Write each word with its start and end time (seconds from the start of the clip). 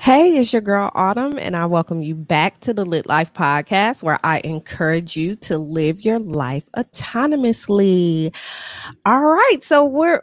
Hey, 0.00 0.38
it's 0.38 0.50
your 0.50 0.62
girl 0.62 0.90
Autumn, 0.94 1.38
and 1.38 1.54
I 1.54 1.66
welcome 1.66 2.00
you 2.00 2.14
back 2.14 2.58
to 2.60 2.72
the 2.72 2.86
Lit 2.86 3.04
Life 3.06 3.34
Podcast, 3.34 4.02
where 4.02 4.18
I 4.24 4.40
encourage 4.44 5.14
you 5.14 5.36
to 5.36 5.58
live 5.58 6.00
your 6.00 6.18
life 6.18 6.64
autonomously. 6.74 8.34
All 9.04 9.20
right, 9.20 9.58
so 9.60 9.84
we're 9.84 10.22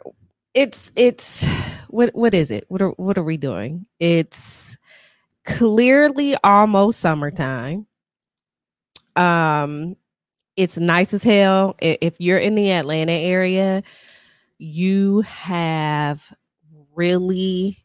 it's 0.52 0.90
it's 0.96 1.46
what 1.90 2.12
what 2.16 2.34
is 2.34 2.50
it? 2.50 2.64
What 2.66 2.82
are 2.82 2.90
what 2.96 3.18
are 3.18 3.22
we 3.22 3.36
doing? 3.36 3.86
It's 4.00 4.76
clearly 5.44 6.36
almost 6.42 6.98
summertime. 6.98 7.86
Um, 9.14 9.94
it's 10.56 10.76
nice 10.76 11.14
as 11.14 11.22
hell. 11.22 11.76
If 11.80 12.16
you're 12.18 12.38
in 12.38 12.56
the 12.56 12.72
Atlanta 12.72 13.12
area, 13.12 13.84
you 14.58 15.20
have 15.20 16.34
really 16.96 17.78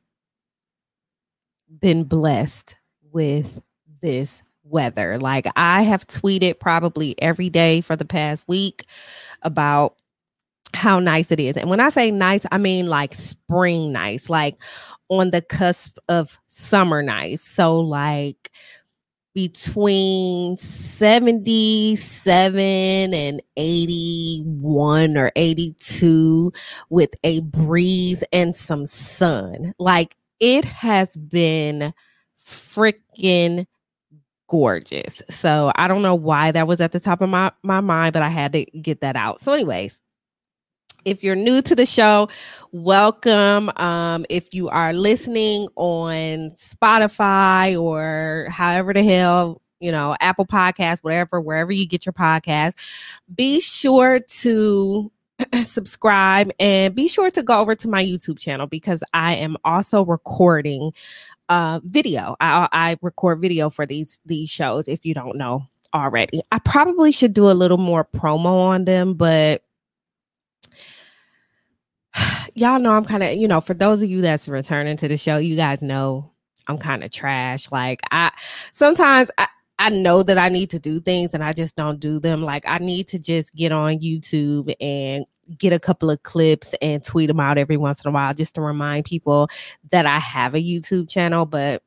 been 1.80 2.04
blessed 2.04 2.76
with 3.12 3.62
this 4.02 4.42
weather. 4.64 5.20
Like 5.20 5.48
I 5.56 5.84
have 5.84 6.08
tweeted 6.08 6.60
probably 6.60 7.16
every 7.22 7.50
day 7.50 7.82
for 7.82 7.96
the 7.96 8.06
past 8.06 8.48
week 8.48 8.86
about 9.42 9.96
how 10.74 11.00
nice 11.00 11.32
it 11.32 11.40
is. 11.40 11.58
And 11.58 11.70
when 11.70 11.80
I 11.80 11.90
say 11.90 12.12
nice, 12.12 12.46
I 12.52 12.58
mean 12.58 12.88
like 12.88 13.16
spring 13.16 13.92
nice, 13.92 14.30
like 14.30 14.58
on 15.10 15.32
the 15.32 15.42
cusp 15.42 15.98
of 16.10 16.38
summer 16.48 17.04
nice. 17.04 17.42
So 17.42 17.80
like 17.80 18.52
between 19.34 20.58
77 20.58 23.14
and 23.14 23.42
81 23.58 25.18
or 25.18 25.32
82 25.36 26.54
with 26.90 27.10
a 27.24 27.40
breeze 27.42 28.24
and 28.32 28.54
some 28.54 28.86
sun. 28.86 29.74
Like 29.80 30.16
it 30.44 30.66
has 30.66 31.16
been 31.16 31.94
freaking 32.46 33.66
gorgeous. 34.50 35.22
So 35.30 35.72
I 35.76 35.88
don't 35.88 36.02
know 36.02 36.16
why 36.16 36.52
that 36.52 36.68
was 36.68 36.82
at 36.82 36.92
the 36.92 37.00
top 37.00 37.22
of 37.22 37.30
my, 37.30 37.50
my 37.64 37.80
mind, 37.80 38.12
but 38.12 38.24
I 38.24 38.28
had 38.28 38.52
to 38.52 38.66
get 38.66 39.00
that 39.00 39.16
out. 39.16 39.40
So, 39.40 39.54
anyways, 39.54 40.02
if 41.06 41.24
you're 41.24 41.38
new 41.38 41.62
to 41.62 41.76
the 41.78 41.86
show, 41.86 42.28
welcome. 42.74 43.72
Um, 43.78 44.26
if 44.30 44.54
you 44.54 44.68
are 44.68 44.92
listening 44.92 45.70
on 45.78 46.52
Spotify 46.58 47.82
or 47.82 48.50
however 48.50 48.92
the 48.92 49.04
hell, 49.04 49.62
you 49.80 49.94
know, 49.94 50.18
Apple 50.20 50.46
Podcasts, 50.46 51.06
whatever, 51.06 51.40
wherever 51.40 51.72
you 51.72 51.88
get 51.88 52.06
your 52.06 52.12
podcast, 52.12 52.74
be 53.34 53.62
sure 53.62 54.20
to 54.20 55.10
subscribe 55.64 56.52
and 56.60 56.96
be 56.96 57.08
sure 57.08 57.30
to 57.32 57.44
go 57.44 57.60
over 57.60 57.76
to 57.76 57.88
my 57.88 58.04
YouTube 58.04 58.40
channel 58.40 58.68
because 58.68 59.04
I 59.14 59.36
am 59.36 59.58
also 59.64 60.04
recording 60.04 60.92
uh 61.50 61.80
video. 61.84 62.36
I, 62.40 62.68
I 62.72 62.98
record 63.02 63.42
video 63.42 63.70
for 63.70 63.86
these 63.86 64.20
these 64.26 64.50
shows 64.50 64.88
if 64.88 65.06
you 65.06 65.14
don't 65.14 65.38
know 65.38 65.68
already. 65.94 66.42
I 66.52 66.60
probably 66.60 67.12
should 67.12 67.34
do 67.34 67.50
a 67.50 67.54
little 67.54 67.78
more 67.78 68.06
promo 68.06 68.46
on 68.46 68.86
them, 68.86 69.14
but 69.14 69.64
y'all 72.56 72.80
know 72.80 72.94
I'm 72.94 73.06
kind 73.06 73.24
of, 73.24 73.34
you 73.34 73.48
know, 73.48 73.62
for 73.62 73.74
those 73.74 74.02
of 74.02 74.10
you 74.10 74.22
that's 74.22 74.48
returning 74.48 74.98
to 74.98 75.08
the 75.08 75.18
show, 75.18 75.38
you 75.38 75.56
guys 75.56 75.82
know 75.82 76.32
I'm 76.68 76.78
kind 76.78 77.04
of 77.04 77.12
trash. 77.12 77.72
Like 77.72 78.02
I 78.12 78.32
sometimes 78.72 79.30
I, 79.38 79.48
I 79.80 79.90
know 79.90 80.24
that 80.24 80.38
I 80.38 80.50
need 80.50 80.70
to 80.72 80.80
do 80.80 81.00
things 81.00 81.34
and 81.34 81.44
I 81.44 81.54
just 81.54 81.76
don't 81.76 82.00
do 82.00 82.20
them. 82.20 82.42
Like 82.42 82.64
I 82.68 82.78
need 82.78 83.08
to 83.10 83.20
just 83.20 83.54
get 83.54 83.72
on 83.72 84.00
YouTube 84.00 84.74
and 84.80 85.26
get 85.58 85.74
a 85.74 85.80
couple 85.80 86.10
of 86.10 86.24
clips 86.24 86.74
and 86.82 87.04
tweet 87.04 87.28
them 87.28 87.40
out 87.40 87.58
every 87.58 87.78
once 87.78 88.04
in 88.04 88.10
a 88.10 88.12
while 88.12 88.34
just 88.34 88.56
to 88.56 88.62
remind 88.62 89.06
people 89.06 89.50
that 89.92 90.06
I 90.06 90.20
have 90.20 90.56
a 90.56 90.64
YouTube 90.64 91.10
channel, 91.10 91.46
but 91.46 91.84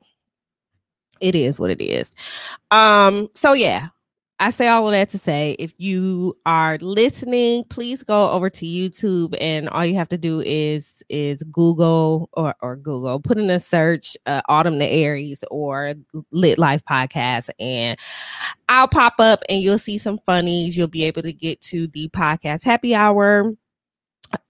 it 1.20 1.34
is 1.34 1.58
what 1.58 1.70
it 1.70 1.80
is. 1.80 2.14
Um 2.70 3.28
so 3.34 3.52
yeah, 3.52 3.88
I 4.38 4.50
say 4.50 4.68
all 4.68 4.86
of 4.86 4.92
that 4.92 5.08
to 5.10 5.18
say 5.18 5.56
if 5.58 5.72
you 5.78 6.36
are 6.44 6.76
listening, 6.82 7.64
please 7.64 8.02
go 8.02 8.30
over 8.30 8.50
to 8.50 8.66
YouTube 8.66 9.34
and 9.40 9.66
all 9.70 9.84
you 9.84 9.94
have 9.94 10.10
to 10.10 10.18
do 10.18 10.42
is 10.42 11.02
is 11.08 11.42
Google 11.44 12.28
or 12.34 12.54
or 12.60 12.76
Google, 12.76 13.18
put 13.18 13.38
in 13.38 13.48
a 13.48 13.58
search 13.58 14.14
uh, 14.26 14.42
Autumn 14.48 14.78
the 14.78 14.86
Aries 14.86 15.42
or 15.50 15.94
Lit 16.32 16.58
Life 16.58 16.82
podcast 16.84 17.48
and 17.58 17.98
I'll 18.68 18.88
pop 18.88 19.14
up 19.20 19.40
and 19.48 19.62
you'll 19.62 19.78
see 19.78 19.96
some 19.96 20.18
funnies. 20.26 20.76
You'll 20.76 20.88
be 20.88 21.04
able 21.04 21.22
to 21.22 21.32
get 21.32 21.62
to 21.62 21.86
the 21.88 22.08
podcast 22.10 22.62
happy 22.62 22.94
hour 22.94 23.52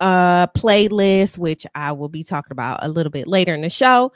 uh 0.01 0.47
playlist 0.49 1.37
which 1.39 1.67
I 1.75 1.93
will 1.93 2.09
be 2.09 2.25
talking 2.25 2.51
about 2.51 2.81
a 2.83 2.89
little 2.89 3.13
bit 3.13 3.29
later 3.29 3.55
in 3.55 3.61
the 3.61 3.71
show. 3.71 4.11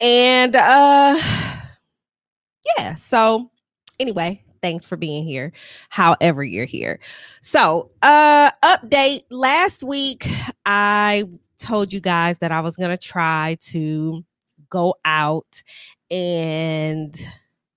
And 0.00 0.56
uh 0.56 1.16
yeah, 2.76 2.94
so 2.96 3.52
anyway, 4.00 4.42
thanks 4.62 4.84
for 4.84 4.96
being 4.96 5.24
here 5.24 5.52
however 5.88 6.42
you're 6.44 6.64
here 6.64 6.98
so 7.40 7.90
uh 8.02 8.50
update 8.62 9.24
last 9.30 9.82
week 9.82 10.26
i 10.66 11.24
told 11.58 11.92
you 11.92 12.00
guys 12.00 12.38
that 12.38 12.52
i 12.52 12.60
was 12.60 12.76
gonna 12.76 12.96
try 12.96 13.56
to 13.60 14.24
go 14.68 14.94
out 15.04 15.62
and 16.10 17.20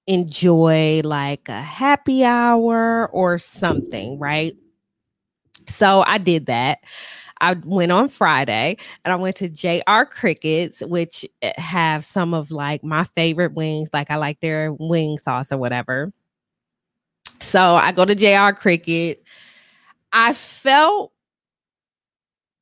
enjoy 0.08 1.02
like 1.04 1.48
a 1.50 1.62
happy 1.62 2.24
hour 2.24 3.10
or 3.10 3.38
something 3.38 4.20
right 4.20 4.60
so 5.68 6.04
i 6.08 6.18
did 6.18 6.46
that 6.48 6.80
I 7.44 7.56
went 7.66 7.92
on 7.92 8.08
Friday 8.08 8.78
and 9.04 9.12
I 9.12 9.18
went 9.18 9.36
to 9.38 9.50
JR 9.50 10.06
Crickets, 10.10 10.82
which 10.82 11.26
eh, 11.42 11.52
have 11.58 12.06
some 12.06 12.34
of 12.34 12.52
like 12.52 12.86
my 12.86 13.04
favorite 13.04 13.54
wings. 13.54 13.90
Like 13.92 14.10
I 14.10 14.16
like 14.16 14.40
their 14.40 14.72
wing 14.72 15.18
sauce 15.18 15.52
or 15.52 15.58
whatever. 15.58 16.14
So 17.44 17.76
I 17.76 17.92
go 17.92 18.06
to 18.06 18.16
JR 18.16 18.56
Cricket. 18.56 19.24
I 20.14 20.34
felt 20.34 21.12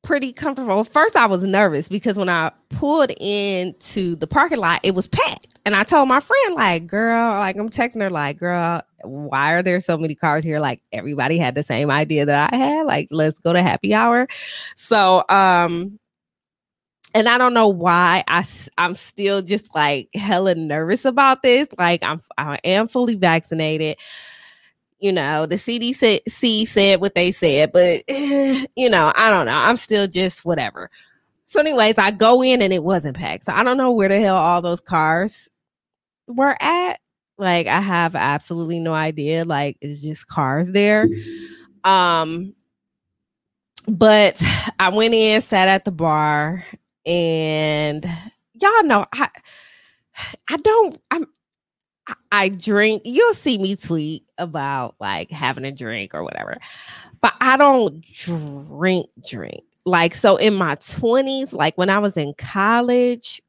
pretty 0.03 0.33
comfortable. 0.33 0.83
First, 0.83 1.15
I 1.15 1.27
was 1.27 1.43
nervous 1.43 1.87
because 1.87 2.17
when 2.17 2.29
I 2.29 2.51
pulled 2.69 3.11
into 3.19 4.15
the 4.15 4.27
parking 4.27 4.57
lot, 4.57 4.79
it 4.83 4.95
was 4.95 5.07
packed. 5.07 5.59
And 5.65 5.75
I 5.75 5.83
told 5.83 6.09
my 6.09 6.19
friend, 6.19 6.55
like, 6.55 6.87
girl, 6.87 7.39
like 7.39 7.55
I'm 7.55 7.69
texting 7.69 8.01
her, 8.01 8.09
like, 8.09 8.39
girl, 8.39 8.81
why 9.03 9.53
are 9.53 9.61
there 9.61 9.79
so 9.79 9.97
many 9.97 10.15
cars 10.15 10.43
here? 10.43 10.59
Like 10.59 10.81
everybody 10.91 11.37
had 11.37 11.53
the 11.55 11.63
same 11.63 11.91
idea 11.91 12.25
that 12.25 12.51
I 12.51 12.55
had. 12.55 12.85
Like, 12.85 13.07
let's 13.11 13.37
go 13.37 13.53
to 13.53 13.61
happy 13.61 13.93
hour. 13.93 14.27
So 14.75 15.23
um 15.29 15.99
and 17.13 17.27
I 17.27 17.37
don't 17.37 17.53
know 17.53 17.67
why 17.67 18.23
I 18.27 18.43
I'm 18.77 18.95
still 18.95 19.41
just 19.41 19.73
like 19.75 20.09
hella 20.15 20.55
nervous 20.55 21.05
about 21.05 21.43
this. 21.43 21.67
Like 21.77 22.03
I'm 22.03 22.21
I 22.37 22.59
am 22.63 22.87
fully 22.87 23.15
vaccinated 23.15 23.97
you 25.01 25.11
know, 25.11 25.47
the 25.47 25.55
CDC 25.55 26.67
said 26.67 27.01
what 27.01 27.15
they 27.15 27.31
said, 27.31 27.71
but 27.73 28.03
eh, 28.07 28.65
you 28.75 28.89
know, 28.89 29.11
I 29.15 29.31
don't 29.31 29.47
know. 29.47 29.57
I'm 29.57 29.75
still 29.75 30.07
just 30.07 30.45
whatever. 30.45 30.89
So, 31.45 31.59
anyways, 31.59 31.97
I 31.97 32.11
go 32.11 32.41
in 32.43 32.61
and 32.61 32.71
it 32.71 32.83
wasn't 32.83 33.17
packed. 33.17 33.45
So 33.45 33.53
I 33.53 33.63
don't 33.63 33.77
know 33.77 33.91
where 33.91 34.07
the 34.07 34.19
hell 34.19 34.37
all 34.37 34.61
those 34.61 34.79
cars 34.79 35.49
were 36.27 36.55
at. 36.61 36.99
Like, 37.37 37.65
I 37.65 37.81
have 37.81 38.15
absolutely 38.15 38.79
no 38.79 38.93
idea. 38.93 39.43
Like, 39.43 39.77
it's 39.81 40.03
just 40.03 40.27
cars 40.27 40.71
there. 40.71 41.07
Um, 41.83 42.55
but 43.87 44.41
I 44.79 44.89
went 44.89 45.15
in, 45.15 45.41
sat 45.41 45.67
at 45.67 45.83
the 45.83 45.91
bar, 45.91 46.63
and 47.05 48.05
y'all 48.53 48.83
know 48.83 49.05
I 49.11 49.29
I 50.47 50.57
don't 50.57 51.01
I'm 51.09 51.25
I 52.31 52.49
drink, 52.49 53.01
you'll 53.05 53.33
see 53.33 53.57
me 53.57 53.75
tweet 53.75 54.23
about 54.41 54.95
like 54.99 55.31
having 55.31 55.63
a 55.65 55.71
drink 55.71 56.13
or 56.13 56.23
whatever, 56.23 56.57
but 57.21 57.33
I 57.39 57.55
don't 57.55 58.01
drink, 58.01 59.07
drink. 59.25 59.63
Like, 59.85 60.15
so 60.15 60.35
in 60.35 60.53
my 60.55 60.75
20s, 60.75 61.53
like 61.53 61.77
when 61.77 61.89
I 61.89 61.99
was 61.99 62.17
in 62.17 62.33
college, 62.33 63.41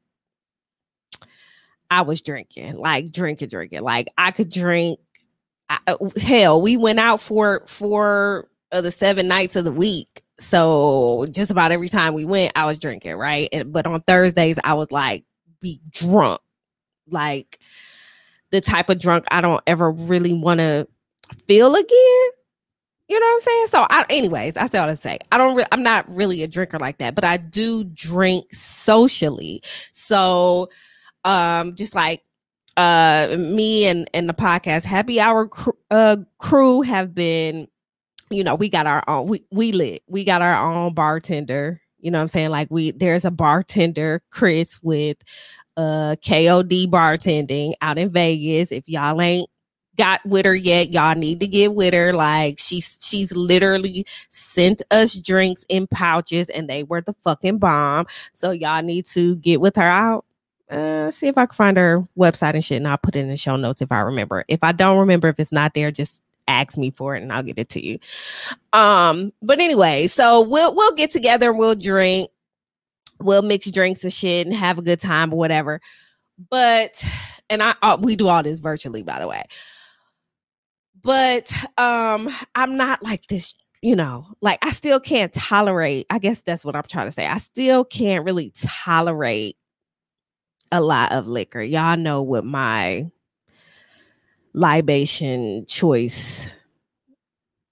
I 1.89 2.01
was 2.01 2.21
drinking, 2.21 2.77
like 2.77 3.11
drinking, 3.11 3.49
drinking. 3.49 3.81
Like 3.81 4.07
I 4.17 4.31
could 4.31 4.49
drink. 4.49 4.99
I, 5.69 5.77
uh, 5.87 6.09
hell, 6.19 6.61
we 6.61 6.75
went 6.75 6.99
out 6.99 7.19
for 7.19 7.63
for 7.67 8.49
uh, 8.71 8.81
the 8.81 8.89
seven 8.89 9.27
nights 9.27 9.55
of 9.55 9.63
the 9.63 9.71
week. 9.71 10.23
So 10.39 11.27
just 11.29 11.51
about 11.51 11.71
every 11.71 11.89
time 11.89 12.15
we 12.15 12.25
went, 12.25 12.51
I 12.55 12.65
was 12.65 12.79
drinking, 12.79 13.15
right? 13.15 13.47
And 13.53 13.71
but 13.71 13.85
on 13.85 14.01
Thursdays, 14.01 14.57
I 14.63 14.73
was 14.73 14.91
like 14.91 15.23
be 15.61 15.79
drunk, 15.91 16.41
like 17.07 17.59
the 18.53 18.61
type 18.61 18.89
of 18.89 18.99
drunk 18.99 19.25
I 19.31 19.41
don't 19.41 19.63
ever 19.65 19.91
really 19.91 20.31
want 20.31 20.59
to 20.59 20.87
feel 21.47 21.73
again. 21.73 22.29
You 23.09 23.19
know 23.19 23.25
what 23.25 23.33
I'm 23.33 23.39
saying? 23.39 23.67
So, 23.67 23.87
I, 23.89 24.05
anyways, 24.11 24.55
I 24.57 24.67
say 24.67 24.77
all 24.77 24.87
to 24.87 24.95
say, 24.95 25.17
I 25.31 25.37
don't. 25.39 25.55
Re- 25.55 25.65
I'm 25.71 25.83
not 25.83 26.05
really 26.07 26.43
a 26.43 26.47
drinker 26.47 26.79
like 26.79 26.99
that, 26.99 27.15
but 27.15 27.25
I 27.25 27.37
do 27.37 27.83
drink 27.83 28.53
socially. 28.53 29.61
So, 29.91 30.69
um, 31.25 31.75
just 31.75 31.95
like 31.95 32.21
uh, 32.77 33.35
me 33.37 33.85
and 33.87 34.07
and 34.13 34.29
the 34.29 34.33
podcast 34.33 34.85
Happy 34.85 35.19
Hour 35.19 35.47
cr- 35.47 35.71
uh, 35.91 36.17
crew 36.37 36.81
have 36.83 37.13
been, 37.15 37.67
you 38.29 38.43
know, 38.43 38.55
we 38.55 38.69
got 38.69 38.85
our 38.85 39.03
own. 39.07 39.27
We 39.27 39.43
we 39.51 39.71
lit. 39.71 40.03
We 40.07 40.23
got 40.23 40.43
our 40.43 40.63
own 40.63 40.93
bartender. 40.93 41.81
You 41.97 42.11
know 42.11 42.19
what 42.19 42.23
I'm 42.23 42.29
saying? 42.29 42.51
Like 42.51 42.67
we 42.69 42.91
there's 42.91 43.25
a 43.25 43.31
bartender, 43.31 44.21
Chris, 44.29 44.79
with 44.83 45.17
uh 45.77 46.15
KOD 46.21 46.87
bartending 46.87 47.73
out 47.81 47.97
in 47.97 48.09
Vegas. 48.09 48.71
If 48.71 48.87
y'all 48.87 49.19
ain't 49.21 49.49
got 49.97 50.25
with 50.25 50.45
her 50.45 50.55
yet, 50.55 50.91
y'all 50.91 51.15
need 51.15 51.39
to 51.39 51.47
get 51.47 51.73
with 51.73 51.93
her. 51.93 52.13
Like 52.13 52.59
she's 52.59 52.99
she's 53.01 53.35
literally 53.35 54.05
sent 54.29 54.81
us 54.91 55.15
drinks 55.15 55.65
in 55.69 55.87
pouches 55.87 56.49
and 56.49 56.69
they 56.69 56.83
were 56.83 57.01
the 57.01 57.13
fucking 57.13 57.59
bomb. 57.59 58.07
So 58.33 58.51
y'all 58.51 58.81
need 58.83 59.05
to 59.07 59.35
get 59.37 59.61
with 59.61 59.75
her 59.75 59.83
out. 59.83 60.25
Uh, 60.69 61.11
see 61.11 61.27
if 61.27 61.37
I 61.37 61.45
can 61.45 61.55
find 61.55 61.77
her 61.77 62.03
website 62.17 62.55
and 62.55 62.65
shit, 62.65 62.77
and 62.77 62.87
I'll 62.87 62.97
put 62.97 63.15
it 63.15 63.19
in 63.19 63.27
the 63.27 63.37
show 63.37 63.55
notes 63.57 63.81
if 63.81 63.91
I 63.91 63.99
remember. 63.99 64.43
If 64.47 64.63
I 64.63 64.71
don't 64.71 64.97
remember, 64.97 65.27
if 65.27 65.39
it's 65.39 65.51
not 65.51 65.73
there, 65.75 65.91
just 65.91 66.23
ask 66.47 66.77
me 66.77 66.91
for 66.91 67.15
it 67.15 67.23
and 67.23 67.31
I'll 67.31 67.43
get 67.43 67.57
it 67.57 67.69
to 67.69 67.85
you. 67.85 67.99
Um, 68.73 69.31
but 69.41 69.59
anyway, 69.59 70.07
so 70.07 70.41
we'll 70.41 70.73
we'll 70.73 70.95
get 70.95 71.11
together, 71.11 71.51
and 71.51 71.59
we'll 71.59 71.75
drink, 71.75 72.29
we'll 73.23 73.41
mix 73.41 73.69
drinks 73.71 74.03
and 74.03 74.13
shit 74.13 74.45
and 74.45 74.55
have 74.55 74.77
a 74.77 74.81
good 74.81 74.99
time 74.99 75.33
or 75.33 75.37
whatever. 75.37 75.79
But 76.49 77.03
and 77.49 77.61
I 77.61 77.75
uh, 77.81 77.97
we 78.01 78.15
do 78.15 78.27
all 78.27 78.43
this 78.43 78.59
virtually, 78.59 79.03
by 79.03 79.19
the 79.19 79.27
way. 79.27 79.43
But 81.01 81.51
um, 81.77 82.29
I'm 82.55 82.77
not 82.77 83.03
like 83.03 83.27
this, 83.27 83.53
you 83.81 83.95
know, 83.95 84.25
like 84.41 84.63
I 84.65 84.71
still 84.71 84.99
can't 84.99 85.33
tolerate. 85.33 86.05
I 86.09 86.17
guess 86.19 86.41
that's 86.41 86.63
what 86.63 86.75
I'm 86.75 86.83
trying 86.83 87.07
to 87.07 87.11
say. 87.11 87.27
I 87.27 87.37
still 87.37 87.83
can't 87.83 88.25
really 88.25 88.53
tolerate 88.55 89.57
a 90.71 90.81
lot 90.81 91.11
of 91.11 91.27
liquor. 91.27 91.61
Y'all 91.61 91.97
know 91.97 92.21
what 92.21 92.45
my 92.45 93.11
libation 94.53 95.65
choice 95.67 96.49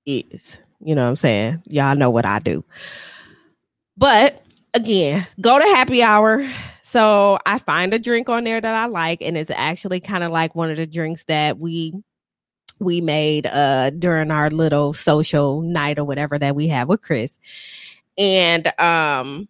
is. 0.05 0.59
You 0.81 0.95
know 0.95 1.03
what 1.03 1.09
I'm 1.09 1.15
saying? 1.15 1.63
Y'all 1.67 1.95
know 1.95 2.09
what 2.09 2.25
I 2.25 2.39
do. 2.39 2.65
But 3.97 4.43
again, 4.73 5.25
go 5.39 5.59
to 5.59 5.65
happy 5.65 6.03
hour. 6.03 6.45
So 6.81 7.39
I 7.45 7.59
find 7.59 7.93
a 7.93 7.99
drink 7.99 8.29
on 8.29 8.43
there 8.43 8.59
that 8.59 8.75
I 8.75 8.85
like, 8.87 9.21
and 9.21 9.37
it's 9.37 9.49
actually 9.51 9.99
kind 9.99 10.23
of 10.23 10.31
like 10.31 10.55
one 10.55 10.69
of 10.71 10.77
the 10.77 10.87
drinks 10.87 11.23
that 11.25 11.57
we 11.59 11.93
we 12.79 12.99
made 12.99 13.45
uh 13.45 13.91
during 13.91 14.31
our 14.31 14.49
little 14.49 14.91
social 14.91 15.61
night 15.61 15.99
or 15.99 16.03
whatever 16.03 16.39
that 16.39 16.55
we 16.55 16.67
have 16.67 16.87
with 16.87 17.01
Chris. 17.01 17.37
And 18.17 18.67
um 18.79 19.47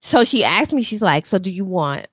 so 0.00 0.24
she 0.24 0.44
asked 0.44 0.72
me, 0.72 0.82
she's 0.82 1.02
like, 1.02 1.26
So 1.26 1.38
do 1.38 1.50
you 1.50 1.64
want 1.64 2.06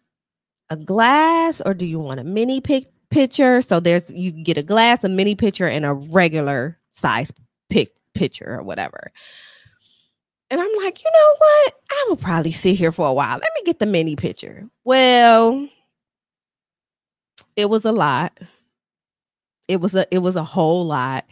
a 0.69 0.75
glass 0.75 1.61
or 1.61 1.73
do 1.73 1.85
you 1.85 1.99
want 1.99 2.19
a 2.19 2.23
mini 2.23 2.61
pic 2.61 2.85
pitcher. 3.09 3.61
So 3.61 3.79
there's 3.79 4.11
you 4.13 4.31
get 4.31 4.57
a 4.57 4.63
glass, 4.63 5.03
a 5.03 5.09
mini 5.09 5.35
pitcher, 5.35 5.67
and 5.67 5.85
a 5.85 5.93
regular 5.93 6.77
size 6.91 7.31
pick 7.69 7.89
pitcher 8.13 8.55
or 8.59 8.63
whatever. 8.63 9.11
And 10.51 10.59
I'm 10.59 10.71
like, 10.83 11.03
you 11.03 11.11
know 11.13 11.35
what? 11.37 11.73
I 11.91 12.05
will 12.09 12.15
probably 12.17 12.51
sit 12.51 12.75
here 12.75 12.91
for 12.91 13.07
a 13.07 13.13
while. 13.13 13.37
Let 13.37 13.51
me 13.55 13.61
get 13.65 13.79
the 13.79 13.85
mini 13.85 14.15
pitcher. 14.15 14.67
Well, 14.83 15.67
it 17.55 17.69
was 17.69 17.85
a 17.85 17.91
lot. 17.91 18.39
It 19.67 19.79
was 19.79 19.93
a 19.93 20.07
it 20.09 20.19
was 20.19 20.35
a 20.35 20.43
whole 20.43 20.85
lot. 20.85 21.25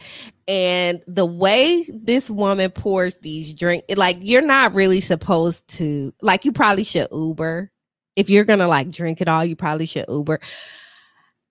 And 0.46 1.02
the 1.08 1.26
way 1.26 1.84
this 1.92 2.30
woman 2.30 2.70
pours 2.70 3.16
these 3.16 3.52
drink, 3.52 3.84
like 3.96 4.18
you're 4.20 4.40
not 4.42 4.74
really 4.74 5.00
supposed 5.00 5.66
to 5.78 6.14
like 6.22 6.44
you 6.44 6.52
probably 6.52 6.84
should 6.84 7.08
Uber. 7.10 7.72
If 8.14 8.30
you're 8.30 8.44
gonna 8.44 8.68
like 8.68 8.90
drink 8.90 9.20
it 9.20 9.26
all, 9.26 9.44
you 9.44 9.56
probably 9.56 9.86
should 9.86 10.04
Uber. 10.08 10.38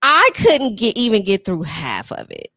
I 0.00 0.30
couldn't 0.36 0.76
get 0.76 0.96
even 0.96 1.24
get 1.24 1.44
through 1.44 1.62
half 1.62 2.10
of 2.12 2.30
it. 2.30 2.48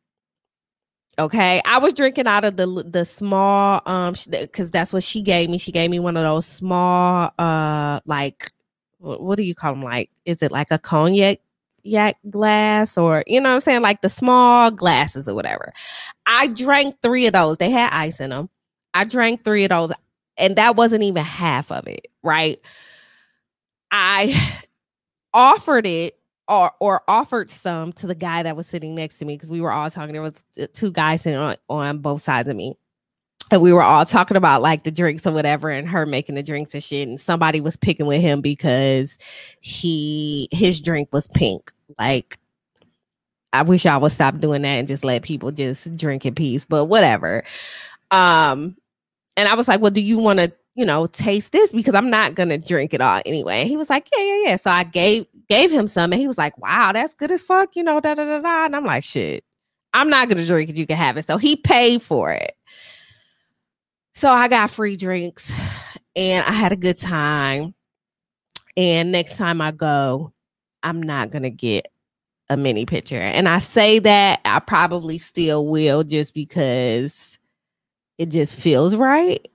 Okay, 1.19 1.61
I 1.65 1.79
was 1.79 1.93
drinking 1.93 2.27
out 2.27 2.45
of 2.45 2.57
the 2.57 2.65
the 2.87 3.05
small 3.05 3.81
um 3.85 4.15
because 4.29 4.71
that's 4.71 4.93
what 4.93 5.03
she 5.03 5.21
gave 5.21 5.49
me. 5.49 5.57
She 5.57 5.71
gave 5.71 5.89
me 5.89 5.99
one 5.99 6.17
of 6.17 6.23
those 6.23 6.45
small 6.45 7.31
uh 7.37 7.99
like 8.05 8.51
what 8.99 9.35
do 9.35 9.43
you 9.43 9.55
call 9.55 9.73
them? 9.73 9.83
Like 9.83 10.09
is 10.25 10.41
it 10.41 10.51
like 10.51 10.71
a 10.71 10.79
cognac 10.79 11.39
yak 11.83 12.17
glass 12.29 12.97
or 12.97 13.23
you 13.27 13.41
know 13.41 13.49
what 13.49 13.55
I'm 13.55 13.61
saying 13.61 13.81
like 13.81 14.01
the 14.01 14.09
small 14.09 14.71
glasses 14.71 15.27
or 15.27 15.35
whatever. 15.35 15.73
I 16.25 16.47
drank 16.47 17.01
three 17.01 17.27
of 17.27 17.33
those. 17.33 17.57
They 17.57 17.69
had 17.69 17.91
ice 17.91 18.19
in 18.19 18.29
them. 18.29 18.49
I 18.93 19.03
drank 19.03 19.43
three 19.43 19.63
of 19.65 19.69
those, 19.69 19.91
and 20.37 20.55
that 20.55 20.75
wasn't 20.75 21.03
even 21.03 21.23
half 21.23 21.71
of 21.71 21.87
it. 21.87 22.07
Right. 22.23 22.59
I 23.91 24.63
offered 25.33 25.85
it 25.85 26.17
or 26.51 26.71
or 26.79 27.01
offered 27.07 27.49
some 27.49 27.93
to 27.93 28.05
the 28.05 28.13
guy 28.13 28.43
that 28.43 28.55
was 28.55 28.67
sitting 28.67 28.93
next 28.93 29.17
to 29.19 29.25
me 29.25 29.35
because 29.35 29.49
we 29.49 29.61
were 29.61 29.71
all 29.71 29.89
talking. 29.89 30.11
There 30.11 30.21
was 30.21 30.43
two 30.73 30.91
guys 30.91 31.21
sitting 31.21 31.39
on, 31.39 31.55
on 31.69 31.99
both 31.99 32.21
sides 32.21 32.49
of 32.49 32.55
me. 32.55 32.75
And 33.51 33.61
we 33.61 33.73
were 33.73 33.83
all 33.83 34.05
talking 34.05 34.37
about 34.37 34.61
like 34.61 34.83
the 34.83 34.91
drinks 34.91 35.25
or 35.25 35.33
whatever, 35.33 35.69
and 35.69 35.87
her 35.87 36.05
making 36.05 36.35
the 36.35 36.43
drinks 36.43 36.73
and 36.73 36.83
shit. 36.83 37.07
And 37.07 37.19
somebody 37.19 37.61
was 37.61 37.77
picking 37.77 38.05
with 38.05 38.21
him 38.21 38.41
because 38.41 39.17
he 39.61 40.47
his 40.51 40.79
drink 40.79 41.09
was 41.11 41.27
pink. 41.27 41.71
Like, 41.97 42.37
I 43.53 43.63
wish 43.63 43.85
I 43.85 43.97
would 43.97 44.11
stop 44.11 44.37
doing 44.37 44.61
that 44.61 44.67
and 44.67 44.87
just 44.87 45.03
let 45.03 45.23
people 45.23 45.51
just 45.51 45.95
drink 45.97 46.25
in 46.25 46.35
peace. 46.35 46.65
But 46.65 46.85
whatever. 46.85 47.43
Um, 48.11 48.77
and 49.37 49.47
I 49.47 49.55
was 49.55 49.67
like, 49.67 49.81
"Well, 49.81 49.91
do 49.91 50.01
you 50.01 50.17
want 50.17 50.39
to 50.39 50.51
you 50.75 50.85
know, 50.85 51.05
taste 51.07 51.51
this 51.51 51.71
because 51.71 51.95
I'm 51.95 52.09
not 52.09 52.35
gonna 52.35 52.57
drink 52.57 52.93
it 52.93 53.01
all 53.01 53.21
anyway. 53.25 53.65
he 53.65 53.77
was 53.77 53.89
like, 53.89 54.07
Yeah, 54.15 54.23
yeah, 54.23 54.43
yeah. 54.45 54.55
So 54.55 54.71
I 54.71 54.83
gave 54.83 55.25
gave 55.49 55.71
him 55.71 55.87
some 55.87 56.13
and 56.13 56.19
he 56.19 56.27
was 56.27 56.37
like, 56.37 56.57
Wow, 56.57 56.91
that's 56.93 57.13
good 57.13 57.31
as 57.31 57.43
fuck, 57.43 57.75
you 57.75 57.83
know, 57.83 57.99
da 57.99 58.15
da 58.15 58.25
da 58.25 58.41
da. 58.41 58.65
And 58.65 58.75
I'm 58.75 58.85
like, 58.85 59.03
shit, 59.03 59.43
I'm 59.93 60.09
not 60.09 60.29
gonna 60.29 60.45
drink 60.45 60.69
it, 60.69 60.77
you 60.77 60.87
can 60.87 60.97
have 60.97 61.17
it. 61.17 61.25
So 61.25 61.37
he 61.37 61.55
paid 61.55 62.01
for 62.01 62.31
it. 62.31 62.53
So 64.13 64.31
I 64.31 64.47
got 64.47 64.69
free 64.69 64.95
drinks 64.95 65.51
and 66.15 66.45
I 66.45 66.51
had 66.51 66.71
a 66.71 66.77
good 66.77 66.97
time. 66.97 67.73
And 68.77 69.11
next 69.11 69.37
time 69.37 69.59
I 69.59 69.71
go, 69.71 70.31
I'm 70.83 71.03
not 71.03 71.31
gonna 71.31 71.49
get 71.49 71.87
a 72.49 72.55
mini 72.55 72.85
pitcher. 72.85 73.15
And 73.19 73.47
I 73.47 73.59
say 73.59 73.99
that 73.99 74.39
I 74.45 74.59
probably 74.59 75.17
still 75.17 75.67
will 75.67 76.03
just 76.03 76.33
because 76.33 77.39
it 78.17 78.29
just 78.29 78.57
feels 78.57 78.95
right 78.95 79.45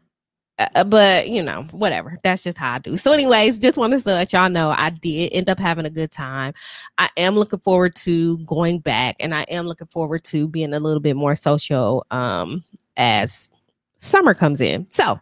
uh, 0.58 0.85
but 0.85 1.29
you 1.29 1.43
know, 1.43 1.62
whatever. 1.73 2.17
That's 2.23 2.43
just 2.43 2.56
how 2.56 2.75
I 2.75 2.79
do. 2.79 2.97
So, 2.97 3.12
anyways, 3.12 3.58
just 3.58 3.76
wanted 3.76 4.03
to 4.03 4.14
let 4.14 4.32
y'all 4.32 4.49
know 4.49 4.70
I 4.70 4.91
did 4.91 5.32
end 5.32 5.49
up 5.49 5.58
having 5.58 5.85
a 5.85 5.91
good 5.91 6.11
time. 6.11 6.55
I 6.99 7.11
am 7.17 7.35
looking 7.35 7.58
forward 7.58 7.94
to 7.97 8.38
going 8.38 8.79
back, 8.81 9.17
and 9.20 9.35
I 9.35 9.43
am 9.43 9.67
looking 9.67 9.88
forward 9.88 10.25
to 10.25 10.49
being 10.49 10.73
a 10.73 10.81
little 10.81 11.00
bit 11.00 11.14
more 11.14 11.35
social 11.35 12.06
um, 12.11 12.64
as 12.97 13.50
summer 13.99 14.32
comes 14.32 14.61
in. 14.61 14.87
So, 14.91 15.19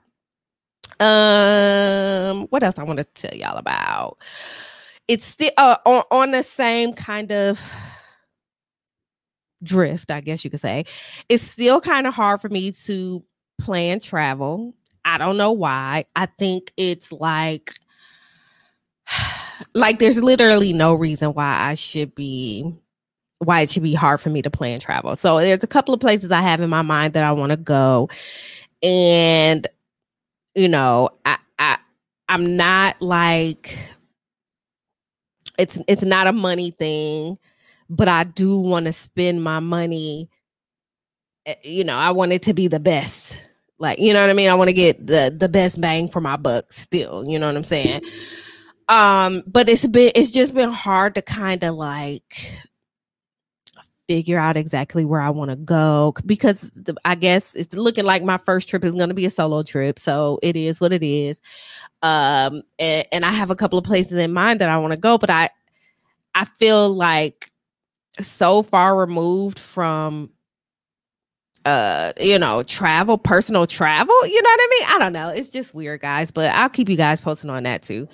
um, 1.01 2.47
what 2.51 2.63
else 2.63 2.79
I 2.79 2.85
want 2.85 2.99
to 2.99 3.05
tell 3.05 3.37
y'all 3.37 3.57
about? 3.57 4.19
It's 5.09 5.25
still 5.25 5.51
uh, 5.57 5.77
on, 5.85 6.05
on 6.13 6.31
the 6.31 6.43
same 6.45 6.93
kind 6.93 7.33
of 7.33 7.61
drift, 9.65 10.11
I 10.11 10.21
guess 10.21 10.45
you 10.45 10.51
could 10.51 10.61
say. 10.61 10.85
It's 11.29 11.43
still 11.43 11.81
kind 11.81 12.07
of 12.07 12.15
hard 12.15 12.41
for 12.41 12.49
me 12.49 12.71
to 12.87 13.25
plan 13.61 13.99
travel 13.99 14.75
I 15.05 15.19
don't 15.19 15.37
know 15.37 15.53
why. 15.53 16.07
I 16.17 16.27
think 16.27 16.73
it's 16.77 17.13
like 17.13 17.75
like 19.75 19.99
there's 19.99 20.23
literally 20.23 20.73
no 20.73 20.95
reason 20.95 21.31
why 21.35 21.59
I 21.61 21.75
should 21.75 22.15
be 22.15 22.75
why 23.39 23.61
it 23.61 23.71
should 23.71 23.83
be 23.83 23.95
hard 23.95 24.21
for 24.21 24.31
me 24.31 24.41
to 24.43 24.51
plan 24.51 24.81
travel. 24.81 25.17
So 25.17 25.39
there's 25.39 25.65
a 25.65 25.69
couple 25.69 25.93
of 25.93 26.01
places 26.01 26.33
I 26.33 26.41
have 26.41 26.61
in 26.61 26.71
my 26.71 26.83
mind 26.83 27.15
that 27.15 27.25
I 27.25 27.33
want 27.33 27.51
to 27.51 27.57
go 27.57 28.09
and 28.83 29.67
you 30.55 30.69
know, 30.69 31.11
I 31.25 31.39
I 31.59 31.79
I'm 32.29 32.57
not 32.57 33.01
like 33.03 33.77
it's 35.59 35.79
it's 35.89 36.05
not 36.05 36.27
a 36.27 36.33
money 36.33 36.71
thing, 36.71 37.39
but 37.91 38.09
I 38.09 38.25
do 38.25 38.59
want 38.59 38.87
to 38.87 38.93
spend 38.93 39.43
my 39.43 39.61
money 39.61 40.31
eh, 41.47 41.55
you 41.63 41.85
know, 41.85 41.97
I 41.97 42.11
want 42.13 42.33
it 42.33 42.43
to 42.45 42.55
be 42.55 42.69
the 42.69 42.81
best 42.81 43.43
like, 43.79 43.99
you 43.99 44.13
know 44.13 44.21
what 44.21 44.31
I 44.31 44.35
mean? 44.35 44.51
I 44.51 44.55
want 44.55 44.69
to 44.69 44.75
get 44.75 45.07
the 45.07 45.35
the 45.37 45.49
best 45.49 45.81
bang 45.81 46.09
for 46.09 46.21
my 46.21 46.37
buck 46.37 46.73
still, 46.73 47.25
you 47.27 47.39
know 47.39 47.47
what 47.47 47.57
I'm 47.57 47.65
saying? 47.65 48.03
Um, 48.89 49.43
but 49.47 49.69
it's 49.69 49.87
been 49.87 50.13
it's 50.15 50.31
just 50.31 50.55
been 50.55 50.71
hard 50.71 51.15
to 51.17 51.23
kind 51.23 51.63
of 51.65 51.75
like 51.75 52.63
figure 54.07 54.39
out 54.39 54.57
exactly 54.57 55.05
where 55.05 55.21
I 55.21 55.31
want 55.31 55.51
to 55.51 55.57
go 55.57 56.15
because 56.27 56.71
the, 56.73 56.95
I 57.05 57.15
guess 57.15 57.55
it's 57.55 57.75
looking 57.75 58.05
like 58.05 58.23
my 58.23 58.37
first 58.39 58.69
trip 58.69 58.85
is 58.85 58.95
going 58.95 59.09
to 59.09 59.15
be 59.15 59.27
a 59.27 59.31
solo 59.31 59.63
trip. 59.63 59.99
So 59.99 60.39
it 60.43 60.57
is 60.57 60.81
what 60.81 60.93
it 60.93 61.03
is. 61.03 61.41
Um, 62.03 62.63
and, 62.79 63.07
and 63.13 63.25
I 63.25 63.31
have 63.31 63.51
a 63.51 63.57
couple 63.57 63.79
of 63.79 63.85
places 63.85 64.15
in 64.15 64.33
mind 64.33 64.61
that 64.61 64.69
I 64.69 64.79
want 64.79 64.93
to 64.93 64.99
go, 64.99 65.17
but 65.17 65.31
I, 65.31 65.49
I 66.35 66.45
feel 66.45 66.91
like 66.95 67.51
so 68.21 68.63
far 68.63 68.97
removed 68.97 69.59
from 69.59 70.31
uh 71.65 72.13
you 72.21 72.39
know 72.39 72.63
travel 72.63 73.17
personal 73.17 73.67
travel 73.67 74.27
you 74.27 74.43
know 74.43 74.51
what 74.51 74.61
i 74.61 74.69
mean? 74.71 74.89
I 74.89 74.99
don't 74.99 75.13
know. 75.13 75.29
It's 75.31 75.49
just 75.49 75.75
weird 75.75 76.01
guys 76.01 76.31
but 76.31 76.55
i'll 76.55 76.69
keep 76.69 76.89
you 76.89 76.97
guys 76.97 77.21
posting 77.21 77.51
on 77.51 77.63
that 77.65 77.83
too. 77.83 78.09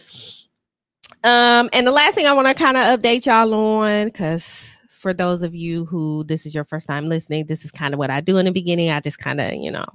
Um 1.25 1.69
and 1.73 1.87
the 1.87 1.93
last 1.93 2.15
thing 2.15 2.27
i 2.27 2.33
want 2.33 2.49
to 2.49 2.55
kind 2.55 2.77
of 2.77 3.01
update 3.01 3.27
y'all 3.27 3.53
on 3.53 4.07
because 4.07 4.77
for 4.89 5.15
those 5.15 5.43
of 5.43 5.55
you 5.55 5.85
who 5.87 6.25
this 6.25 6.47
is 6.47 6.55
your 6.55 6.65
first 6.65 6.87
time 6.87 7.09
listening 7.09 7.47
this 7.47 7.65
is 7.65 7.71
kind 7.71 7.95
of 7.95 7.99
what 7.99 8.11
i 8.11 8.21
do 8.21 8.37
in 8.39 8.45
the 8.45 8.53
beginning. 8.53 8.91
I 8.91 9.01
just 9.01 9.19
kind 9.19 9.41
of 9.41 9.53
you 9.55 9.71
know 9.71 9.87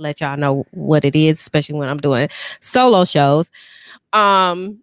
let 0.00 0.20
y'all 0.20 0.36
know 0.36 0.66
what 0.72 1.04
it 1.04 1.14
is, 1.14 1.40
especially 1.40 1.78
when 1.78 1.88
I'm 1.88 1.98
doing 1.98 2.28
solo 2.60 3.04
shows. 3.04 3.50
Um, 4.12 4.82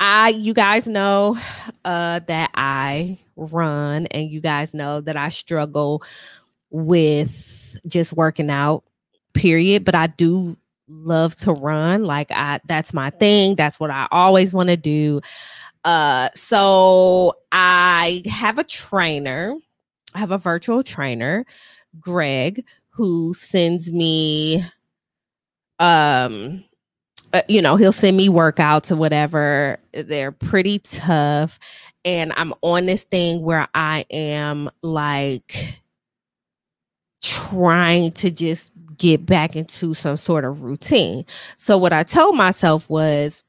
I, 0.00 0.30
you 0.30 0.54
guys 0.54 0.86
know 0.86 1.36
uh, 1.84 2.20
that 2.26 2.50
I 2.54 3.18
run, 3.36 4.06
and 4.06 4.30
you 4.30 4.40
guys 4.40 4.74
know 4.74 5.00
that 5.00 5.16
I 5.16 5.28
struggle 5.28 6.02
with 6.70 7.78
just 7.86 8.12
working 8.12 8.50
out, 8.50 8.84
period. 9.34 9.84
But 9.84 9.94
I 9.94 10.06
do 10.06 10.56
love 10.88 11.36
to 11.36 11.52
run. 11.52 12.04
Like 12.04 12.30
I, 12.30 12.60
that's 12.66 12.94
my 12.94 13.10
thing. 13.10 13.56
That's 13.56 13.80
what 13.80 13.90
I 13.90 14.06
always 14.10 14.54
want 14.54 14.68
to 14.68 14.76
do. 14.76 15.20
Uh, 15.84 16.28
so 16.34 17.34
I 17.52 18.22
have 18.26 18.58
a 18.58 18.64
trainer. 18.64 19.54
I 20.14 20.18
have 20.18 20.30
a 20.30 20.38
virtual 20.38 20.82
trainer, 20.82 21.44
Greg, 22.00 22.64
who 22.90 23.34
sends 23.34 23.90
me 23.92 24.64
um 25.80 26.64
uh, 27.32 27.42
you 27.48 27.60
know, 27.60 27.76
he'll 27.76 27.92
send 27.92 28.16
me 28.16 28.28
workouts 28.28 28.90
or 28.90 28.96
whatever. 28.96 29.78
They're 29.92 30.32
pretty 30.32 30.78
tough. 30.80 31.58
And 32.04 32.32
I'm 32.36 32.54
on 32.62 32.86
this 32.86 33.04
thing 33.04 33.42
where 33.42 33.68
I 33.74 34.06
am 34.10 34.70
like 34.82 35.82
trying 37.22 38.12
to 38.12 38.30
just 38.30 38.72
get 38.96 39.26
back 39.26 39.56
into 39.56 39.94
some 39.94 40.16
sort 40.16 40.44
of 40.44 40.62
routine. 40.62 41.24
So 41.56 41.76
what 41.76 41.92
I 41.92 42.02
told 42.02 42.36
myself 42.36 42.88
was 42.88 43.42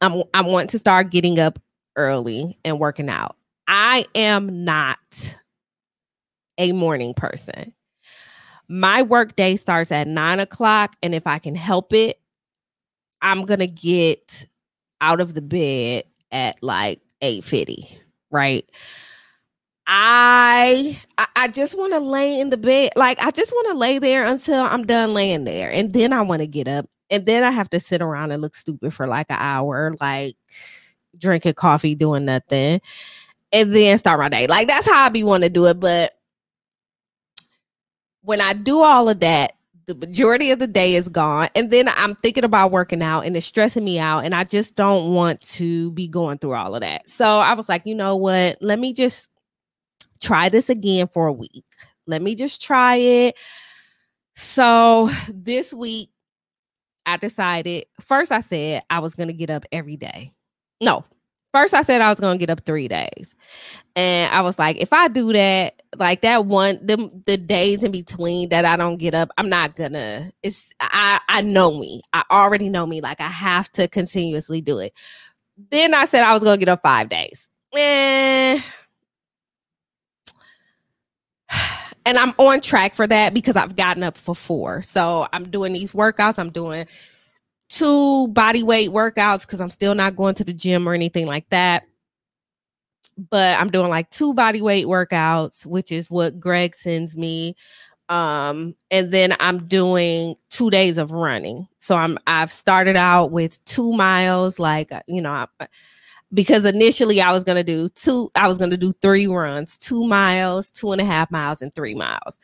I'm 0.00 0.22
I 0.34 0.42
want 0.42 0.70
to 0.70 0.78
start 0.78 1.10
getting 1.10 1.38
up 1.38 1.58
early 1.96 2.58
and 2.64 2.78
working 2.78 3.08
out. 3.08 3.36
I 3.68 4.06
am 4.14 4.64
not 4.64 4.98
a 6.58 6.72
morning 6.72 7.14
person. 7.14 7.72
My 8.68 9.02
work 9.02 9.36
day 9.36 9.56
starts 9.56 9.92
at 9.92 10.08
nine 10.08 10.40
o'clock, 10.40 10.96
and 11.02 11.14
if 11.14 11.26
I 11.26 11.38
can 11.38 11.54
help 11.54 11.92
it, 11.92 12.18
I'm 13.22 13.44
gonna 13.44 13.66
get 13.66 14.46
out 15.00 15.20
of 15.20 15.34
the 15.34 15.42
bed 15.42 16.04
at 16.32 16.62
like 16.62 17.00
8:50, 17.22 17.88
right? 18.30 18.68
I 19.86 20.98
I 21.36 21.48
just 21.48 21.76
want 21.76 21.92
to 21.92 21.98
lay 21.98 22.40
in 22.40 22.50
the 22.50 22.56
bed. 22.56 22.92
Like 22.96 23.18
I 23.20 23.30
just 23.30 23.52
want 23.52 23.68
to 23.68 23.74
lay 23.78 23.98
there 23.98 24.24
until 24.24 24.64
I'm 24.64 24.84
done 24.84 25.12
laying 25.14 25.44
there. 25.44 25.70
And 25.72 25.92
then 25.92 26.12
I 26.12 26.22
want 26.22 26.40
to 26.42 26.46
get 26.46 26.68
up. 26.68 26.86
And 27.10 27.26
then 27.26 27.44
I 27.44 27.50
have 27.50 27.68
to 27.70 27.80
sit 27.80 28.00
around 28.00 28.30
and 28.30 28.40
look 28.40 28.54
stupid 28.54 28.94
for 28.94 29.06
like 29.06 29.26
an 29.30 29.38
hour, 29.38 29.94
like 30.00 30.36
drinking 31.18 31.54
coffee, 31.54 31.94
doing 31.94 32.24
nothing. 32.24 32.80
And 33.52 33.74
then 33.74 33.98
start 33.98 34.20
my 34.20 34.28
day. 34.28 34.46
Like 34.46 34.68
that's 34.68 34.90
how 34.90 35.04
I 35.04 35.08
be 35.08 35.24
want 35.24 35.42
to 35.42 35.50
do 35.50 35.66
it. 35.66 35.80
But 35.80 36.12
when 38.22 38.40
I 38.40 38.52
do 38.54 38.80
all 38.80 39.08
of 39.08 39.20
that, 39.20 39.54
the 39.86 39.94
majority 39.94 40.50
of 40.50 40.58
the 40.58 40.66
day 40.66 40.94
is 40.94 41.08
gone. 41.08 41.48
And 41.54 41.70
then 41.70 41.88
i'm 41.88 42.14
thinking 42.16 42.44
about 42.44 42.70
working 42.70 43.02
out 43.02 43.26
and 43.26 43.36
it's 43.36 43.46
stressing 43.46 43.84
me 43.84 43.98
out 43.98 44.20
and 44.20 44.34
i 44.34 44.44
just 44.44 44.74
don't 44.74 45.12
want 45.14 45.40
to 45.40 45.90
be 45.92 46.08
going 46.08 46.38
through 46.38 46.54
all 46.54 46.74
of 46.74 46.80
that. 46.80 47.08
So 47.08 47.26
i 47.26 47.54
was 47.54 47.68
like 47.68 47.86
you 47.86 47.94
know 47.94 48.16
what? 48.16 48.58
Let 48.60 48.78
me 48.78 48.92
just 48.92 49.30
try 50.20 50.48
this 50.48 50.70
again 50.70 51.08
for 51.08 51.26
a 51.26 51.32
week. 51.32 51.64
Let 52.06 52.22
me 52.22 52.34
just 52.34 52.62
try 52.62 52.96
it. 52.96 53.36
So 54.34 55.08
this 55.28 55.72
week 55.74 56.10
i 57.04 57.16
decided 57.16 57.84
first 58.00 58.30
i 58.30 58.40
said 58.40 58.80
i 58.88 59.00
was 59.00 59.14
going 59.16 59.28
to 59.28 59.34
get 59.34 59.50
up 59.50 59.64
every 59.72 59.96
day. 59.96 60.32
No 60.80 61.04
first 61.52 61.74
I 61.74 61.82
said 61.82 62.00
I 62.00 62.10
was 62.10 62.20
gonna 62.20 62.38
get 62.38 62.50
up 62.50 62.64
three 62.64 62.88
days. 62.88 63.34
And 63.94 64.32
I 64.32 64.40
was 64.40 64.58
like, 64.58 64.76
if 64.78 64.92
I 64.92 65.08
do 65.08 65.32
that, 65.34 65.82
like 65.98 66.22
that 66.22 66.46
one, 66.46 66.78
the 66.84 67.10
the 67.26 67.36
days 67.36 67.82
in 67.82 67.92
between 67.92 68.48
that 68.50 68.64
I 68.64 68.76
don't 68.76 68.96
get 68.96 69.14
up, 69.14 69.30
I'm 69.38 69.48
not 69.48 69.76
gonna. 69.76 70.32
It's 70.42 70.72
I 70.80 71.20
I 71.28 71.42
know 71.42 71.78
me. 71.78 72.02
I 72.12 72.24
already 72.30 72.68
know 72.68 72.86
me. 72.86 73.00
Like 73.00 73.20
I 73.20 73.28
have 73.28 73.70
to 73.72 73.88
continuously 73.88 74.60
do 74.60 74.78
it. 74.78 74.92
Then 75.70 75.94
I 75.94 76.06
said 76.06 76.24
I 76.24 76.32
was 76.32 76.42
gonna 76.42 76.58
get 76.58 76.68
up 76.68 76.82
five 76.82 77.08
days. 77.08 77.48
Eh. 77.74 78.60
And 82.04 82.18
I'm 82.18 82.34
on 82.38 82.60
track 82.60 82.96
for 82.96 83.06
that 83.06 83.32
because 83.32 83.54
I've 83.54 83.76
gotten 83.76 84.02
up 84.02 84.18
for 84.18 84.34
four. 84.34 84.82
So 84.82 85.28
I'm 85.32 85.48
doing 85.48 85.72
these 85.72 85.92
workouts. 85.92 86.36
I'm 86.36 86.50
doing 86.50 86.84
two 87.72 88.28
body 88.28 88.62
weight 88.62 88.90
workouts 88.90 89.42
because 89.42 89.60
I'm 89.60 89.70
still 89.70 89.94
not 89.94 90.14
going 90.14 90.34
to 90.36 90.44
the 90.44 90.52
gym 90.52 90.86
or 90.86 90.92
anything 90.92 91.26
like 91.26 91.48
that. 91.48 91.86
But 93.30 93.58
I'm 93.58 93.70
doing 93.70 93.88
like 93.88 94.10
two 94.10 94.34
body 94.34 94.60
weight 94.60 94.86
workouts, 94.86 95.64
which 95.64 95.90
is 95.90 96.10
what 96.10 96.38
Greg 96.38 96.74
sends 96.74 97.16
me. 97.16 97.56
Um, 98.08 98.74
and 98.90 99.10
then 99.10 99.34
I'm 99.40 99.66
doing 99.66 100.34
two 100.50 100.70
days 100.70 100.98
of 100.98 101.12
running. 101.12 101.66
So 101.78 101.96
I'm 101.96 102.18
I've 102.26 102.52
started 102.52 102.96
out 102.96 103.30
with 103.30 103.64
two 103.64 103.92
miles, 103.92 104.58
like 104.58 104.92
uh, 104.92 105.00
you 105.06 105.22
know, 105.22 105.32
I, 105.32 105.46
because 106.34 106.64
initially 106.66 107.22
I 107.22 107.32
was 107.32 107.44
gonna 107.44 107.64
do 107.64 107.88
two, 107.90 108.30
I 108.34 108.48
was 108.48 108.58
gonna 108.58 108.76
do 108.76 108.92
three 109.00 109.26
runs, 109.26 109.78
two 109.78 110.06
miles, 110.06 110.70
two 110.70 110.92
and 110.92 111.00
a 111.00 111.04
half 111.04 111.30
miles, 111.30 111.62
and 111.62 111.74
three 111.74 111.94
miles. 111.94 112.38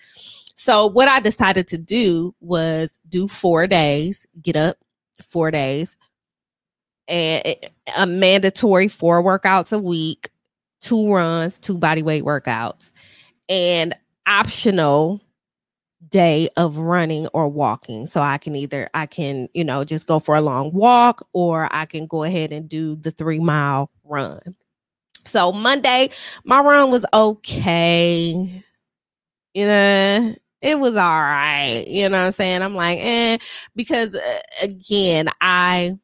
So 0.57 0.87
what 0.87 1.09
I 1.09 1.21
decided 1.21 1.69
to 1.69 1.79
do 1.79 2.35
was 2.41 2.99
do 3.09 3.29
four 3.29 3.67
days, 3.67 4.27
get 4.43 4.57
up, 4.57 4.79
four 5.23 5.51
days, 5.51 5.97
and 7.09 7.43
eh, 7.47 7.69
a 7.97 8.07
mandatory 8.07 8.89
four 8.89 9.23
workouts 9.23 9.73
a 9.73 9.79
week, 9.79 10.31
two 10.81 11.13
runs, 11.13 11.59
two 11.59 11.79
body 11.79 12.03
weight 12.03 12.25
workouts, 12.25 12.93
and 13.49 13.95
optional 14.27 15.21
day 16.11 16.49
of 16.57 16.79
running 16.79 17.27
or 17.29 17.49
walking. 17.49 18.07
So 18.07 18.21
I 18.21 18.39
can 18.39 18.55
either 18.55 18.89
I 18.95 19.07
can, 19.07 19.49
you 19.55 19.65
know, 19.65 19.85
just 19.85 20.07
go 20.07 20.19
for 20.19 20.37
a 20.37 20.41
long 20.41 20.73
walk 20.73 21.27
or 21.33 21.69
I 21.73 21.87
can 21.87 22.07
go 22.07 22.23
ahead 22.23 22.53
and 22.53 22.69
do 22.69 22.97
the 22.97 23.11
3 23.11 23.41
mile 23.41 23.91
run. 24.05 24.41
So 25.25 25.53
Monday 25.53 26.11
my 26.45 26.61
run 26.61 26.91
was 26.91 27.05
okay. 27.13 28.63
You 29.55 29.67
know, 29.67 30.35
it 30.61 30.79
was 30.79 30.97
all 30.97 31.21
right. 31.21 31.85
You 31.87 32.09
know 32.09 32.19
what 32.19 32.27
I'm 32.27 32.33
saying? 32.33 32.63
I'm 32.63 32.75
like, 32.75 32.99
eh, 33.01 33.39
because 33.77 34.15
uh, 34.15 34.41
again, 34.63 35.29
I 35.41 35.97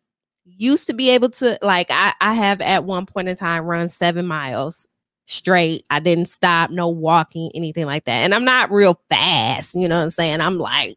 used 0.45 0.87
to 0.87 0.93
be 0.95 1.11
able 1.11 1.31
to 1.31 1.59
like 1.63 1.89
I, 1.91 2.13
I 2.21 2.35
have 2.35 2.61
at 2.61 2.85
one 2.85 3.07
point 3.07 3.29
in 3.29 3.37
time 3.37 3.65
run 3.65 3.89
seven 3.89 4.27
miles 4.27 4.87
straight. 5.27 5.85
I 5.91 6.01
didn't 6.01 6.27
stop, 6.27 6.71
no 6.71 6.89
walking, 6.89 7.51
anything 7.55 7.87
like 7.87 8.05
that. 8.05 8.23
And 8.25 8.35
I'm 8.35 8.45
not 8.45 8.71
real 8.71 9.01
fast, 9.09 9.75
you 9.75 9.89
know 9.89 9.97
what 9.97 10.05
I'm 10.05 10.11
saying? 10.11 10.41
I'm 10.41 10.59
like, 10.59 10.97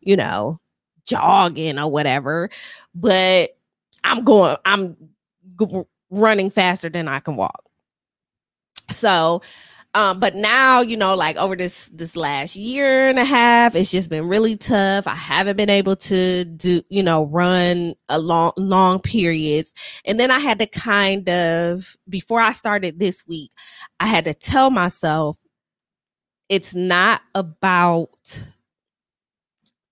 you 0.00 0.16
know, 0.16 0.60
jogging 1.04 1.78
or 1.78 1.90
whatever, 1.90 2.48
but 2.94 3.50
I'm 4.04 4.24
going, 4.24 4.56
I'm 4.64 4.96
g- 5.60 5.82
running 6.10 6.50
faster 6.50 6.88
than 6.88 7.08
I 7.08 7.20
can 7.20 7.36
walk. 7.36 7.64
So 8.88 9.42
um, 9.96 10.20
but 10.20 10.34
now, 10.34 10.82
you 10.82 10.94
know, 10.94 11.14
like 11.16 11.38
over 11.38 11.56
this 11.56 11.88
this 11.88 12.16
last 12.16 12.54
year 12.54 13.08
and 13.08 13.18
a 13.18 13.24
half, 13.24 13.74
it's 13.74 13.90
just 13.90 14.10
been 14.10 14.28
really 14.28 14.54
tough. 14.54 15.06
I 15.06 15.14
haven't 15.14 15.56
been 15.56 15.70
able 15.70 15.96
to 15.96 16.44
do, 16.44 16.82
you 16.90 17.02
know, 17.02 17.24
run 17.24 17.94
a 18.10 18.18
long 18.18 18.52
long 18.58 19.00
periods. 19.00 19.72
And 20.04 20.20
then 20.20 20.30
I 20.30 20.38
had 20.38 20.58
to 20.58 20.66
kind 20.66 21.26
of 21.30 21.96
before 22.10 22.42
I 22.42 22.52
started 22.52 22.98
this 22.98 23.26
week, 23.26 23.52
I 23.98 24.06
had 24.06 24.26
to 24.26 24.34
tell 24.34 24.68
myself 24.68 25.38
it's 26.50 26.74
not 26.74 27.22
about 27.34 28.44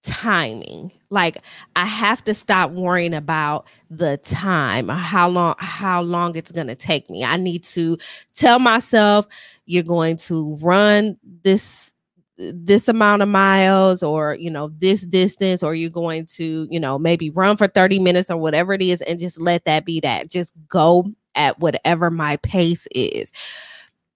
timing 0.02 0.92
like 1.14 1.38
i 1.76 1.85
have 1.87 2.23
to 2.23 2.35
stop 2.35 2.71
worrying 2.73 3.14
about 3.14 3.66
the 3.90 4.16
time 4.18 4.90
or 4.90 4.94
how 4.94 5.28
long 5.28 5.54
how 5.59 6.02
long 6.02 6.37
it's 6.37 6.50
going 6.50 6.66
to 6.66 6.75
take 6.75 7.09
me. 7.11 7.25
I 7.25 7.37
need 7.37 7.64
to 7.64 7.97
tell 8.35 8.59
myself 8.59 9.26
you're 9.66 9.83
going 9.83 10.16
to 10.18 10.56
run 10.61 11.16
this 11.42 11.92
this 12.37 12.88
amount 12.88 13.23
of 13.23 13.28
miles 13.28 14.02
or 14.02 14.35
you 14.35 14.50
know 14.50 14.68
this 14.78 15.02
distance 15.02 15.62
or 15.62 15.75
you're 15.75 15.90
going 15.90 16.26
to 16.26 16.66
you 16.68 16.80
know 16.80 16.99
maybe 16.99 17.30
run 17.30 17.56
for 17.56 17.68
30 17.68 18.00
minutes 18.00 18.30
or 18.30 18.37
whatever 18.37 18.73
it 18.73 18.83
is 18.83 19.00
and 19.02 19.18
just 19.18 19.40
let 19.40 19.64
that 19.64 19.85
be 19.85 20.00
that. 20.00 20.30
Just 20.30 20.52
go 20.68 21.04
at 21.35 21.59
whatever 21.61 22.11
my 22.11 22.37
pace 22.38 22.87
is. 22.92 23.33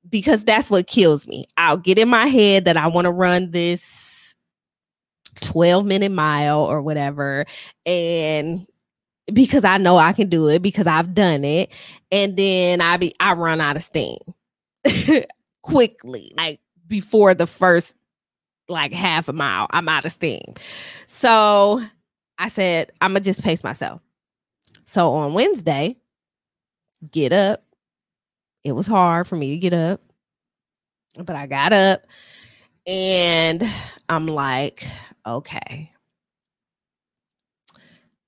Because 0.08 0.42
that's 0.42 0.70
what 0.70 0.86
kills 0.86 1.26
me. 1.26 1.46
I'll 1.58 1.76
get 1.76 1.98
in 1.98 2.08
my 2.08 2.26
head 2.28 2.64
that 2.64 2.76
i 2.76 2.86
want 2.86 3.04
to 3.04 3.10
run 3.10 3.50
this 3.50 4.07
12 5.40 5.86
minute 5.86 6.12
mile 6.12 6.60
or 6.60 6.82
whatever 6.82 7.46
and 7.86 8.66
because 9.32 9.64
i 9.64 9.78
know 9.78 9.96
i 9.98 10.12
can 10.12 10.28
do 10.28 10.48
it 10.48 10.62
because 10.62 10.86
i've 10.86 11.14
done 11.14 11.44
it 11.44 11.70
and 12.12 12.36
then 12.36 12.80
i 12.80 12.96
be 12.96 13.14
i 13.20 13.34
run 13.34 13.60
out 13.60 13.76
of 13.76 13.82
steam 13.82 14.18
quickly, 15.62 16.32
like 16.36 16.60
before 16.86 17.34
the 17.34 17.46
first 17.46 17.96
like 18.68 18.92
half 18.92 19.28
a 19.28 19.32
mile, 19.32 19.66
I'm 19.70 19.88
out 19.88 20.04
of 20.06 20.12
steam. 20.12 20.54
So 21.06 21.82
I 22.38 22.48
said, 22.48 22.92
I'm 23.00 23.10
gonna 23.12 23.20
just 23.20 23.42
pace 23.42 23.64
myself. 23.64 24.00
So 24.84 25.12
on 25.14 25.34
Wednesday, 25.34 25.96
get 27.10 27.32
up. 27.32 27.64
It 28.64 28.72
was 28.72 28.86
hard 28.86 29.26
for 29.26 29.36
me 29.36 29.52
to 29.52 29.58
get 29.58 29.74
up, 29.74 30.00
but 31.18 31.36
I 31.36 31.46
got 31.46 31.72
up 31.72 32.02
And 32.86 33.64
I'm 34.10 34.28
like, 34.28 34.86
okay, 35.36 35.92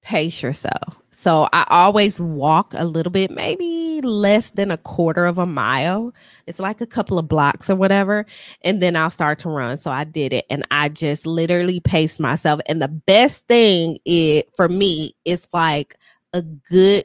pace 0.02 0.42
yourself. 0.42 0.96
So 1.12 1.48
I 1.52 1.66
always 1.68 2.20
walk 2.20 2.72
a 2.76 2.84
little 2.84 3.10
bit, 3.10 3.30
maybe 3.30 4.00
less 4.02 4.50
than 4.50 4.70
a 4.70 4.78
quarter 4.78 5.26
of 5.26 5.38
a 5.38 5.46
mile. 5.46 6.14
It's 6.46 6.60
like 6.60 6.80
a 6.80 6.86
couple 6.86 7.18
of 7.18 7.28
blocks 7.28 7.68
or 7.68 7.76
whatever. 7.76 8.26
And 8.62 8.80
then 8.80 8.96
I'll 8.96 9.10
start 9.10 9.38
to 9.40 9.50
run. 9.50 9.76
So 9.76 9.90
I 9.90 10.04
did 10.04 10.32
it 10.32 10.46
and 10.50 10.64
I 10.70 10.88
just 10.88 11.26
literally 11.26 11.80
paced 11.80 12.20
myself. 12.20 12.60
And 12.66 12.80
the 12.80 12.88
best 12.88 13.46
thing 13.48 13.98
is 14.04 14.44
for 14.56 14.68
me 14.68 15.14
is 15.24 15.46
like 15.52 15.96
a 16.32 16.42
good 16.42 17.04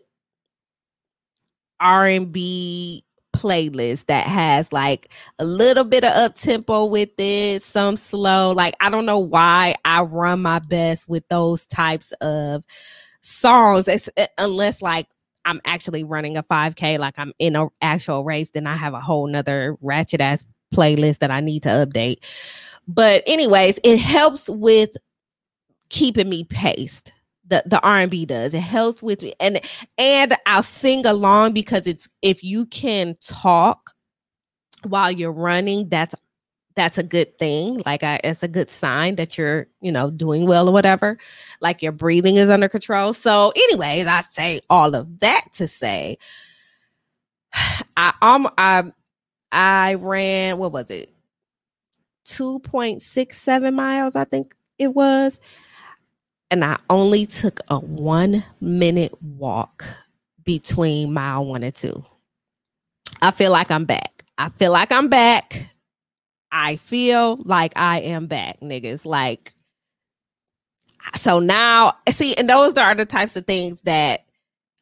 R&B 1.80 3.04
playlist 3.46 4.08
that 4.08 4.26
has 4.26 4.74
like 4.74 5.10
a 5.38 5.46
little 5.46 5.84
bit 5.84 6.04
of 6.04 6.12
up 6.12 6.34
tempo 6.34 6.86
with 6.86 7.12
it, 7.20 7.62
some 7.62 7.96
slow. 7.96 8.52
Like 8.52 8.76
I 8.80 8.90
don't 8.90 9.06
know 9.06 9.20
why 9.20 9.76
I 9.86 10.02
run 10.02 10.42
my 10.42 10.60
best 10.60 11.08
with 11.08 11.28
those 11.28 11.68
types 11.68 12.12
of 12.22 12.66
songs, 13.22 13.88
it's, 13.88 14.10
eh, 14.18 14.28
unless 14.40 14.82
like 14.82 15.08
I'm 15.46 15.62
actually 15.64 16.04
running 16.04 16.38
a 16.38 16.44
5K, 16.44 16.98
like 16.98 17.14
I'm 17.18 17.34
in 17.38 17.56
an 17.56 17.70
actual 17.82 18.24
race, 18.24 18.50
then 18.50 18.66
I 18.66 18.76
have 18.76 18.96
a 18.96 19.00
whole 19.00 19.28
nother 19.28 19.78
ratchet 19.80 20.22
ass 20.22 20.44
playlist 20.74 21.20
that 21.20 21.30
I 21.30 21.40
need 21.40 21.64
to 21.64 21.70
update. 21.70 22.18
But 22.88 23.22
anyways, 23.28 23.80
it 23.84 23.98
helps 23.98 24.50
with 24.50 24.98
keeping 25.90 26.30
me 26.30 26.46
paced 26.46 27.12
the 27.48 27.64
the 27.66 27.82
R&B 27.82 28.26
does. 28.26 28.54
It 28.54 28.62
helps 28.62 29.04
with 29.04 29.22
me 29.22 29.34
and 29.40 29.62
and 29.98 30.36
I'll 30.46 30.64
sing 30.64 31.06
along 31.06 31.54
because 31.54 31.88
it's 31.88 32.10
if 32.22 32.44
you 32.44 32.66
can 32.68 33.16
talk 33.22 33.92
while 34.84 35.12
you're 35.12 35.32
running, 35.32 35.90
that's 35.90 36.16
that's 36.76 36.98
a 36.98 37.04
good 37.04 37.38
thing. 37.40 37.82
Like 37.86 38.04
I, 38.04 38.20
it's 38.24 38.44
a 38.44 38.48
good 38.48 38.70
sign 38.70 39.16
that 39.16 39.38
you're, 39.38 39.68
you 39.82 39.92
know, 39.92 40.12
doing 40.12 40.46
well 40.46 40.68
or 40.70 40.74
whatever. 40.74 41.18
Like 41.62 41.82
your 41.82 41.94
breathing 41.94 42.36
is 42.36 42.50
under 42.50 42.68
control. 42.68 43.14
So, 43.14 43.54
anyways, 43.56 44.08
I 44.08 44.22
say 44.22 44.60
all 44.70 44.94
of 44.94 45.20
that 45.20 45.46
to 45.54 45.68
say, 45.68 46.18
I 47.98 48.14
um 48.22 48.50
I 48.58 48.84
I 49.52 49.94
ran 49.96 50.58
what 50.58 50.74
was 50.74 50.92
it, 50.92 51.14
two 52.26 52.60
point 52.60 53.02
six 53.02 53.38
seven 53.42 53.76
miles, 53.76 54.16
I 54.16 54.26
think 54.26 54.56
it 54.78 54.94
was, 54.94 55.40
and 56.52 56.64
I 56.64 56.78
only 56.90 57.26
took 57.26 57.60
a 57.70 57.80
one 57.80 58.44
minute 58.62 59.14
walk 59.22 59.86
between 60.44 61.14
mile 61.14 61.46
one 61.46 61.64
and 61.64 61.74
two. 61.74 62.06
I 63.22 63.32
feel 63.32 63.52
like 63.52 63.72
I'm 63.72 63.86
back. 63.86 64.24
I 64.38 64.50
feel 64.50 64.72
like 64.72 64.92
I'm 64.92 65.08
back. 65.08 65.70
I 66.52 66.78
feel 66.78 67.38
like 67.44 67.74
I 67.76 68.02
am 68.02 68.28
back, 68.28 68.60
niggas. 68.62 69.06
Like, 69.06 69.54
so 71.16 71.40
now, 71.40 71.94
see, 72.10 72.36
and 72.36 72.50
those 72.50 72.74
are 72.76 72.96
the 72.96 73.06
types 73.06 73.36
of 73.36 73.46
things 73.46 73.82
that 73.82 74.22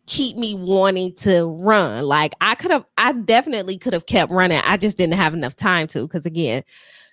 keep 0.05 0.38
me 0.38 0.55
wanting 0.55 1.13
to 1.15 1.58
run. 1.62 2.03
Like, 2.03 2.34
I 2.41 2.55
could 2.55 2.72
have, 2.72 2.86
I 2.98 3.13
definitely 3.13 3.77
could 3.77 3.93
have 3.93 4.05
kept 4.05 4.32
running. 4.32 4.62
I 4.63 4.77
just 4.77 4.98
didn't 4.98 5.15
have 5.15 5.34
enough 5.34 5.55
time 5.55 5.88
to, 5.88 6.01
because 6.01 6.25
again, 6.25 6.63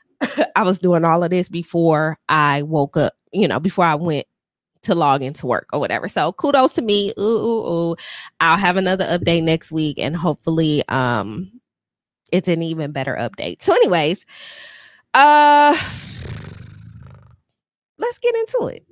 I 0.57 0.63
was 0.63 0.79
doing 0.79 1.05
all 1.05 1.23
of 1.23 1.31
this 1.31 1.49
before 1.49 2.17
I 2.29 2.63
woke 2.63 2.97
up, 2.97 3.15
you 3.33 3.49
know, 3.49 3.61
before 3.61 3.85
I 3.85 3.95
went 3.95 4.27
to 4.83 4.95
log 4.95 5.23
into 5.23 5.47
work 5.47 5.69
or 5.73 5.79
whatever. 5.79 6.09
So 6.09 6.33
kudos 6.33 6.73
to 6.75 6.83
me. 6.83 7.13
Ooh, 7.19 7.23
ooh, 7.23 7.67
ooh. 7.93 7.97
I'll 8.41 8.57
have 8.57 8.77
another 8.77 9.05
update 9.07 9.43
next 9.43 9.73
week 9.73 9.99
and 9.99 10.17
hopefully 10.17 10.85
um 10.89 11.51
it's 12.33 12.49
an 12.49 12.63
even 12.63 12.93
better 12.93 13.17
update. 13.17 13.61
So 13.61 13.75
anyways, 13.75 14.25
uh 15.15 15.77
let's 17.99 18.19
get 18.19 18.35
into 18.35 18.67
it. 18.73 18.87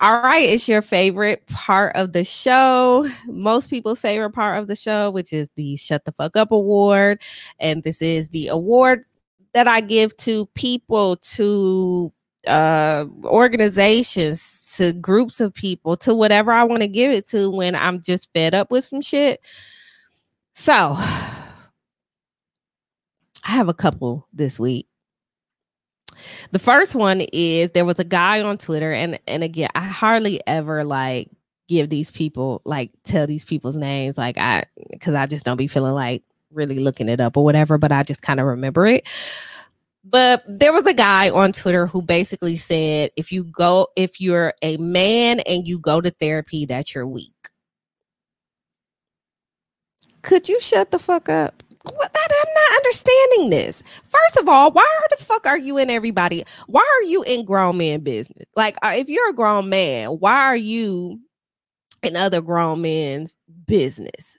All 0.00 0.22
right, 0.22 0.48
it's 0.48 0.68
your 0.68 0.80
favorite 0.80 1.44
part 1.48 1.96
of 1.96 2.12
the 2.12 2.22
show. 2.22 3.08
Most 3.26 3.68
people's 3.68 4.00
favorite 4.00 4.30
part 4.30 4.60
of 4.60 4.68
the 4.68 4.76
show, 4.76 5.10
which 5.10 5.32
is 5.32 5.50
the 5.56 5.76
Shut 5.76 6.04
the 6.04 6.12
Fuck 6.12 6.36
Up 6.36 6.52
Award. 6.52 7.20
And 7.58 7.82
this 7.82 8.00
is 8.00 8.28
the 8.28 8.46
award 8.46 9.04
that 9.58 9.66
I 9.66 9.80
give 9.80 10.16
to 10.18 10.46
people, 10.54 11.16
to 11.16 12.12
uh 12.46 13.06
organizations, 13.24 14.72
to 14.76 14.92
groups 14.92 15.40
of 15.40 15.52
people, 15.52 15.96
to 15.96 16.14
whatever 16.14 16.52
I 16.52 16.62
want 16.62 16.82
to 16.82 16.88
give 16.88 17.10
it 17.10 17.26
to 17.30 17.50
when 17.50 17.74
I'm 17.74 18.00
just 18.00 18.32
fed 18.32 18.54
up 18.54 18.70
with 18.70 18.84
some 18.84 19.00
shit. 19.00 19.40
So 20.54 20.72
I 20.74 21.50
have 23.44 23.68
a 23.68 23.74
couple 23.74 24.28
this 24.32 24.60
week. 24.60 24.86
The 26.52 26.60
first 26.60 26.94
one 26.94 27.22
is 27.32 27.72
there 27.72 27.84
was 27.84 27.98
a 27.98 28.04
guy 28.04 28.40
on 28.42 28.58
Twitter, 28.58 28.92
and 28.92 29.18
and 29.26 29.42
again, 29.42 29.70
I 29.74 29.80
hardly 29.80 30.40
ever 30.46 30.84
like 30.84 31.30
give 31.68 31.90
these 31.90 32.12
people 32.12 32.62
like 32.64 32.92
tell 33.02 33.26
these 33.26 33.44
people's 33.44 33.76
names, 33.76 34.16
like 34.18 34.38
I 34.38 34.66
because 34.92 35.16
I 35.16 35.26
just 35.26 35.44
don't 35.44 35.56
be 35.56 35.66
feeling 35.66 35.94
like 35.94 36.22
really 36.52 36.78
looking 36.78 37.08
it 37.08 37.20
up 37.20 37.36
or 37.36 37.44
whatever, 37.44 37.78
but 37.78 37.92
I 37.92 38.02
just 38.02 38.22
kind 38.22 38.40
of 38.40 38.46
remember 38.46 38.86
it. 38.86 39.06
But 40.04 40.42
there 40.48 40.72
was 40.72 40.86
a 40.86 40.94
guy 40.94 41.28
on 41.28 41.52
Twitter 41.52 41.86
who 41.86 42.00
basically 42.00 42.56
said 42.56 43.10
if 43.16 43.30
you 43.30 43.44
go, 43.44 43.88
if 43.96 44.20
you're 44.20 44.54
a 44.62 44.76
man 44.78 45.40
and 45.40 45.68
you 45.68 45.78
go 45.78 46.00
to 46.00 46.10
therapy, 46.10 46.64
that 46.66 46.94
you're 46.94 47.06
weak. 47.06 47.32
Could 50.22 50.48
you 50.48 50.60
shut 50.60 50.90
the 50.90 50.98
fuck 50.98 51.28
up? 51.28 51.62
What, 51.84 52.10
I'm 52.14 52.54
not 52.54 52.76
understanding 52.76 53.50
this. 53.50 53.82
First 54.08 54.36
of 54.38 54.48
all, 54.48 54.70
why 54.72 54.86
the 55.10 55.22
fuck 55.22 55.46
are 55.46 55.58
you 55.58 55.78
in 55.78 55.90
everybody? 55.90 56.44
Why 56.66 56.80
are 56.80 57.04
you 57.06 57.22
in 57.22 57.44
grown 57.44 57.78
man 57.78 58.00
business? 58.00 58.46
Like, 58.56 58.76
uh, 58.82 58.92
if 58.96 59.08
you're 59.08 59.30
a 59.30 59.34
grown 59.34 59.68
man, 59.68 60.10
why 60.10 60.44
are 60.44 60.56
you 60.56 61.20
in 62.02 62.16
other 62.16 62.40
grown 62.40 62.82
men's 62.82 63.36
business? 63.66 64.37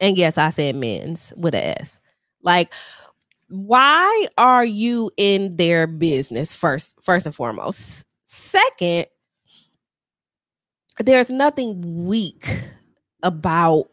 And 0.00 0.16
yes, 0.16 0.38
I 0.38 0.50
said 0.50 0.76
men's 0.76 1.32
with 1.36 1.54
a 1.54 1.80
S. 1.80 2.00
Like, 2.42 2.72
why 3.48 4.26
are 4.36 4.64
you 4.64 5.10
in 5.16 5.56
their 5.56 5.86
business 5.86 6.52
first 6.52 6.96
first 7.02 7.26
and 7.26 7.34
foremost? 7.34 8.04
Second 8.24 9.06
there's 11.00 11.30
nothing 11.30 12.06
weak 12.06 12.44
about 13.22 13.88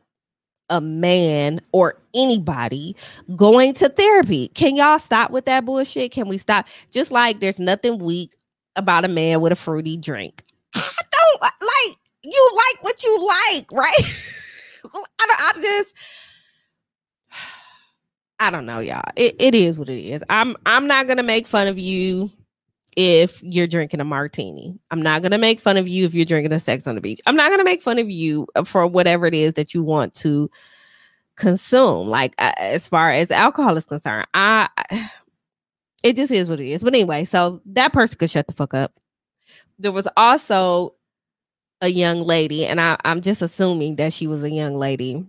a 0.70 0.82
man 0.82 1.62
or 1.72 2.02
anybody 2.16 2.96
going 3.36 3.74
to 3.76 3.90
therapy. 3.90 4.48
Can 4.50 4.76
y'all 4.76 5.00
stop 5.00 5.32
with 5.32 5.46
that 5.46 5.66
bullshit? 5.66 6.12
Can 6.12 6.28
we 6.28 6.38
stop? 6.38 6.68
Just 6.92 7.12
like 7.12 7.40
there's 7.40 7.60
nothing 7.60 8.00
weak 8.00 8.36
about 8.76 9.06
a 9.06 9.08
man 9.08 9.42
with 9.42 9.52
a 9.52 9.56
fruity 9.56 9.98
drink. 9.98 10.44
I 10.74 10.82
don't 11.12 11.42
like 11.42 11.98
you 12.24 12.52
like 12.56 12.84
what 12.84 13.04
you 13.04 13.28
like 13.28 13.72
right 13.72 14.42
I, 14.96 15.52
I 15.56 15.62
just 15.62 15.96
I 18.40 18.52
don't 18.52 18.66
know, 18.66 18.80
y'all. 18.80 19.02
It, 19.16 19.36
it 19.40 19.56
is 19.56 19.80
what 19.80 19.90
it 19.90 20.00
is. 20.00 20.24
I'm 20.30 20.56
I'm 20.66 20.88
not 20.88 21.08
gonna 21.08 21.24
make 21.24 21.48
fun 21.48 21.68
of 21.68 21.80
you 21.80 22.30
if 22.98 23.42
you're 23.44 23.68
drinking 23.68 24.02
a 24.02 24.06
martini. 24.06 24.78
I'm 24.92 25.02
not 25.02 25.22
gonna 25.22 25.38
make 25.38 25.60
fun 25.60 25.78
of 25.78 25.88
you 25.88 26.06
if 26.06 26.14
you're 26.14 26.26
drinking 26.26 26.52
a 26.52 26.60
sex 26.60 26.86
on 26.88 26.96
the 26.96 27.02
beach. 27.02 27.22
I'm 27.26 27.36
not 27.36 27.50
gonna 27.50 27.64
make 27.64 27.82
fun 27.82 28.00
of 28.00 28.10
you 28.10 28.48
uh, 28.56 28.64
for 28.64 28.86
whatever 28.88 29.26
it 29.26 29.34
is 29.34 29.54
that 29.54 29.74
you 29.74 29.84
want 29.84 30.14
to 30.16 30.50
consume. 31.38 32.08
Like 32.08 32.36
uh, 32.40 32.52
as 32.58 32.88
far 32.88 33.12
as 33.12 33.32
alcohol 33.32 33.78
is 33.78 33.86
concerned, 33.86 34.28
I 34.34 34.70
it 36.04 36.16
just 36.16 36.32
is 36.32 36.50
what 36.50 36.60
it 36.60 36.70
is. 36.70 36.84
But 36.84 36.94
anyway, 36.94 37.24
so 37.24 37.62
that 37.68 37.94
person 37.94 38.18
could 38.18 38.30
shut 38.30 38.48
the 38.48 38.54
fuck 38.54 38.74
up. 38.74 39.00
There 39.80 39.92
was 39.92 40.08
also 40.18 40.94
a 41.82 41.88
young 41.88 42.22
lady, 42.22 42.66
and 42.66 42.80
I, 42.80 42.98
I'm 43.06 43.22
just 43.22 43.42
assuming 43.42 43.98
that 43.98 44.14
she 44.14 44.28
was 44.28 44.44
a 44.44 44.52
young 44.52 44.76
lady 44.76 45.26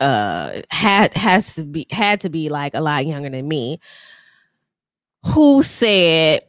uh 0.00 0.62
had 0.70 1.12
has 1.14 1.56
to 1.56 1.64
be 1.64 1.84
had 1.90 2.20
to 2.20 2.30
be 2.30 2.48
like 2.48 2.72
a 2.74 2.80
lot 2.80 3.04
younger 3.04 3.28
than 3.28 3.48
me 3.48 3.80
who 5.26 5.60
said 5.62 6.40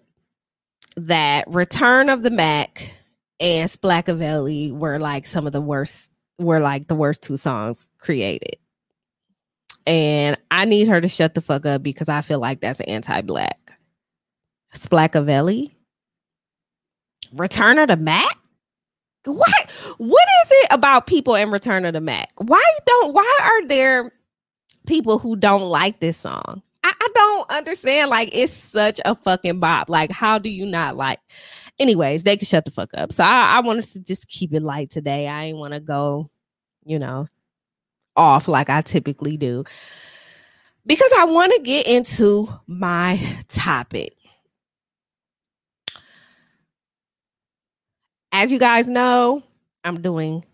that 0.96 1.46
Return 1.48 2.10
of 2.10 2.24
the 2.24 2.30
Mack 2.30 2.94
and 3.40 3.70
Splacavelli 3.70 4.72
were 4.72 5.00
like 5.00 5.26
some 5.26 5.48
of 5.48 5.54
the 5.54 5.62
worst 5.62 6.18
were 6.38 6.60
like 6.60 6.88
the 6.88 6.96
worst 6.96 7.24
two 7.24 7.38
songs 7.38 7.90
created. 8.00 8.58
And 9.86 10.38
I 10.52 10.66
need 10.66 10.88
her 10.88 11.02
to 11.02 11.08
shut 11.08 11.34
the 11.34 11.42
fuck 11.42 11.66
up 11.66 11.82
because 11.82 12.10
I 12.10 12.22
feel 12.22 12.40
like 12.40 12.62
that's 12.62 12.80
anti-black. 12.82 13.72
Splacavelli? 14.76 15.72
Return 17.34 17.80
of 17.80 17.88
the 17.88 17.98
Mack? 17.98 18.38
What 19.26 19.70
what 19.98 20.28
is 20.46 20.52
it 20.52 20.68
about 20.72 21.08
people 21.08 21.36
in 21.36 21.52
Return 21.52 21.86
of 21.86 21.94
the 21.94 22.02
Mack? 22.02 22.32
Why 22.38 22.64
don't 22.86 23.14
why 23.14 23.40
are 23.44 23.68
there 23.68 24.12
people 24.88 25.20
who 25.20 25.36
don't 25.36 25.64
like 25.64 26.00
this 26.00 26.18
song? 26.18 26.62
I, 26.84 26.94
I 27.00 27.08
don't 27.14 27.52
understand. 27.52 28.10
Like 28.10 28.30
it's 28.34 28.54
such 28.54 29.00
a 29.06 29.16
fucking 29.16 29.60
bop. 29.60 29.90
Like, 29.90 30.12
how 30.12 30.40
do 30.40 30.50
you 30.50 30.66
not 30.66 30.96
like? 30.96 31.20
Anyways, 31.80 32.24
they 32.24 32.38
can 32.38 32.46
shut 32.46 32.66
the 32.66 32.72
fuck 32.72 32.92
up. 32.96 33.12
So 33.12 33.24
I, 33.24 33.58
I 33.58 33.60
wanted 33.62 33.86
to 33.86 34.00
just 34.00 34.28
keep 34.28 34.54
it 34.54 34.64
light 34.64 34.90
today. 34.90 35.28
I 35.28 35.46
ain't 35.46 35.58
want 35.58 35.74
to 35.74 35.80
go, 35.80 36.30
you 36.86 37.00
know, 37.00 37.26
off 38.16 38.48
like 38.48 38.70
I 38.70 38.82
typically 38.82 39.38
do 39.38 39.64
because 40.86 41.12
I 41.18 41.26
want 41.26 41.54
to 41.54 41.62
get 41.62 41.88
into 41.88 42.48
my 42.68 43.22
topic. 43.48 44.19
As 48.32 48.52
you 48.52 48.60
guys 48.60 48.88
know, 48.88 49.44
I'm 49.84 50.02
doing 50.02 50.46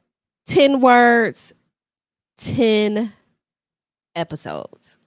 10 0.48 0.82
words, 0.82 1.54
10 2.38 3.12
episodes. 4.16 4.98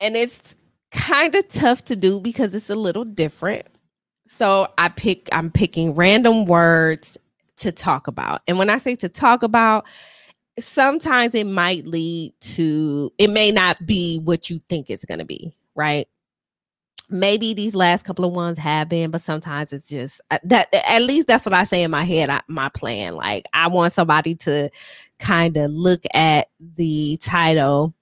And 0.00 0.16
it's 0.16 0.56
kind 0.90 1.34
of 1.34 1.46
tough 1.48 1.84
to 1.84 1.96
do 1.96 2.20
because 2.20 2.54
it's 2.54 2.70
a 2.70 2.74
little 2.74 3.04
different. 3.04 3.66
So 4.26 4.68
I 4.78 4.88
pick 4.88 5.28
I'm 5.32 5.50
picking 5.50 5.94
random 5.94 6.46
words 6.46 7.18
to 7.58 7.72
talk 7.72 8.06
about. 8.06 8.42
And 8.48 8.58
when 8.58 8.70
I 8.70 8.78
say 8.78 8.96
to 8.96 9.08
talk 9.08 9.42
about, 9.42 9.86
sometimes 10.58 11.34
it 11.34 11.46
might 11.46 11.86
lead 11.86 12.32
to 12.40 13.12
it 13.18 13.30
may 13.30 13.50
not 13.50 13.84
be 13.84 14.18
what 14.18 14.48
you 14.48 14.60
think 14.68 14.88
it's 14.88 15.04
going 15.04 15.18
to 15.18 15.24
be, 15.24 15.52
right? 15.74 16.08
Maybe 17.10 17.54
these 17.54 17.74
last 17.74 18.04
couple 18.04 18.24
of 18.24 18.32
ones 18.32 18.58
have 18.58 18.88
been, 18.88 19.10
but 19.10 19.20
sometimes 19.20 19.72
it's 19.72 19.88
just 19.88 20.20
uh, 20.30 20.38
that 20.44 20.68
at 20.72 21.02
least 21.02 21.26
that's 21.26 21.44
what 21.44 21.52
I 21.52 21.64
say 21.64 21.82
in 21.82 21.90
my 21.90 22.04
head. 22.04 22.30
I, 22.30 22.40
my 22.48 22.68
plan, 22.68 23.16
like 23.16 23.46
I 23.52 23.68
want 23.68 23.92
somebody 23.92 24.34
to 24.36 24.70
kind 25.18 25.56
of 25.56 25.70
look 25.70 26.02
at 26.14 26.48
the 26.76 27.18
title 27.20 27.94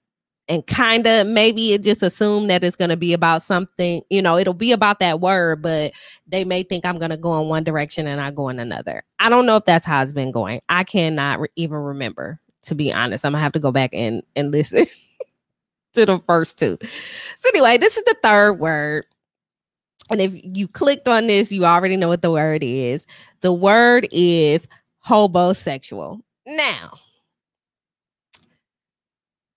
and 0.47 0.65
kind 0.65 1.05
of 1.05 1.27
maybe 1.27 1.73
it 1.73 1.83
just 1.83 2.01
assume 2.01 2.47
that 2.47 2.63
it's 2.63 2.75
going 2.75 2.89
to 2.89 2.97
be 2.97 3.13
about 3.13 3.43
something 3.43 4.01
you 4.09 4.21
know 4.21 4.37
it'll 4.37 4.53
be 4.53 4.71
about 4.71 4.99
that 4.99 5.19
word 5.19 5.61
but 5.61 5.91
they 6.27 6.43
may 6.43 6.63
think 6.63 6.85
i'm 6.85 6.97
going 6.97 7.11
to 7.11 7.17
go 7.17 7.39
in 7.39 7.47
one 7.47 7.63
direction 7.63 8.07
and 8.07 8.19
i 8.19 8.31
go 8.31 8.49
in 8.49 8.57
another. 8.57 9.03
I 9.19 9.29
don't 9.29 9.45
know 9.45 9.57
if 9.57 9.65
that's 9.65 9.85
how 9.85 10.01
it's 10.01 10.13
been 10.13 10.31
going. 10.31 10.61
I 10.69 10.83
cannot 10.85 11.41
re- 11.41 11.49
even 11.55 11.77
remember 11.77 12.39
to 12.63 12.75
be 12.75 12.91
honest. 12.91 13.25
I'm 13.25 13.33
gonna 13.33 13.43
have 13.43 13.51
to 13.53 13.59
go 13.59 13.71
back 13.71 13.91
and 13.93 14.23
and 14.35 14.51
listen 14.51 14.85
to 15.93 16.05
the 16.05 16.19
first 16.27 16.57
two. 16.59 16.77
So 17.35 17.49
anyway 17.49 17.77
this 17.77 17.97
is 17.97 18.03
the 18.03 18.15
third 18.21 18.53
word. 18.53 19.05
And 20.11 20.21
if 20.21 20.33
you 20.35 20.67
clicked 20.67 21.07
on 21.07 21.27
this 21.27 21.51
you 21.51 21.65
already 21.65 21.97
know 21.97 22.07
what 22.07 22.21
the 22.21 22.31
word 22.31 22.63
is. 22.63 23.05
The 23.41 23.53
word 23.53 24.07
is 24.11 24.67
hobosexual. 25.05 26.21
Now 26.47 26.93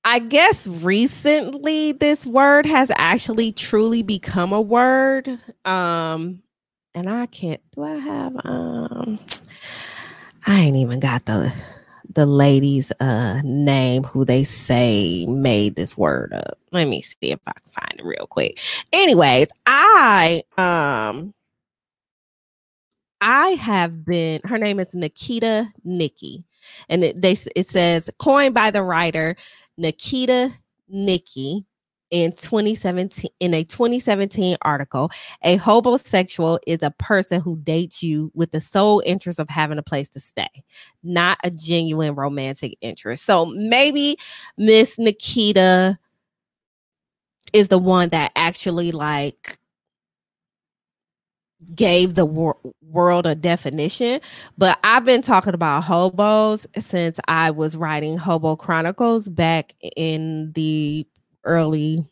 I 0.05 0.19
guess 0.19 0.67
recently 0.67 1.93
this 1.93 2.27
word 2.27 2.67
has 2.67 2.91
actually 2.97 3.53
truly 3.53 4.03
become 4.03 4.53
a 4.53 4.61
word. 4.61 5.39
Um, 5.65 6.43
and 6.95 7.09
I 7.09 7.27
can't 7.27 7.61
do 7.75 7.85
I 7.85 7.95
have 7.97 8.35
um 8.45 9.19
I 10.47 10.61
ain't 10.61 10.77
even 10.77 11.01
got 11.01 11.25
the 11.27 11.53
the 12.15 12.27
lady's 12.27 12.93
uh 13.01 13.41
name 13.45 14.05
who 14.05 14.25
they 14.25 14.45
say 14.45 15.27
made 15.27 15.77
this 15.77 15.97
word 15.97 16.33
up. 16.33 16.59
Let 16.71 16.89
me 16.89 17.03
see 17.03 17.33
if 17.33 17.41
I 17.47 17.53
can 17.53 17.73
find 17.73 18.01
it 18.01 18.05
real 18.05 18.27
quick. 18.27 18.59
Anyways, 18.93 19.49
I 19.67 20.43
um 20.59 21.35
I 23.21 23.49
have 23.51 24.05
been 24.05 24.41
her 24.45 24.59
name 24.59 24.81
is 24.81 24.95
Nikita 24.95 25.69
Nikki 25.85 26.45
and 26.89 27.05
it, 27.05 27.21
they 27.21 27.37
it 27.55 27.67
says 27.67 28.11
coined 28.19 28.55
by 28.55 28.71
the 28.71 28.83
writer 28.83 29.37
Nikita 29.77 30.51
Nikki 30.89 31.65
in 32.13 32.31
2017 32.33 33.31
in 33.41 33.55
a 33.55 33.65
2017 33.65 34.57
article 34.63 35.11
a 35.43 35.59
hobosexual 35.59 36.59
is 36.67 36.83
a 36.83 36.91
person 36.93 37.41
who 37.41 37.57
dates 37.61 38.03
you 38.03 38.31
with 38.35 38.53
the 38.53 38.61
sole 38.61 39.03
interest 39.05 39.41
of 39.41 39.49
having 39.49 39.79
a 39.79 39.83
place 39.83 40.09
to 40.09 40.21
stay 40.21 40.63
not 41.03 41.39
a 41.45 41.51
genuine 41.51 42.15
romantic 42.15 42.77
interest. 42.81 43.25
So 43.25 43.47
maybe 43.47 44.17
miss 44.57 44.99
nikita 44.99 45.99
is 47.53 47.69
the 47.69 47.79
one 47.79 48.09
that 48.11 48.33
actually 48.37 48.93
like 48.93 49.59
gave 51.75 52.15
the 52.15 52.27
wor- 52.27 52.59
world 52.83 53.25
a 53.27 53.35
definition, 53.35 54.21
but 54.59 54.79
I've 54.83 55.05
been 55.05 55.23
talking 55.23 55.55
about 55.55 55.85
hobos 55.85 56.67
since 56.79 57.21
I 57.29 57.51
was 57.53 57.77
writing 57.77 58.17
Hobo 58.17 58.57
Chronicles 58.57 59.29
back 59.29 59.75
in 59.97 60.53
the 60.53 61.07
early 61.45 62.05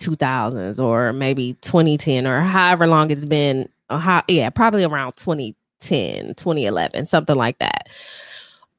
2000s 0.00 0.82
or 0.82 1.12
maybe 1.12 1.54
2010 1.60 2.26
or 2.26 2.40
however 2.40 2.86
long 2.86 3.10
it's 3.10 3.24
been. 3.26 3.68
How, 3.88 4.22
yeah, 4.28 4.50
probably 4.50 4.84
around 4.84 5.16
2010, 5.16 6.34
2011, 6.34 7.06
something 7.06 7.34
like 7.34 7.58
that. 7.58 7.88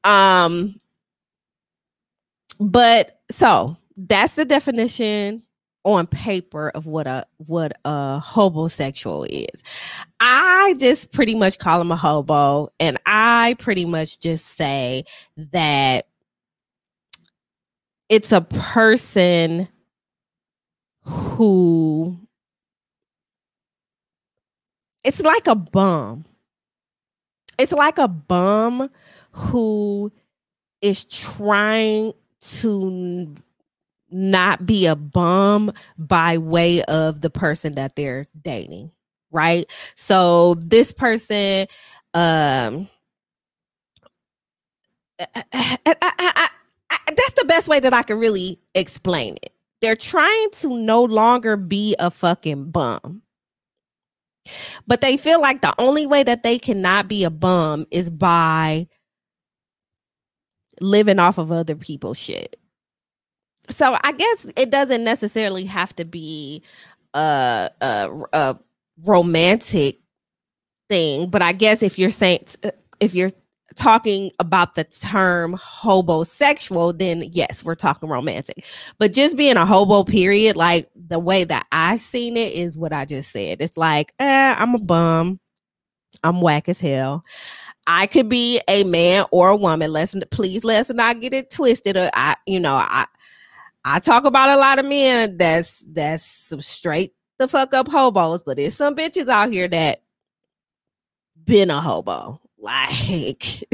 Um, 0.04 0.74
but 2.58 3.20
so 3.30 3.76
that's 3.96 4.36
the 4.36 4.44
definition 4.44 5.42
on 5.84 6.06
paper 6.06 6.70
of 6.70 6.86
what 6.86 7.06
a 7.06 7.26
what 7.38 7.72
a 7.84 8.20
hobosexual 8.24 9.26
is. 9.28 9.62
I 10.20 10.74
just 10.78 11.12
pretty 11.12 11.34
much 11.34 11.58
call 11.58 11.80
him 11.80 11.90
a 11.90 11.96
hobo 11.96 12.68
and 12.78 12.98
I 13.04 13.56
pretty 13.58 13.84
much 13.84 14.20
just 14.20 14.46
say 14.46 15.04
that 15.36 16.06
it's 18.08 18.30
a 18.30 18.42
person 18.42 19.68
who 21.02 22.16
it's 25.04 25.20
like 25.20 25.46
a 25.46 25.54
bum. 25.54 26.24
It's 27.58 27.72
like 27.72 27.98
a 27.98 28.08
bum 28.08 28.90
who 29.32 30.10
is 30.80 31.04
trying 31.04 32.12
to 32.40 33.34
not 34.10 34.66
be 34.66 34.86
a 34.86 34.96
bum 34.96 35.72
by 35.98 36.38
way 36.38 36.82
of 36.84 37.20
the 37.20 37.30
person 37.30 37.74
that 37.76 37.96
they're 37.96 38.28
dating, 38.42 38.92
right? 39.30 39.70
So 39.96 40.54
this 40.56 40.92
person 40.92 41.66
um 42.14 42.88
I, 45.20 45.44
I, 45.52 46.48
I, 46.90 46.98
that's 47.08 47.32
the 47.34 47.44
best 47.46 47.68
way 47.68 47.80
that 47.80 47.94
I 47.94 48.02
can 48.02 48.18
really 48.18 48.58
explain 48.74 49.36
it. 49.42 49.51
They're 49.82 49.96
trying 49.96 50.50
to 50.52 50.68
no 50.68 51.02
longer 51.02 51.56
be 51.56 51.94
a 51.98 52.10
fucking 52.10 52.70
bum. 52.70 53.22
But 54.86 55.00
they 55.02 55.16
feel 55.16 55.40
like 55.40 55.60
the 55.60 55.74
only 55.78 56.06
way 56.06 56.22
that 56.22 56.42
they 56.42 56.58
cannot 56.58 57.08
be 57.08 57.24
a 57.24 57.30
bum 57.30 57.86
is 57.90 58.10
by 58.10 58.88
living 60.80 61.18
off 61.18 61.38
of 61.38 61.52
other 61.52 61.76
people's 61.76 62.18
shit 62.18 62.56
so 63.68 63.96
I 64.02 64.12
guess 64.12 64.50
it 64.56 64.70
doesn't 64.70 65.04
necessarily 65.04 65.64
have 65.64 65.94
to 65.96 66.04
be 66.04 66.62
a, 67.14 67.70
a, 67.80 68.24
a 68.32 68.58
romantic 69.04 69.98
thing, 70.88 71.28
but 71.28 71.42
I 71.42 71.52
guess 71.52 71.82
if 71.82 71.98
you're 71.98 72.10
saying 72.10 72.46
if 73.00 73.14
you're 73.14 73.32
talking 73.72 74.30
about 74.38 74.74
the 74.74 74.84
term 74.84 75.56
hobosexual, 75.56 76.98
then 76.98 77.24
yes, 77.32 77.64
we're 77.64 77.74
talking 77.74 78.08
romantic. 78.08 78.64
But 78.98 79.12
just 79.12 79.36
being 79.36 79.56
a 79.56 79.66
hobo, 79.66 80.04
period, 80.04 80.56
like 80.56 80.88
the 80.94 81.18
way 81.18 81.44
that 81.44 81.66
I've 81.72 82.02
seen 82.02 82.36
it 82.36 82.52
is 82.52 82.76
what 82.76 82.92
I 82.92 83.04
just 83.04 83.30
said. 83.30 83.60
It's 83.60 83.76
like, 83.76 84.12
eh, 84.18 84.54
I'm 84.56 84.74
a 84.74 84.78
bum. 84.78 85.40
I'm 86.22 86.40
whack 86.40 86.68
as 86.68 86.80
hell. 86.80 87.24
I 87.86 88.06
could 88.06 88.28
be 88.28 88.60
a 88.68 88.84
man 88.84 89.24
or 89.32 89.48
a 89.48 89.56
woman. 89.56 89.92
Let's 89.92 90.14
please 90.30 90.62
let's 90.62 90.90
not 90.90 91.20
get 91.20 91.34
it 91.34 91.50
twisted. 91.50 91.96
Or 91.96 92.10
I, 92.14 92.36
you 92.46 92.60
know, 92.60 92.74
I 92.74 93.06
I 93.84 93.98
talk 93.98 94.24
about 94.24 94.50
a 94.50 94.60
lot 94.60 94.78
of 94.78 94.86
men 94.86 95.36
that's 95.36 95.84
that's 95.90 96.24
some 96.24 96.60
straight 96.60 97.12
the 97.38 97.48
fuck 97.48 97.74
up 97.74 97.88
hobos, 97.88 98.42
but 98.44 98.56
there's 98.56 98.76
some 98.76 98.94
bitches 98.94 99.28
out 99.28 99.52
here 99.52 99.68
that 99.68 100.02
been 101.44 101.70
a 101.70 101.80
hobo. 101.80 102.40
Like 102.62 103.64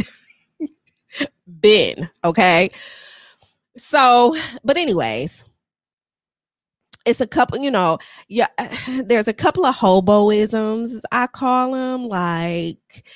been, 1.61 2.09
okay? 2.25 2.71
So, 3.77 4.35
but 4.65 4.77
anyways, 4.77 5.45
it's 7.05 7.21
a 7.21 7.27
couple, 7.27 7.59
you 7.59 7.71
know, 7.71 7.99
yeah, 8.29 8.49
there's 9.05 9.29
a 9.29 9.33
couple 9.33 9.67
of 9.67 9.77
hoboisms, 9.77 11.03
I 11.13 11.27
call 11.27 11.73
them, 11.73 12.09
like 12.09 13.07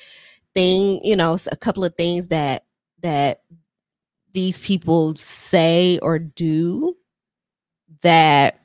thing, 0.53 1.03
you 1.03 1.15
know, 1.15 1.37
a 1.51 1.57
couple 1.57 1.83
of 1.83 1.95
things 1.95 2.27
that 2.29 2.65
that 3.01 3.41
these 4.33 4.57
people 4.59 5.15
say 5.15 5.99
or 6.01 6.19
do 6.19 6.95
that 8.01 8.59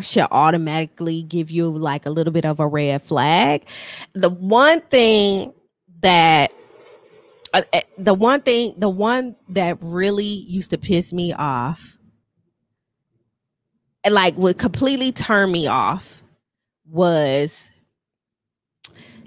should 0.00 0.26
automatically 0.30 1.22
give 1.22 1.50
you 1.50 1.68
like 1.68 2.06
a 2.06 2.10
little 2.10 2.32
bit 2.32 2.44
of 2.44 2.60
a 2.60 2.66
red 2.66 3.02
flag. 3.02 3.66
The 4.14 4.30
one 4.30 4.80
thing 4.82 5.52
that 6.02 6.52
uh, 7.54 7.62
eh, 7.72 7.82
the 7.98 8.14
one 8.14 8.40
thing 8.42 8.74
the 8.78 8.90
one 8.90 9.36
that 9.50 9.78
really 9.80 10.24
used 10.24 10.70
to 10.70 10.78
piss 10.78 11.12
me 11.12 11.32
off 11.32 11.98
and 14.04 14.14
like 14.14 14.36
would 14.36 14.58
completely 14.58 15.12
turn 15.12 15.50
me 15.52 15.66
off 15.66 16.22
was 16.86 17.70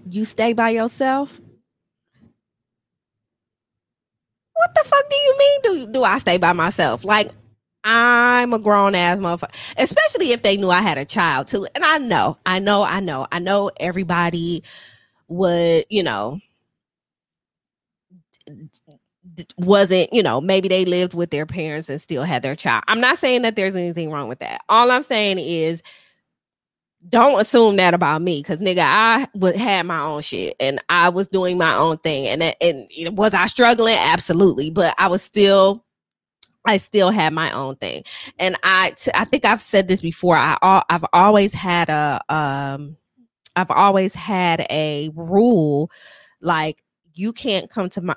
you 0.09 0.25
stay 0.25 0.53
by 0.53 0.69
yourself 0.69 1.39
what 4.61 4.75
the 4.75 4.83
fuck 4.89 5.09
do 5.09 5.15
you 5.15 5.35
mean? 5.39 5.61
Do 5.63 5.93
do 5.93 6.03
I 6.03 6.17
stay 6.19 6.37
by 6.37 6.53
myself? 6.53 7.03
Like 7.03 7.31
I'm 7.83 8.53
a 8.53 8.59
grown 8.59 8.93
ass 8.95 9.17
motherfucker, 9.17 9.55
especially 9.77 10.33
if 10.33 10.43
they 10.43 10.57
knew 10.57 10.69
I 10.69 10.81
had 10.81 10.99
a 10.99 11.05
child 11.05 11.47
too. 11.47 11.67
And 11.73 11.83
I 11.83 11.97
know, 11.97 12.37
I 12.45 12.59
know, 12.59 12.83
I 12.83 12.99
know, 12.99 13.27
I 13.31 13.39
know 13.39 13.71
everybody 13.79 14.63
would, 15.29 15.85
you 15.89 16.03
know, 16.03 16.39
wasn't, 19.57 20.11
you 20.13 20.23
know, 20.23 20.41
maybe 20.41 20.67
they 20.67 20.85
lived 20.85 21.13
with 21.13 21.29
their 21.31 21.45
parents 21.45 21.89
and 21.89 22.01
still 22.01 22.23
had 22.23 22.43
their 22.43 22.55
child. 22.55 22.83
I'm 22.87 23.01
not 23.01 23.17
saying 23.17 23.43
that 23.43 23.55
there's 23.55 23.75
anything 23.75 24.11
wrong 24.11 24.27
with 24.27 24.39
that. 24.39 24.61
All 24.69 24.91
I'm 24.91 25.03
saying 25.03 25.39
is 25.39 25.83
don't 27.09 27.41
assume 27.41 27.77
that 27.77 27.95
about 27.95 28.21
me 28.21 28.41
because 28.41 28.61
nigga 28.61 28.83
i 28.83 29.27
would 29.33 29.55
had 29.55 29.87
my 29.87 29.99
own 29.99 30.21
shit 30.21 30.55
and 30.59 30.79
i 30.89 31.09
was 31.09 31.27
doing 31.27 31.57
my 31.57 31.73
own 31.75 31.97
thing 31.97 32.27
and 32.27 32.55
and 32.61 33.17
was 33.17 33.33
i 33.33 33.47
struggling 33.47 33.95
absolutely 33.97 34.69
but 34.69 34.93
i 34.99 35.07
was 35.07 35.23
still 35.23 35.83
I 36.65 36.77
still 36.77 37.09
had 37.09 37.33
my 37.33 37.51
own 37.51 37.75
thing. 37.77 38.03
And 38.39 38.55
I 38.63 38.93
t- 38.95 39.11
I 39.13 39.25
think 39.25 39.45
I've 39.45 39.61
said 39.61 39.87
this 39.87 40.01
before. 40.01 40.35
I 40.35 40.57
all 40.61 40.83
I've 40.89 41.05
always 41.13 41.53
had 41.53 41.89
a 41.89 42.21
um 42.29 42.97
I've 43.55 43.71
always 43.71 44.13
had 44.13 44.65
a 44.69 45.09
rule 45.15 45.91
like 46.41 46.83
you 47.13 47.33
can't 47.33 47.69
come 47.69 47.89
to 47.89 48.01
my 48.01 48.15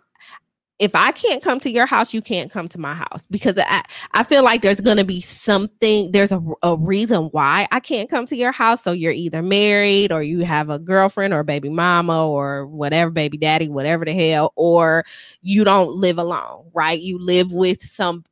if 0.80 0.94
I 0.94 1.12
can't 1.12 1.42
come 1.42 1.60
to 1.60 1.70
your 1.70 1.86
house, 1.86 2.12
you 2.12 2.20
can't 2.20 2.50
come 2.50 2.68
to 2.68 2.78
my 2.78 2.94
house 2.94 3.24
because 3.30 3.56
I, 3.58 3.82
I 4.12 4.24
feel 4.24 4.42
like 4.42 4.60
there's 4.60 4.80
going 4.80 4.96
to 4.96 5.04
be 5.04 5.20
something, 5.20 6.10
there's 6.10 6.32
a, 6.32 6.42
a 6.62 6.76
reason 6.76 7.24
why 7.26 7.68
I 7.70 7.78
can't 7.78 8.10
come 8.10 8.26
to 8.26 8.36
your 8.36 8.50
house. 8.50 8.82
So 8.82 8.90
you're 8.90 9.12
either 9.12 9.40
married 9.40 10.10
or 10.10 10.22
you 10.22 10.40
have 10.40 10.70
a 10.70 10.80
girlfriend 10.80 11.32
or 11.32 11.44
baby 11.44 11.68
mama 11.68 12.28
or 12.28 12.66
whatever, 12.66 13.10
baby 13.10 13.38
daddy, 13.38 13.68
whatever 13.68 14.04
the 14.04 14.12
hell, 14.12 14.52
or 14.56 15.04
you 15.42 15.62
don't 15.62 15.94
live 15.94 16.18
alone, 16.18 16.68
right? 16.74 16.98
You 16.98 17.18
live 17.18 17.52
with 17.52 17.82
some 17.82 18.24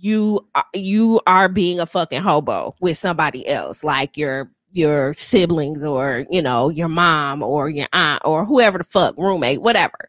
you 0.00 0.46
uh, 0.54 0.62
you 0.72 1.20
are 1.26 1.48
being 1.48 1.80
a 1.80 1.86
fucking 1.86 2.22
hobo 2.22 2.74
with 2.80 2.96
somebody 2.96 3.46
else 3.46 3.84
like 3.84 4.16
your 4.16 4.50
your 4.72 5.12
siblings 5.14 5.82
or 5.82 6.24
you 6.30 6.40
know 6.40 6.68
your 6.68 6.88
mom 6.88 7.42
or 7.42 7.68
your 7.68 7.88
aunt 7.92 8.22
or 8.24 8.44
whoever 8.44 8.78
the 8.78 8.84
fuck 8.84 9.14
roommate 9.18 9.60
whatever 9.60 10.08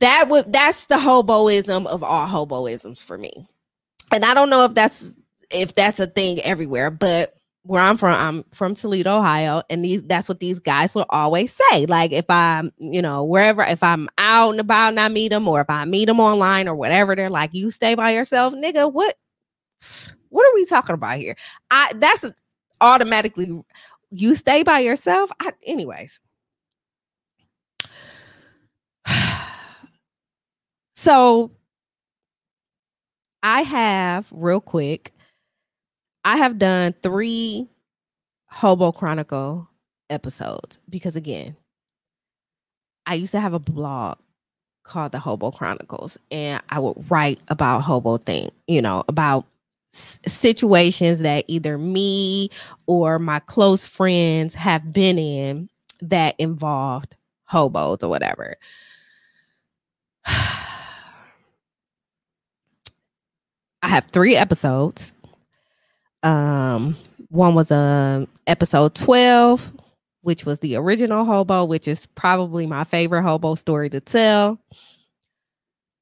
that 0.00 0.28
would 0.28 0.52
that's 0.52 0.86
the 0.86 0.96
hoboism 0.96 1.86
of 1.86 2.02
all 2.02 2.26
hoboisms 2.26 3.02
for 3.02 3.18
me. 3.18 3.30
And 4.12 4.24
i 4.24 4.34
don't 4.34 4.50
know 4.50 4.64
if 4.64 4.74
that's 4.74 5.14
if 5.50 5.74
that's 5.74 6.00
a 6.00 6.06
thing 6.06 6.40
everywhere 6.42 6.90
but 6.90 7.34
where 7.62 7.82
i'm 7.82 7.96
from 7.96 8.14
i'm 8.14 8.44
from 8.52 8.74
toledo 8.74 9.18
ohio 9.18 9.62
and 9.68 9.84
these 9.84 10.02
that's 10.04 10.28
what 10.28 10.38
these 10.38 10.58
guys 10.58 10.94
will 10.94 11.06
always 11.10 11.52
say. 11.52 11.86
Like 11.86 12.12
if 12.12 12.28
i'm 12.28 12.72
you 12.78 13.02
know 13.02 13.24
wherever 13.24 13.62
if 13.62 13.82
i'm 13.82 14.08
out 14.18 14.50
and 14.50 14.60
about 14.60 14.90
and 14.90 15.00
i 15.00 15.08
meet 15.08 15.28
them 15.28 15.48
or 15.48 15.60
if 15.60 15.70
i 15.70 15.84
meet 15.84 16.06
them 16.06 16.20
online 16.20 16.68
or 16.68 16.74
whatever 16.74 17.16
they're 17.16 17.30
like 17.30 17.52
you 17.54 17.70
stay 17.70 17.94
by 17.94 18.12
yourself 18.12 18.54
nigga. 18.54 18.92
What 18.92 19.14
what 20.28 20.46
are 20.46 20.54
we 20.54 20.66
talking 20.66 20.94
about 20.94 21.18
here? 21.18 21.36
I 21.70 21.92
that's 21.96 22.24
automatically 22.80 23.60
you 24.10 24.34
stay 24.36 24.62
by 24.62 24.78
yourself? 24.80 25.30
I, 25.40 25.50
anyways 25.64 26.20
So 30.96 31.50
I 33.42 33.62
have 33.62 34.26
real 34.32 34.60
quick, 34.60 35.12
I 36.24 36.38
have 36.38 36.58
done 36.58 36.94
three 37.02 37.68
Hobo 38.48 38.92
Chronicle 38.92 39.68
episodes 40.10 40.78
because 40.88 41.16
again, 41.16 41.56
I 43.06 43.14
used 43.14 43.32
to 43.32 43.40
have 43.40 43.54
a 43.54 43.58
blog 43.58 44.18
called 44.84 45.12
the 45.12 45.18
Hobo 45.18 45.50
Chronicles 45.50 46.18
and 46.30 46.62
I 46.70 46.78
would 46.78 47.10
write 47.10 47.40
about 47.48 47.82
hobo 47.82 48.16
thing, 48.18 48.50
you 48.66 48.80
know, 48.80 49.04
about 49.08 49.44
situations 49.92 51.20
that 51.20 51.44
either 51.48 51.78
me 51.78 52.50
or 52.86 53.18
my 53.18 53.40
close 53.40 53.84
friends 53.84 54.54
have 54.54 54.92
been 54.92 55.18
in 55.18 55.68
that 56.00 56.34
involved 56.38 57.16
hobos 57.44 58.02
or 58.02 58.08
whatever. 58.08 58.54
I 63.86 63.90
have 63.90 64.06
three 64.06 64.34
episodes. 64.34 65.12
Um, 66.24 66.96
one 67.28 67.54
was 67.54 67.70
a 67.70 67.76
um, 67.76 68.28
episode 68.48 68.96
12, 68.96 69.70
which 70.22 70.44
was 70.44 70.58
the 70.58 70.74
original 70.74 71.24
hobo, 71.24 71.64
which 71.64 71.86
is 71.86 72.04
probably 72.04 72.66
my 72.66 72.82
favorite 72.82 73.22
hobo 73.22 73.54
story 73.54 73.88
to 73.90 74.00
tell. 74.00 74.58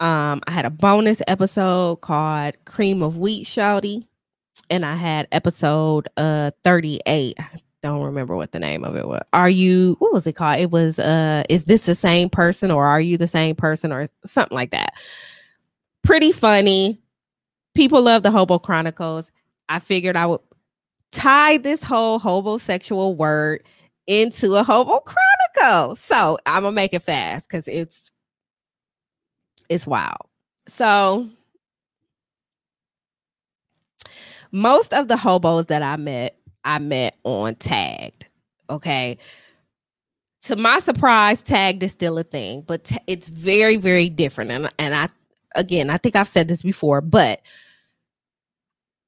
Um, 0.01 0.41
I 0.47 0.53
had 0.53 0.65
a 0.65 0.71
bonus 0.71 1.21
episode 1.29 2.01
called 2.01 2.55
Cream 2.65 3.03
of 3.03 3.19
Wheat 3.19 3.47
Shouty, 3.47 4.07
and 4.71 4.87
I 4.87 4.95
had 4.95 5.29
episode 5.31 6.09
uh 6.17 6.53
38. 6.65 7.37
I 7.39 7.45
don't 7.83 8.03
remember 8.03 8.35
what 8.35 8.53
the 8.53 8.61
name 8.61 8.83
of 8.83 8.97
it 8.97 9.07
was. 9.07 9.21
Are 9.35 9.51
you 9.51 9.97
what 9.99 10.15
was 10.15 10.27
it 10.27 10.37
called? 10.37 10.59
It 10.59 10.71
was 10.71 10.99
uh 10.99 11.43
is 11.51 11.67
this 11.67 11.85
the 11.85 11.95
same 11.95 12.31
person 12.31 12.71
or 12.71 12.87
are 12.87 13.01
you 13.01 13.19
the 13.19 13.29
same 13.29 13.55
person 13.55 13.93
or 13.93 14.07
something 14.25 14.57
like 14.57 14.71
that? 14.71 14.95
Pretty 16.03 16.33
funny 16.33 17.04
people 17.75 18.03
love 18.03 18.23
the 18.23 18.31
Hobo 18.31 18.59
Chronicles. 18.59 19.31
I 19.69 19.79
figured 19.79 20.17
I 20.17 20.27
would 20.27 20.41
tie 21.13 21.59
this 21.59 21.83
whole 21.83 22.19
hobosexual 22.21 23.17
word 23.17 23.63
into 24.07 24.55
a 24.55 24.65
Hobo 24.65 25.01
Chronicle. 25.01 25.97
So 25.97 26.39
I'm 26.47 26.63
gonna 26.63 26.75
make 26.75 26.95
it 26.95 27.03
fast 27.03 27.49
because 27.49 27.69
it's 27.69 28.11
it's 29.69 29.87
wild. 29.87 30.29
So 30.67 31.29
most 34.55 34.95
of 34.95 35.09
the 35.09 35.17
hobos 35.17 35.67
that 35.67 35.83
I 35.83 35.97
met, 35.97 36.39
I 36.65 36.79
met 36.79 37.17
on 37.25 37.57
tagged. 37.57 38.27
Okay. 38.71 39.19
To 40.43 40.57
my 40.57 40.79
surprise, 40.79 41.43
tagged 41.43 41.83
is 41.83 41.93
still 41.93 42.19
a 42.19 42.23
thing, 42.23 42.63
but 42.67 42.85
t- 42.85 42.99
it's 43.07 43.31
very, 43.31 43.77
very 43.77 44.09
different. 44.09 44.51
And, 44.51 44.71
and 44.79 44.95
I, 44.95 45.09
again, 45.55 45.91
I 45.91 45.99
think 45.99 46.17
I've 46.17 46.29
said 46.29 46.49
this 46.49 46.63
before, 46.63 47.01
but 47.01 47.41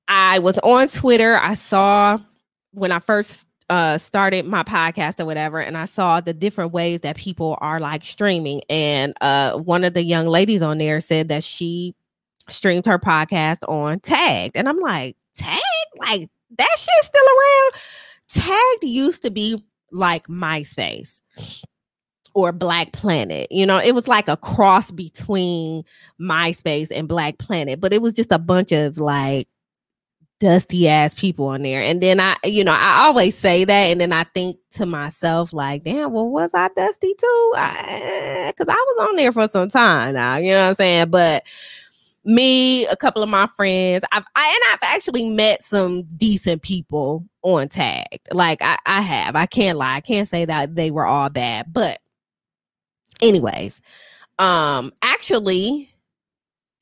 I 0.08 0.38
was 0.38 0.58
on 0.58 0.88
Twitter. 0.88 1.36
I 1.36 1.54
saw 1.54 2.18
when 2.72 2.92
I 2.92 2.98
first 2.98 3.46
uh 3.68 3.98
started 3.98 4.46
my 4.46 4.62
podcast 4.62 5.18
or 5.18 5.24
whatever 5.24 5.58
and 5.58 5.76
I 5.76 5.86
saw 5.86 6.20
the 6.20 6.32
different 6.32 6.72
ways 6.72 7.00
that 7.00 7.16
people 7.16 7.58
are 7.60 7.80
like 7.80 8.04
streaming. 8.04 8.62
And 8.70 9.14
uh 9.20 9.58
one 9.58 9.82
of 9.82 9.94
the 9.94 10.04
young 10.04 10.26
ladies 10.26 10.62
on 10.62 10.78
there 10.78 11.00
said 11.00 11.28
that 11.28 11.42
she 11.42 11.94
streamed 12.48 12.86
her 12.86 12.98
podcast 12.98 13.68
on 13.68 13.98
Tagged. 14.00 14.56
And 14.56 14.68
I'm 14.68 14.78
like 14.78 15.16
Tagged? 15.34 15.60
Like 15.98 16.30
that 16.58 16.76
shit's 16.78 17.06
still 17.06 17.24
around? 17.24 17.72
Tagged 18.28 18.84
used 18.84 19.22
to 19.22 19.30
be 19.30 19.64
like 19.90 20.28
MySpace 20.28 21.20
or 22.36 22.52
Black 22.52 22.92
Planet. 22.92 23.50
You 23.50 23.64
know, 23.64 23.78
it 23.78 23.94
was 23.94 24.06
like 24.06 24.28
a 24.28 24.36
cross 24.36 24.90
between 24.90 25.84
MySpace 26.20 26.92
and 26.94 27.08
Black 27.08 27.38
Planet, 27.38 27.80
but 27.80 27.94
it 27.94 28.02
was 28.02 28.12
just 28.12 28.30
a 28.30 28.38
bunch 28.38 28.72
of 28.72 28.98
like 28.98 29.48
dusty 30.38 30.86
ass 30.86 31.14
people 31.14 31.46
on 31.46 31.62
there. 31.62 31.80
And 31.80 32.02
then 32.02 32.20
I, 32.20 32.36
you 32.44 32.62
know, 32.62 32.76
I 32.76 33.06
always 33.06 33.38
say 33.38 33.64
that, 33.64 33.72
and 33.72 34.02
then 34.02 34.12
I 34.12 34.24
think 34.24 34.58
to 34.72 34.84
myself, 34.84 35.54
like, 35.54 35.84
damn, 35.84 36.12
well, 36.12 36.28
was 36.28 36.52
I 36.52 36.68
dusty 36.76 37.14
too? 37.14 37.50
Because 37.54 37.64
I, 37.64 38.50
eh, 38.52 38.52
I, 38.68 38.84
was 38.86 39.08
on 39.08 39.16
there 39.16 39.32
for 39.32 39.48
some 39.48 39.70
time 39.70 40.12
now, 40.12 40.36
you 40.36 40.52
know 40.52 40.60
what 40.60 40.68
I'm 40.68 40.74
saying? 40.74 41.08
But 41.08 41.42
me, 42.22 42.84
a 42.88 42.96
couple 42.96 43.22
of 43.22 43.30
my 43.30 43.46
friends, 43.46 44.04
I've 44.12 44.24
I, 44.36 44.46
and 44.46 44.74
I've 44.74 44.94
actually 44.94 45.30
met 45.30 45.62
some 45.62 46.02
decent 46.18 46.60
people 46.60 47.24
on 47.40 47.70
tagged. 47.70 48.28
Like 48.30 48.60
I, 48.60 48.76
I 48.84 49.00
have. 49.00 49.36
I 49.36 49.46
can't 49.46 49.78
lie. 49.78 49.94
I 49.94 50.00
can't 50.02 50.28
say 50.28 50.44
that 50.44 50.74
they 50.74 50.90
were 50.90 51.06
all 51.06 51.30
bad. 51.30 51.72
But 51.72 52.00
anyways, 53.20 53.80
um, 54.38 54.92
actually, 55.02 55.90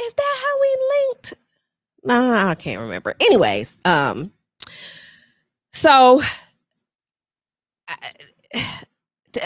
is 0.02 0.14
that 0.14 0.36
how 0.42 0.60
we 0.60 0.76
linked? 0.90 1.34
no, 2.04 2.32
I 2.32 2.54
can't 2.54 2.80
remember. 2.80 3.14
Anyways, 3.20 3.78
um, 3.84 4.32
so 5.72 6.20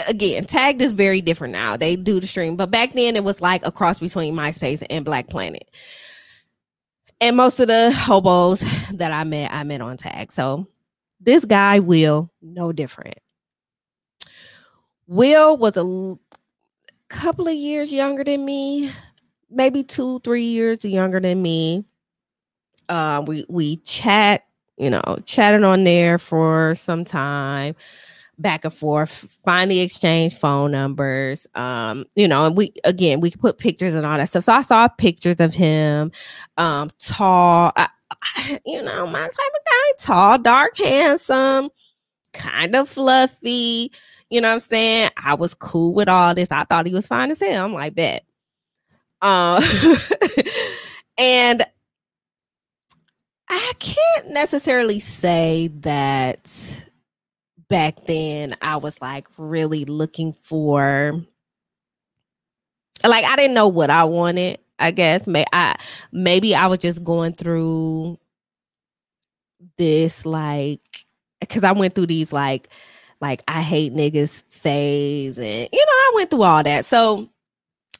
again, 0.09 0.43
tagged 0.43 0.81
is 0.81 0.91
very 0.91 1.21
different 1.21 1.53
now. 1.53 1.77
They 1.77 1.95
do 1.95 2.19
the 2.19 2.27
stream, 2.27 2.55
but 2.55 2.69
back 2.69 2.93
then 2.93 3.15
it 3.15 3.23
was 3.23 3.41
like 3.41 3.65
a 3.65 3.71
cross 3.71 3.97
between 3.97 4.35
MySpace 4.35 4.85
and 4.89 5.05
Black 5.05 5.27
Planet. 5.27 5.67
And 7.21 7.35
most 7.35 7.59
of 7.59 7.67
the 7.67 7.91
hobos 7.91 8.61
that 8.93 9.11
I 9.11 9.23
met, 9.23 9.51
I 9.51 9.63
met 9.63 9.81
on 9.81 9.97
tag. 9.97 10.31
So 10.31 10.67
this 11.19 11.45
guy, 11.45 11.79
Will, 11.79 12.31
no 12.41 12.71
different. 12.71 13.17
Will 15.07 15.57
was 15.57 15.75
a 15.75 16.17
couple 17.09 17.47
of 17.47 17.55
years 17.55 17.91
younger 17.93 18.23
than 18.23 18.45
me, 18.45 18.91
maybe 19.49 19.83
two, 19.83 20.19
three 20.23 20.45
years 20.45 20.85
younger 20.85 21.19
than 21.19 21.41
me. 21.41 21.85
Um, 22.89 23.25
we 23.25 23.45
we 23.49 23.77
chat, 23.77 24.45
you 24.77 24.89
know, 24.89 25.01
chatted 25.25 25.63
on 25.63 25.83
there 25.83 26.17
for 26.19 26.75
some 26.75 27.03
time. 27.05 27.75
back 28.37 28.63
and 28.65 28.73
forth, 28.73 29.11
finally 29.45 29.81
exchange 29.81 30.35
phone 30.35 30.71
numbers. 30.71 31.45
Um, 31.55 32.05
you 32.15 32.27
know, 32.27 32.45
and 32.45 32.57
we 32.57 32.73
again 32.83 33.19
we 33.19 33.31
put 33.31 33.57
pictures 33.57 33.93
and 33.93 34.05
all 34.05 34.17
that 34.17 34.29
stuff. 34.29 34.45
So 34.45 34.53
I 34.53 34.61
saw 34.61 34.87
pictures 34.87 35.39
of 35.39 35.53
him, 35.53 36.11
um, 36.57 36.89
tall, 36.99 37.71
I, 37.75 37.87
you 38.65 38.81
know, 38.81 39.05
my 39.07 39.21
type 39.21 39.29
of 39.29 39.65
guy, 39.65 39.91
tall, 39.99 40.37
dark, 40.39 40.77
handsome, 40.77 41.69
kind 42.33 42.75
of 42.75 42.89
fluffy. 42.89 43.91
You 44.29 44.41
know 44.41 44.49
what 44.49 44.55
I'm 44.55 44.59
saying? 44.59 45.09
I 45.23 45.33
was 45.33 45.53
cool 45.53 45.93
with 45.93 46.07
all 46.07 46.35
this. 46.35 46.51
I 46.51 46.63
thought 46.63 46.85
he 46.85 46.93
was 46.93 47.07
fine 47.07 47.31
as 47.31 47.39
hell. 47.39 47.65
I'm 47.65 47.73
like, 47.73 47.95
bet. 47.95 48.23
Uh, 49.21 49.61
and 51.17 51.65
I 53.49 53.71
can't 53.79 54.29
necessarily 54.29 54.99
say 54.99 55.69
that 55.79 56.85
back 57.67 58.05
then 58.05 58.55
I 58.61 58.77
was 58.77 58.99
like 59.01 59.27
really 59.37 59.85
looking 59.85 60.33
for 60.33 61.13
like 63.03 63.25
I 63.25 63.35
didn't 63.35 63.53
know 63.53 63.67
what 63.67 63.89
I 63.89 64.03
wanted. 64.03 64.59
I 64.79 64.91
guess 64.91 65.27
may 65.27 65.45
I 65.53 65.75
maybe 66.11 66.55
I 66.55 66.67
was 66.67 66.79
just 66.79 67.03
going 67.03 67.33
through 67.33 68.17
this 69.77 70.25
like 70.25 71.05
because 71.39 71.63
I 71.63 71.71
went 71.71 71.95
through 71.95 72.07
these 72.07 72.31
like 72.31 72.69
like 73.21 73.41
I 73.47 73.61
hate 73.61 73.93
niggas 73.93 74.43
phase 74.49 75.37
and 75.37 75.69
you 75.71 75.85
know 75.85 75.91
I 75.91 76.11
went 76.15 76.31
through 76.31 76.43
all 76.43 76.63
that. 76.63 76.85
So 76.85 77.29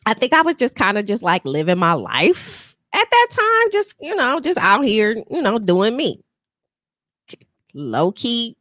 I 0.05 0.13
think 0.13 0.33
I 0.33 0.41
was 0.41 0.55
just 0.55 0.75
kind 0.75 0.97
of 0.97 1.05
just 1.05 1.23
like 1.23 1.45
living 1.45 1.77
my 1.77 1.93
life 1.93 2.75
at 2.93 3.07
that 3.09 3.27
time, 3.31 3.71
just 3.71 3.95
you 4.01 4.15
know, 4.15 4.39
just 4.39 4.59
out 4.59 4.83
here, 4.83 5.23
you 5.29 5.41
know, 5.41 5.59
doing 5.59 5.95
me. 5.95 6.23
Low 7.73 8.11
key 8.11 8.55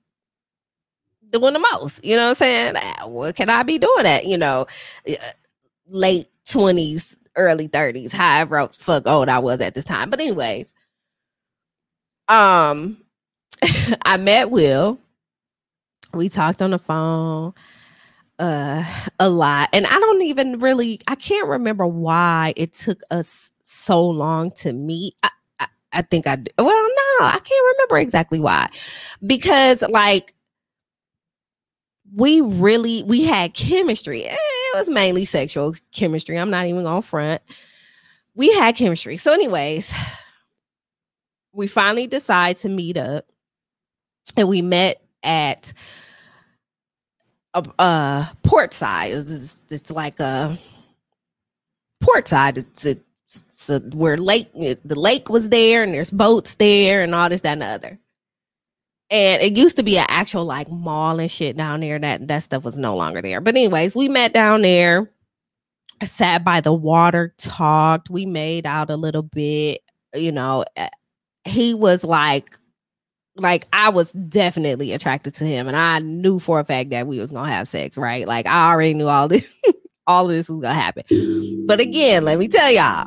doing 1.31 1.55
the 1.55 1.67
most. 1.73 2.05
You 2.05 2.17
know 2.17 2.25
what 2.25 2.29
I'm 2.31 2.35
saying? 2.35 2.75
Ah, 2.77 3.07
what 3.07 3.35
can 3.37 3.51
I 3.51 3.63
be 3.63 3.79
doing 3.79 4.07
at, 4.07 4.27
you 4.27 4.39
know, 4.39 4.67
late 5.89 6.29
20s, 6.47 7.17
early 7.37 7.69
30s, 7.69 8.13
however 8.13 8.69
fuck 8.77 9.07
old 9.07 9.29
I 9.29 9.39
was 9.39 9.61
at 9.61 9.75
this 9.75 9.85
time. 9.85 10.11
But 10.11 10.21
anyways, 10.21 10.73
um 12.29 12.99
I 14.05 14.17
met 14.19 14.51
Will. 14.51 14.99
We 16.13 16.29
talked 16.29 16.63
on 16.63 16.71
the 16.71 16.79
phone 16.79 17.55
uh 18.41 18.85
a 19.19 19.29
lot 19.29 19.69
and 19.73 19.85
i 19.85 19.99
don't 19.99 20.23
even 20.23 20.61
really 20.61 21.01
i 21.09 21.17
can't 21.17 21.49
remember 21.49 21.85
why 21.85 22.53
it 22.57 22.73
took 22.73 23.01
us 23.11 23.51
so 23.65 24.07
long 24.07 24.49
to 24.53 24.73
meet 24.73 25.13
i, 25.25 25.31
I, 25.59 25.67
I 25.93 26.03
think 26.03 26.29
i 26.29 26.37
well 26.57 26.69
no 26.69 27.27
i 27.27 27.41
can't 27.43 27.77
remember 27.77 27.99
exactly 27.99 28.39
why 28.39 28.69
because 29.27 29.83
like 29.91 30.35
we 32.15 32.41
really 32.41 33.03
we 33.03 33.25
had 33.25 33.55
chemistry. 33.55 34.25
Eh, 34.25 34.35
it 34.35 34.77
was 34.77 34.91
mainly 34.91 35.25
sexual 35.25 35.75
chemistry. 35.93 36.39
I'm 36.39 36.51
not 36.51 36.67
even 36.67 36.87
on 36.87 37.03
front. 37.03 37.43
We 38.35 38.53
had 38.55 38.77
chemistry. 38.77 39.17
So, 39.17 39.33
anyways, 39.33 39.93
we 41.53 41.67
finally 41.67 42.07
decide 42.07 42.57
to 42.59 42.69
meet 42.69 42.97
up, 42.97 43.27
and 44.37 44.49
we 44.49 44.63
met 44.63 45.03
at 45.23 45.73
a, 47.55 47.65
a 47.79 48.31
port 48.43 48.75
side. 48.75 49.13
It's, 49.13 49.63
it's 49.71 49.91
like 49.91 50.21
a 50.21 50.57
port 52.01 52.29
side. 52.29 52.59
It's, 52.59 52.87
it's 52.87 53.71
a, 53.71 53.81
where 53.81 54.17
lake 54.17 54.53
the 54.55 54.99
lake 54.99 55.29
was 55.29 55.51
there, 55.51 55.83
and 55.83 55.93
there's 55.93 56.11
boats 56.11 56.55
there, 56.55 57.03
and 57.03 57.15
all 57.15 57.29
this 57.29 57.43
that 57.43 57.53
and 57.53 57.63
the 57.63 57.67
other 57.67 57.99
and 59.11 59.43
it 59.43 59.57
used 59.57 59.77
to 59.77 59.83
be 59.83 59.99
an 59.99 60.07
actual 60.09 60.45
like 60.45 60.71
mall 60.71 61.19
and 61.19 61.31
shit 61.31 61.57
down 61.57 61.81
there. 61.81 61.99
That 61.99 62.29
that 62.29 62.43
stuff 62.43 62.65
was 62.65 62.77
no 62.77 62.97
longer 62.97 63.23
there. 63.23 63.41
But 63.41 63.57
anyways, 63.57 63.97
we 63.97 64.09
met 64.09 64.33
down 64.35 64.63
there. 64.63 65.11
I 66.01 66.05
sat 66.05 66.45
by 66.45 66.61
the 66.61 66.73
water, 66.73 67.35
talked. 67.39 68.11
We 68.11 68.27
made 68.27 68.67
out 68.67 68.91
a 68.91 68.97
little 68.97 69.23
bit. 69.23 69.81
You 70.15 70.33
know, 70.33 70.65
he 71.45 71.75
was 71.75 72.05
like, 72.05 72.58
like 73.39 73.67
I 73.73 73.91
was 73.91 74.13
definitely 74.13 74.93
attracted 74.93 75.35
to 75.35 75.45
him, 75.45 75.69
and 75.69 75.77
I 75.77 76.01
knew 76.01 76.39
for 76.39 76.61
a 76.61 76.65
fact 76.65 76.91
that 76.91 77.07
we 77.07 77.19
was 77.19 77.33
gonna 77.33 77.51
have 77.51 77.69
sex. 77.69 77.97
Right? 77.97 78.27
Like 78.27 78.47
I 78.47 78.71
already 78.71 78.95
knew 78.95 79.09
all 79.09 79.29
this. 79.29 79.53
all 80.07 80.25
of 80.25 80.31
this 80.31 80.49
was 80.49 80.61
gonna 80.61 80.75
happen. 80.75 81.67
But 81.67 81.81
again, 81.81 82.25
let 82.25 82.39
me 82.39 82.49
tell 82.49 82.71
y'all. 82.71 83.07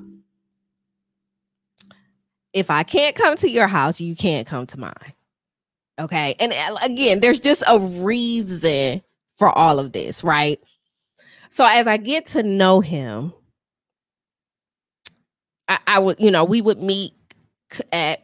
If 2.53 2.69
I 2.69 2.83
can't 2.83 3.15
come 3.15 3.37
to 3.37 3.49
your 3.49 3.67
house, 3.67 4.01
you 4.01 4.15
can't 4.15 4.45
come 4.45 4.67
to 4.67 4.79
mine. 4.79 5.13
Okay. 5.99 6.35
And 6.39 6.51
uh, 6.51 6.75
again, 6.83 7.19
there's 7.19 7.39
just 7.39 7.63
a 7.67 7.79
reason 7.79 9.01
for 9.35 9.49
all 9.49 9.79
of 9.79 9.91
this, 9.93 10.23
right? 10.23 10.59
So 11.49 11.65
as 11.65 11.87
I 11.87 11.97
get 11.97 12.25
to 12.27 12.43
know 12.43 12.81
him, 12.81 13.33
I, 15.67 15.79
I 15.87 15.99
would, 15.99 16.19
you 16.19 16.31
know, 16.31 16.43
we 16.43 16.61
would 16.61 16.79
meet 16.79 17.13
at 17.93 18.23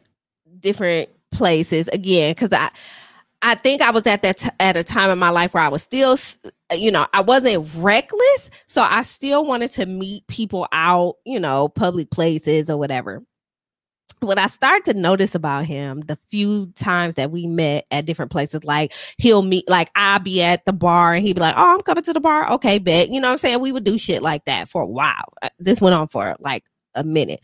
different 0.59 1.09
places 1.31 1.87
again 1.89 2.31
because 2.31 2.53
I, 2.53 2.69
I 3.41 3.55
think 3.55 3.81
I 3.81 3.91
was 3.91 4.07
at 4.07 4.21
that 4.23 4.37
t- 4.37 4.49
at 4.59 4.77
a 4.77 4.83
time 4.83 5.09
in 5.09 5.19
my 5.19 5.29
life 5.29 5.53
where 5.53 5.63
I 5.63 5.69
was 5.69 5.83
still, 5.83 6.17
you 6.73 6.91
know, 6.91 7.05
I 7.13 7.21
wasn't 7.21 7.67
reckless, 7.75 8.49
so 8.65 8.81
I 8.81 9.03
still 9.03 9.45
wanted 9.45 9.71
to 9.73 9.85
meet 9.85 10.25
people 10.27 10.67
out, 10.71 11.15
you 11.25 11.39
know, 11.39 11.69
public 11.69 12.09
places 12.09 12.69
or 12.69 12.77
whatever 12.77 13.23
what 14.19 14.39
I 14.39 14.47
start 14.47 14.85
to 14.85 14.93
notice 14.93 15.35
about 15.35 15.65
him 15.65 16.01
the 16.01 16.15
few 16.27 16.67
times 16.75 17.15
that 17.15 17.31
we 17.31 17.47
met 17.47 17.85
at 17.91 18.05
different 18.05 18.31
places, 18.31 18.63
like 18.63 18.93
he'll 19.17 19.43
meet, 19.43 19.69
like 19.69 19.89
I'll 19.95 20.19
be 20.19 20.41
at 20.41 20.65
the 20.65 20.73
bar 20.73 21.13
and 21.13 21.25
he'd 21.25 21.35
be 21.35 21.41
like, 21.41 21.55
Oh, 21.57 21.75
I'm 21.75 21.81
coming 21.81 22.03
to 22.03 22.13
the 22.13 22.19
bar. 22.19 22.51
Okay, 22.53 22.79
bet. 22.79 23.09
You 23.09 23.21
know 23.21 23.27
what 23.27 23.33
I'm 23.33 23.37
saying? 23.37 23.61
We 23.61 23.71
would 23.71 23.83
do 23.83 23.97
shit 23.97 24.21
like 24.21 24.45
that 24.45 24.69
for 24.69 24.81
a 24.81 24.87
while. 24.87 25.33
Uh, 25.41 25.49
this 25.59 25.81
went 25.81 25.95
on 25.95 26.07
for 26.07 26.35
like 26.39 26.65
a 26.97 27.03
minute. 27.03 27.39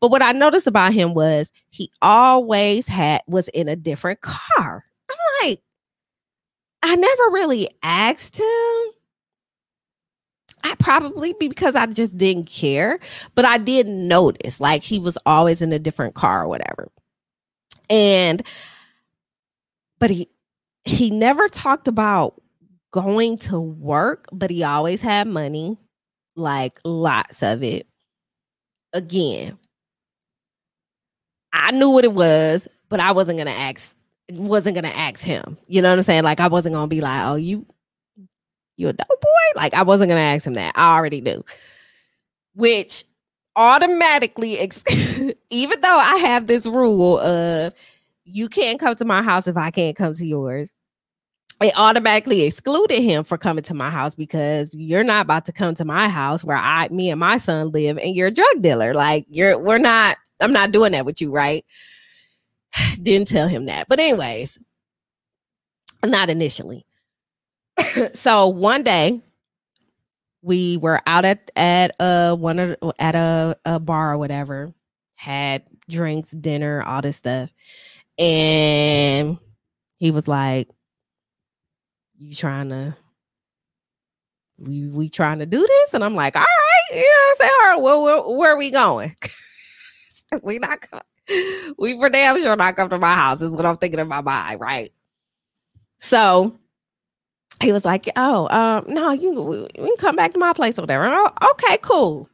But 0.00 0.10
what 0.10 0.22
I 0.22 0.32
noticed 0.32 0.66
about 0.66 0.92
him 0.92 1.14
was 1.14 1.50
he 1.70 1.90
always 2.02 2.86
had 2.86 3.22
was 3.26 3.48
in 3.48 3.68
a 3.68 3.76
different 3.76 4.20
car. 4.20 4.84
I'm 5.10 5.48
like, 5.48 5.60
I 6.82 6.94
never 6.94 7.30
really 7.30 7.68
asked 7.82 8.38
him 8.38 8.92
I 10.64 10.74
probably 10.78 11.34
because 11.38 11.76
I 11.76 11.86
just 11.86 12.16
didn't 12.16 12.46
care, 12.46 12.98
but 13.34 13.44
I 13.44 13.58
did 13.58 13.86
notice 13.86 14.60
like 14.60 14.82
he 14.82 14.98
was 14.98 15.16
always 15.24 15.62
in 15.62 15.72
a 15.72 15.78
different 15.78 16.14
car 16.14 16.44
or 16.44 16.48
whatever. 16.48 16.88
And 17.88 18.42
but 19.98 20.10
he 20.10 20.28
he 20.84 21.10
never 21.10 21.48
talked 21.48 21.88
about 21.88 22.40
going 22.90 23.38
to 23.38 23.60
work, 23.60 24.26
but 24.32 24.50
he 24.50 24.64
always 24.64 25.00
had 25.00 25.26
money, 25.26 25.78
like 26.36 26.80
lots 26.84 27.42
of 27.42 27.62
it. 27.62 27.86
Again, 28.98 29.56
I 31.52 31.70
knew 31.70 31.88
what 31.90 32.04
it 32.04 32.12
was, 32.12 32.66
but 32.88 32.98
I 32.98 33.12
wasn't 33.12 33.38
gonna 33.38 33.52
ask 33.52 33.96
wasn't 34.30 34.74
gonna 34.74 34.88
ask 34.88 35.22
him. 35.22 35.56
You 35.68 35.82
know 35.82 35.90
what 35.90 35.98
I'm 35.98 36.02
saying? 36.02 36.24
Like 36.24 36.40
I 36.40 36.48
wasn't 36.48 36.74
gonna 36.74 36.88
be 36.88 37.00
like, 37.00 37.22
oh, 37.26 37.36
you 37.36 37.64
you 38.76 38.88
a 38.88 38.92
dope 38.92 39.06
boy? 39.08 39.28
Like 39.54 39.74
I 39.74 39.82
wasn't 39.84 40.08
gonna 40.08 40.20
ask 40.20 40.44
him 40.44 40.54
that. 40.54 40.72
I 40.74 40.96
already 40.96 41.20
knew. 41.20 41.44
Which 42.54 43.04
automatically, 43.54 44.58
ex- 44.58 44.82
even 45.50 45.80
though 45.80 45.98
I 45.98 46.16
have 46.24 46.48
this 46.48 46.66
rule 46.66 47.20
of 47.20 47.72
you 48.24 48.48
can't 48.48 48.80
come 48.80 48.96
to 48.96 49.04
my 49.04 49.22
house 49.22 49.46
if 49.46 49.56
I 49.56 49.70
can't 49.70 49.96
come 49.96 50.14
to 50.14 50.26
yours, 50.26 50.74
it 51.60 51.72
automatically 51.76 52.42
excluded 52.42 53.02
him 53.02 53.24
for 53.24 53.36
coming 53.36 53.64
to 53.64 53.74
my 53.74 53.90
house 53.90 54.14
because 54.14 54.74
you're 54.74 55.04
not 55.04 55.22
about 55.22 55.44
to 55.46 55.52
come 55.52 55.74
to 55.74 55.84
my 55.84 56.08
house 56.08 56.44
where 56.44 56.56
I, 56.56 56.88
me 56.90 57.10
and 57.10 57.18
my 57.18 57.38
son 57.38 57.72
live, 57.72 57.98
and 57.98 58.14
you're 58.14 58.28
a 58.28 58.32
drug 58.32 58.62
dealer. 58.62 58.94
Like 58.94 59.26
you're, 59.28 59.58
we're 59.58 59.78
not. 59.78 60.16
I'm 60.40 60.52
not 60.52 60.70
doing 60.70 60.92
that 60.92 61.04
with 61.04 61.20
you, 61.20 61.32
right? 61.32 61.64
Didn't 63.02 63.28
tell 63.28 63.48
him 63.48 63.66
that, 63.66 63.88
but 63.88 63.98
anyways, 63.98 64.58
not 66.04 66.30
initially. 66.30 66.86
so 68.14 68.48
one 68.48 68.84
day 68.84 69.20
we 70.42 70.76
were 70.76 71.00
out 71.06 71.24
at 71.24 71.50
at 71.56 71.94
uh 71.98 72.36
one 72.36 72.58
of 72.58 72.76
at 73.00 73.16
a, 73.16 73.56
a 73.64 73.80
bar 73.80 74.12
or 74.12 74.18
whatever, 74.18 74.72
had 75.16 75.64
drinks, 75.88 76.30
dinner, 76.30 76.82
all 76.82 77.02
this 77.02 77.16
stuff. 77.16 77.50
And 78.16 79.38
he 79.98 80.10
was 80.10 80.28
like, 80.28 80.68
You 82.18 82.34
trying 82.34 82.68
to 82.70 82.96
we 84.58 84.88
we 84.88 85.08
trying 85.08 85.38
to 85.38 85.46
do 85.46 85.60
this? 85.60 85.94
And 85.94 86.02
I'm 86.02 86.14
like, 86.14 86.34
all 86.34 86.42
right, 86.42 86.96
you 86.96 87.02
know 87.02 87.06
what 87.06 87.30
I'm 87.30 87.36
saying? 87.36 87.50
All 87.60 87.68
right, 87.68 87.82
well, 87.82 88.02
where, 88.02 88.36
where 88.36 88.52
are 88.54 88.58
we 88.58 88.70
going? 88.70 89.14
we 90.42 90.58
not 90.58 90.78
we 91.78 91.98
for 91.98 92.08
damn 92.08 92.40
sure 92.40 92.56
not 92.56 92.76
come 92.76 92.88
to 92.90 92.98
my 92.98 93.14
house 93.14 93.40
is 93.40 93.50
what 93.50 93.64
I'm 93.64 93.76
thinking 93.76 94.00
in 94.00 94.08
my 94.08 94.20
mind, 94.20 94.60
right? 94.60 94.92
So 95.98 96.58
he 97.62 97.72
was 97.72 97.84
like, 97.84 98.08
"Oh, 98.16 98.48
um, 98.48 98.92
no, 98.92 99.10
you 99.12 99.68
can 99.76 99.96
come 99.98 100.16
back 100.16 100.32
to 100.32 100.38
my 100.38 100.52
place 100.52 100.78
or 100.78 100.82
whatever." 100.82 101.06
Oh, 101.06 101.30
okay, 101.52 101.78
cool. 101.82 102.28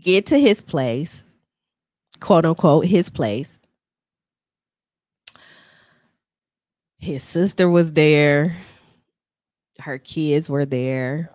Get 0.00 0.26
to 0.26 0.38
his 0.38 0.62
place, 0.62 1.24
quote 2.20 2.44
unquote, 2.44 2.86
his 2.86 3.10
place. 3.10 3.58
His 6.98 7.22
sister 7.22 7.70
was 7.70 7.92
there. 7.92 8.56
Her 9.78 9.98
kids 9.98 10.50
were 10.50 10.66
there. 10.66 11.30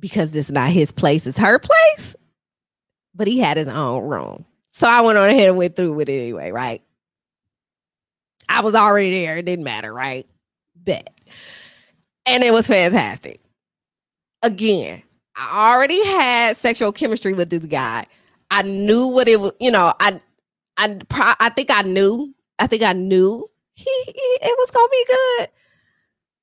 Because 0.00 0.34
it's 0.34 0.50
not 0.50 0.70
his 0.70 0.92
place, 0.92 1.26
it's 1.26 1.38
her 1.38 1.58
place. 1.58 2.16
But 3.14 3.26
he 3.26 3.38
had 3.38 3.56
his 3.56 3.68
own 3.68 4.04
room. 4.04 4.44
So 4.68 4.86
I 4.86 5.00
went 5.00 5.18
on 5.18 5.28
ahead 5.28 5.48
and 5.48 5.58
went 5.58 5.74
through 5.76 5.94
with 5.94 6.08
it 6.08 6.20
anyway, 6.20 6.50
right? 6.50 6.82
I 8.48 8.60
was 8.60 8.74
already 8.74 9.10
there. 9.10 9.38
It 9.38 9.44
didn't 9.44 9.64
matter, 9.64 9.92
right? 9.92 10.26
Bet. 10.76 11.12
And 12.26 12.44
it 12.44 12.52
was 12.52 12.66
fantastic. 12.66 13.40
Again, 14.42 15.02
I 15.36 15.72
already 15.74 16.04
had 16.06 16.56
sexual 16.56 16.92
chemistry 16.92 17.32
with 17.32 17.50
this 17.50 17.66
guy. 17.66 18.06
I 18.50 18.62
knew 18.62 19.08
what 19.08 19.28
it 19.28 19.40
was, 19.40 19.52
you 19.60 19.70
know, 19.70 19.92
I 20.00 20.20
I 20.76 20.98
I 21.40 21.48
think 21.50 21.70
I 21.70 21.82
knew. 21.82 22.34
I 22.58 22.66
think 22.66 22.82
I 22.82 22.92
knew 22.92 23.46
he, 23.74 23.90
he 24.06 24.12
it 24.42 24.56
was 24.58 24.70
gonna 24.70 24.88
be 24.90 25.06
good. 25.06 25.48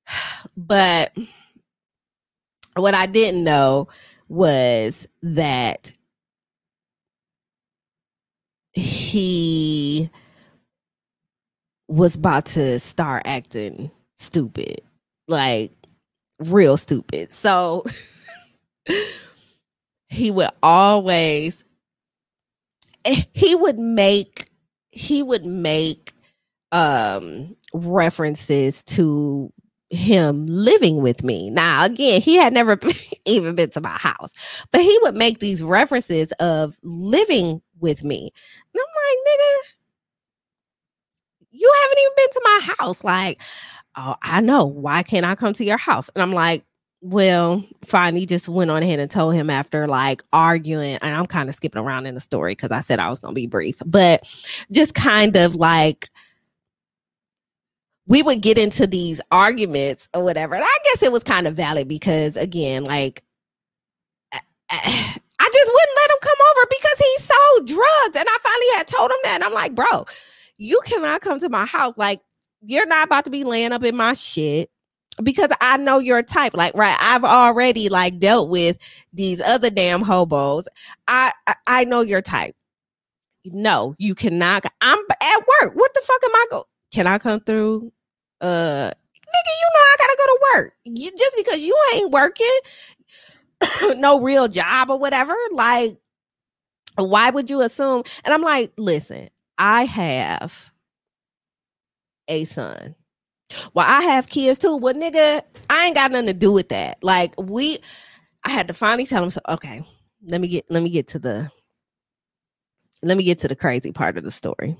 But 0.56 1.16
what 2.74 2.94
I 2.94 3.06
didn't 3.06 3.44
know 3.44 3.88
was 4.28 5.06
that 5.22 5.92
he 8.72 10.10
was 11.88 12.16
about 12.16 12.46
to 12.46 12.78
start 12.78 13.22
acting 13.26 13.90
stupid, 14.16 14.80
like 15.28 15.72
real 16.38 16.76
stupid. 16.76 17.32
So 17.32 17.84
he 20.08 20.30
would 20.30 20.50
always 20.62 21.64
eh, 23.04 23.22
he 23.32 23.54
would 23.54 23.78
make 23.78 24.45
he 24.96 25.22
would 25.22 25.44
make 25.44 26.14
um 26.72 27.54
references 27.74 28.82
to 28.82 29.52
him 29.90 30.46
living 30.46 31.00
with 31.02 31.22
me. 31.22 31.50
Now, 31.50 31.84
again, 31.84 32.20
he 32.20 32.36
had 32.36 32.52
never 32.52 32.78
even 33.24 33.54
been 33.54 33.70
to 33.70 33.80
my 33.80 33.88
house, 33.88 34.32
but 34.72 34.80
he 34.80 34.98
would 35.02 35.16
make 35.16 35.38
these 35.38 35.62
references 35.62 36.32
of 36.40 36.78
living 36.82 37.62
with 37.78 38.02
me. 38.02 38.32
And 38.74 38.80
I'm 38.80 38.86
like, 38.86 39.18
nigga, 39.28 39.76
you 41.52 41.72
haven't 41.82 41.98
even 41.98 42.12
been 42.16 42.30
to 42.32 42.40
my 42.44 42.74
house. 42.78 43.04
Like, 43.04 43.40
oh, 43.96 44.16
I 44.22 44.40
know. 44.40 44.64
Why 44.66 45.02
can't 45.02 45.26
I 45.26 45.34
come 45.34 45.52
to 45.54 45.64
your 45.64 45.78
house? 45.78 46.10
And 46.14 46.22
I'm 46.22 46.32
like, 46.32 46.64
well, 47.00 47.64
finally 47.84 48.26
just 48.26 48.48
went 48.48 48.70
on 48.70 48.82
ahead 48.82 48.98
and 48.98 49.10
told 49.10 49.34
him 49.34 49.50
after 49.50 49.86
like 49.86 50.22
arguing, 50.32 50.96
and 50.96 51.14
I'm 51.14 51.26
kind 51.26 51.48
of 51.48 51.54
skipping 51.54 51.82
around 51.82 52.06
in 52.06 52.14
the 52.14 52.20
story 52.20 52.52
because 52.52 52.70
I 52.70 52.80
said 52.80 52.98
I 52.98 53.08
was 53.08 53.18
going 53.18 53.32
to 53.32 53.40
be 53.40 53.46
brief, 53.46 53.80
but 53.84 54.24
just 54.72 54.94
kind 54.94 55.36
of 55.36 55.54
like 55.54 56.08
we 58.06 58.22
would 58.22 58.40
get 58.40 58.56
into 58.56 58.86
these 58.86 59.20
arguments 59.30 60.08
or 60.14 60.22
whatever. 60.22 60.54
And 60.54 60.64
I 60.64 60.78
guess 60.84 61.02
it 61.02 61.12
was 61.12 61.24
kind 61.24 61.46
of 61.46 61.54
valid 61.54 61.88
because, 61.88 62.36
again, 62.36 62.84
like 62.84 63.22
I 64.70 65.50
just 65.52 65.72
wouldn't 65.72 65.98
let 66.00 66.10
him 66.10 66.18
come 66.22 66.38
over 66.50 66.66
because 66.70 66.98
he's 66.98 67.24
so 67.24 67.58
drugged. 67.76 68.16
And 68.16 68.26
I 68.28 68.38
finally 68.42 68.66
had 68.76 68.86
told 68.86 69.10
him 69.10 69.18
that. 69.24 69.34
And 69.36 69.44
I'm 69.44 69.52
like, 69.52 69.74
bro, 69.74 70.06
you 70.56 70.80
cannot 70.86 71.20
come 71.20 71.38
to 71.40 71.48
my 71.48 71.66
house. 71.66 71.96
Like, 71.96 72.20
you're 72.62 72.86
not 72.86 73.06
about 73.06 73.26
to 73.26 73.30
be 73.30 73.44
laying 73.44 73.72
up 73.72 73.84
in 73.84 73.96
my 73.96 74.14
shit 74.14 74.70
because 75.22 75.50
I 75.60 75.76
know 75.76 75.98
your 75.98 76.22
type. 76.22 76.54
Like, 76.54 76.74
right, 76.74 76.96
I've 77.00 77.24
already 77.24 77.88
like 77.88 78.18
dealt 78.18 78.48
with 78.48 78.78
these 79.12 79.40
other 79.40 79.70
damn 79.70 80.02
hobos. 80.02 80.68
I 81.08 81.32
I, 81.66 81.84
know 81.84 82.00
your 82.00 82.22
type. 82.22 82.54
No, 83.44 83.94
you 83.98 84.14
cannot. 84.14 84.66
I'm 84.80 84.98
at 84.98 85.38
work. 85.62 85.74
What 85.74 85.94
the 85.94 86.02
fuck 86.04 86.22
am 86.24 86.34
I 86.34 86.44
go? 86.50 86.64
Can 86.92 87.06
I 87.06 87.18
come 87.18 87.40
through? 87.40 87.92
Uh, 88.40 88.90
nigga, 88.90 89.52
you 89.60 89.68
know 89.74 89.80
I 89.80 89.96
gotta 89.98 90.16
go 90.18 90.24
to 90.24 90.40
work. 90.54 90.72
You 90.84 91.10
just 91.16 91.36
because 91.36 91.62
you 91.62 91.76
ain't 91.94 92.10
working, 92.10 92.58
no 94.00 94.20
real 94.20 94.48
job 94.48 94.90
or 94.90 94.98
whatever. 94.98 95.34
Like, 95.52 95.96
why 96.96 97.30
would 97.30 97.50
you 97.50 97.60
assume? 97.62 98.02
And 98.24 98.34
I'm 98.34 98.42
like, 98.42 98.72
listen, 98.76 99.28
I 99.58 99.84
have 99.84 100.70
a 102.28 102.44
son. 102.44 102.94
Well, 103.74 103.86
I 103.88 104.02
have 104.02 104.28
kids 104.28 104.58
too. 104.58 104.76
Well, 104.76 104.94
nigga, 104.94 105.42
I 105.70 105.86
ain't 105.86 105.94
got 105.94 106.10
nothing 106.10 106.26
to 106.26 106.34
do 106.34 106.52
with 106.52 106.68
that. 106.70 106.98
Like, 107.02 107.34
we 107.40 107.78
I 108.44 108.50
had 108.50 108.68
to 108.68 108.74
finally 108.74 109.06
tell 109.06 109.24
him, 109.24 109.30
so, 109.30 109.40
okay, 109.48 109.82
let 110.24 110.40
me 110.40 110.48
get 110.48 110.70
let 110.70 110.82
me 110.82 110.90
get 110.90 111.08
to 111.08 111.18
the 111.18 111.50
let 113.02 113.16
me 113.16 113.24
get 113.24 113.38
to 113.40 113.48
the 113.48 113.56
crazy 113.56 113.92
part 113.92 114.16
of 114.16 114.24
the 114.24 114.30
story. 114.30 114.76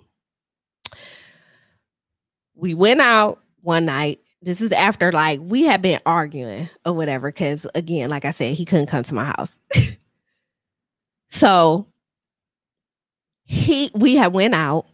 We 2.54 2.74
went 2.74 3.00
out 3.00 3.40
one 3.60 3.84
night 3.84 4.20
this 4.42 4.60
is 4.60 4.72
after 4.72 5.10
like 5.12 5.40
we 5.42 5.64
had 5.64 5.82
been 5.82 6.00
arguing 6.06 6.68
or 6.84 6.92
whatever 6.92 7.30
because 7.30 7.66
again 7.74 8.08
like 8.10 8.24
i 8.24 8.30
said 8.30 8.52
he 8.52 8.64
couldn't 8.64 8.86
come 8.86 9.02
to 9.02 9.14
my 9.14 9.24
house 9.24 9.60
so 11.28 11.86
he 13.44 13.90
we 13.94 14.14
had 14.14 14.32
went 14.32 14.54
out 14.54 14.86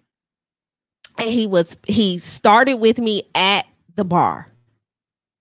and 1.19 1.29
he 1.29 1.47
was 1.47 1.77
he 1.87 2.19
started 2.19 2.75
with 2.75 2.99
me 2.99 3.23
at 3.35 3.67
the 3.95 4.05
bar. 4.05 4.49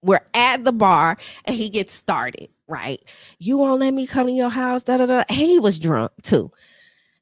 We're 0.04 0.26
at 0.34 0.64
the 0.64 0.72
bar 0.72 1.18
and 1.46 1.56
he 1.56 1.70
gets 1.70 1.94
started 1.94 2.50
right? 2.72 3.04
You 3.38 3.58
won't 3.58 3.82
let 3.82 3.94
me 3.94 4.08
come 4.08 4.30
in 4.30 4.36
your 4.36 4.50
house 4.50 4.84
da 4.84 4.98
da 4.98 5.06
da. 5.06 5.24
He 5.30 5.60
was 5.60 5.78
drunk 5.78 6.12
too. 6.24 6.52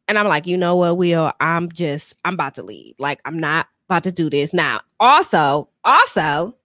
And 0.08 0.18
i'm 0.18 0.28
like 0.28 0.47
you 0.47 0.56
know 0.56 0.76
what 0.76 0.97
will? 0.97 1.32
I'm 1.39 1.70
just 1.70 2.16
i'm 2.24 2.36
about 2.36 2.56
to 2.56 2.64
leave. 2.64 2.95
Like 3.00 3.20
i'm 3.26 3.39
not 3.39 3.68
about 3.89 4.04
to 4.06 4.12
do 4.12 4.30
this. 4.30 4.54
Now 4.54 4.80
also 5.00 5.70
also 5.84 6.56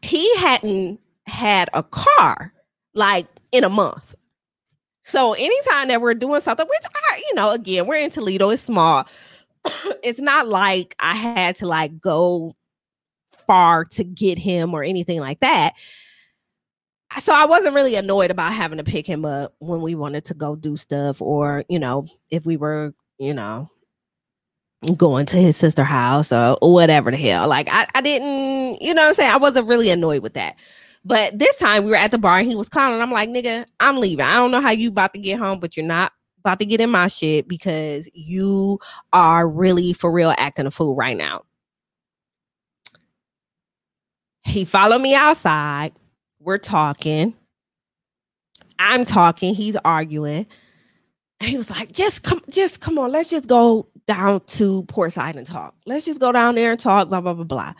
he 0.00 0.34
hadn't 0.36 1.00
had 1.26 1.68
a 1.74 1.82
car 1.82 2.52
like 2.94 3.26
in 3.52 3.64
a 3.64 3.68
month. 3.68 4.14
So 5.04 5.32
anytime 5.32 5.88
that 5.88 6.02
we're 6.02 6.14
doing 6.14 6.42
something, 6.42 6.66
which 6.66 6.82
I, 7.10 7.22
you 7.28 7.34
know, 7.34 7.52
again, 7.52 7.86
we're 7.86 7.96
in 7.96 8.10
Toledo, 8.10 8.50
it's 8.50 8.62
small. 8.62 9.08
it's 10.02 10.20
not 10.20 10.48
like 10.48 10.94
I 11.00 11.14
had 11.14 11.56
to 11.56 11.66
like 11.66 12.00
go 12.00 12.54
far 13.46 13.84
to 13.84 14.04
get 14.04 14.38
him 14.38 14.74
or 14.74 14.82
anything 14.82 15.20
like 15.20 15.40
that. 15.40 15.74
So 17.20 17.32
I 17.34 17.46
wasn't 17.46 17.74
really 17.74 17.94
annoyed 17.94 18.30
about 18.30 18.52
having 18.52 18.78
to 18.78 18.84
pick 18.84 19.06
him 19.06 19.24
up 19.24 19.54
when 19.60 19.80
we 19.80 19.94
wanted 19.94 20.26
to 20.26 20.34
go 20.34 20.54
do 20.54 20.76
stuff 20.76 21.22
or, 21.22 21.64
you 21.68 21.78
know, 21.78 22.06
if 22.30 22.44
we 22.44 22.58
were, 22.58 22.92
you 23.18 23.32
know, 23.32 23.70
going 24.96 25.26
to 25.26 25.38
his 25.38 25.56
sister 25.56 25.84
house 25.84 26.30
or 26.30 26.58
whatever 26.60 27.10
the 27.10 27.16
hell. 27.16 27.48
Like 27.48 27.68
I, 27.70 27.86
I 27.94 28.00
didn't, 28.02 28.82
you 28.82 28.92
know 28.92 29.06
I'm 29.06 29.14
saying? 29.14 29.32
I 29.32 29.38
wasn't 29.38 29.68
really 29.68 29.90
annoyed 29.90 30.22
with 30.22 30.34
that. 30.34 30.56
But 31.04 31.38
this 31.38 31.56
time 31.56 31.84
we 31.84 31.90
were 31.90 31.96
at 31.96 32.10
the 32.10 32.18
bar 32.18 32.38
and 32.38 32.48
he 32.48 32.56
was 32.56 32.68
calling. 32.68 33.00
I'm 33.00 33.10
like, 33.10 33.30
nigga, 33.30 33.64
I'm 33.80 33.96
leaving. 33.96 34.26
I 34.26 34.34
don't 34.34 34.50
know 34.50 34.60
how 34.60 34.70
you 34.70 34.90
about 34.90 35.14
to 35.14 35.20
get 35.20 35.38
home, 35.38 35.58
but 35.58 35.76
you're 35.76 35.86
not 35.86 36.12
about 36.40 36.58
to 36.60 36.66
get 36.66 36.80
in 36.80 36.90
my 36.90 37.06
shit 37.06 37.48
because 37.48 38.08
you 38.14 38.78
are 39.12 39.48
really 39.48 39.92
for 39.92 40.10
real 40.10 40.34
acting 40.38 40.66
a 40.66 40.70
fool 40.70 40.94
right 40.94 41.16
now. 41.16 41.42
He 44.44 44.64
followed 44.64 45.00
me 45.00 45.14
outside. 45.14 45.92
We're 46.40 46.58
talking. 46.58 47.34
I'm 48.78 49.04
talking. 49.04 49.54
He's 49.54 49.76
arguing. 49.84 50.46
And 51.40 51.50
he 51.50 51.56
was 51.56 51.70
like, 51.70 51.92
just 51.92 52.22
come, 52.22 52.40
just 52.50 52.80
come 52.80 52.98
on, 52.98 53.12
let's 53.12 53.30
just 53.30 53.48
go 53.48 53.88
down 54.06 54.40
to 54.46 54.82
Portside 54.84 55.36
and 55.36 55.46
talk. 55.46 55.74
Let's 55.86 56.04
just 56.04 56.20
go 56.20 56.32
down 56.32 56.54
there 56.54 56.72
and 56.72 56.80
talk, 56.80 57.08
blah, 57.08 57.20
blah, 57.20 57.34
blah, 57.34 57.44
blah. 57.44 57.74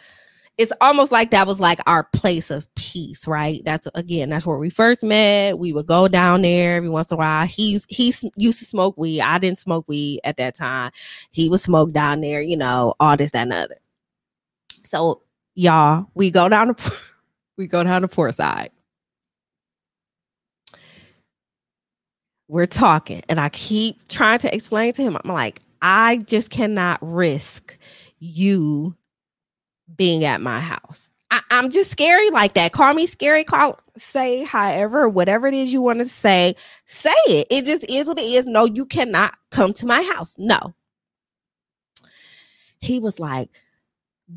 It's 0.59 0.73
almost 0.81 1.13
like 1.13 1.31
that 1.31 1.47
was 1.47 1.61
like 1.61 1.79
our 1.87 2.05
place 2.13 2.51
of 2.51 2.73
peace, 2.75 3.29
right? 3.29 3.63
That's 3.65 3.87
again, 3.95 4.29
that's 4.29 4.45
where 4.45 4.59
we 4.59 4.71
first 4.71 5.05
met. 5.05 5.57
We 5.57 5.73
would 5.73 5.87
go 5.87 6.09
down 6.09 6.43
there 6.43 6.77
every 6.77 6.89
once 6.89 7.13
in 7.13 7.15
a 7.15 7.19
while. 7.19 7.47
He's 7.47 7.87
he 7.89 8.13
used 8.37 8.59
to 8.59 8.65
smoke 8.65 8.99
weed. 8.99 9.21
I 9.21 9.39
didn't 9.39 9.59
smoke 9.59 9.85
weed 9.89 10.21
at 10.25 10.37
that 10.39 10.57
time. 10.57 10.91
He 11.31 11.49
would 11.49 11.61
smoke 11.61 11.93
down 11.93 12.21
there, 12.21 12.43
you 12.43 12.57
know, 12.57 12.95
all 12.99 13.17
this, 13.17 13.31
that, 13.31 13.43
and 13.43 13.53
other. 13.53 13.77
So 14.85 15.23
y'all, 15.55 16.07
we 16.15 16.33
go 16.33 16.49
down 16.49 16.75
to 16.75 16.93
we 17.57 17.69
go 17.69 17.85
down 17.85 18.03
to 18.03 18.09
poor 18.09 18.33
Portside. 18.33 18.71
We're 22.49 22.67
talking, 22.67 23.23
and 23.29 23.39
I 23.39 23.51
keep 23.51 24.09
trying 24.09 24.41
to 24.41 24.53
explain 24.53 24.93
to 24.95 25.03
him. 25.03 25.17
I'm 25.23 25.31
like, 25.31 25.61
I 25.83 26.17
just 26.17 26.51
cannot 26.51 26.99
risk 27.01 27.79
you 28.19 28.97
being 29.97 30.25
at 30.25 30.41
my 30.41 30.61
house. 30.61 31.11
I, 31.31 31.43
am 31.51 31.71
just 31.71 31.91
scary 31.91 32.31
like 32.31 32.55
that. 32.55 32.73
Call 32.73 32.95
me 32.95 33.07
scary. 33.07 33.45
Call 33.45 33.79
say 33.97 34.45
however, 34.45 35.09
whatever 35.09 35.47
it 35.47 35.55
is 35.55 35.73
you 35.73 35.83
want 35.83 35.99
to 35.99 36.07
say, 36.07 36.57
say 36.87 37.11
it. 37.27 37.47
It 37.51 37.65
just 37.65 37.89
is 37.89 38.09
what 38.09 38.19
it 38.19 38.23
is. 38.23 38.47
No, 38.47 38.65
you 38.65 38.87
cannot 38.87 39.35
come 39.51 39.73
to 39.75 39.87
my 39.87 40.03
house. 40.15 40.35
No. 40.39 40.75
He 42.81 42.99
was 42.99 43.19
like, 43.19 43.51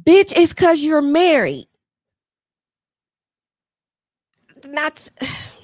bitch, 0.04 0.34
it's 0.36 0.54
because 0.54 0.82
you're 0.82 1.02
married. 1.02 1.68
Not 4.68 5.10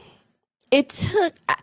it 0.72 0.90
took 0.90 1.34
I, 1.50 1.56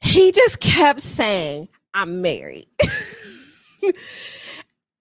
he 0.00 0.32
just 0.32 0.60
kept 0.60 1.00
saying 1.00 1.68
I'm 1.94 2.22
married. 2.22 2.66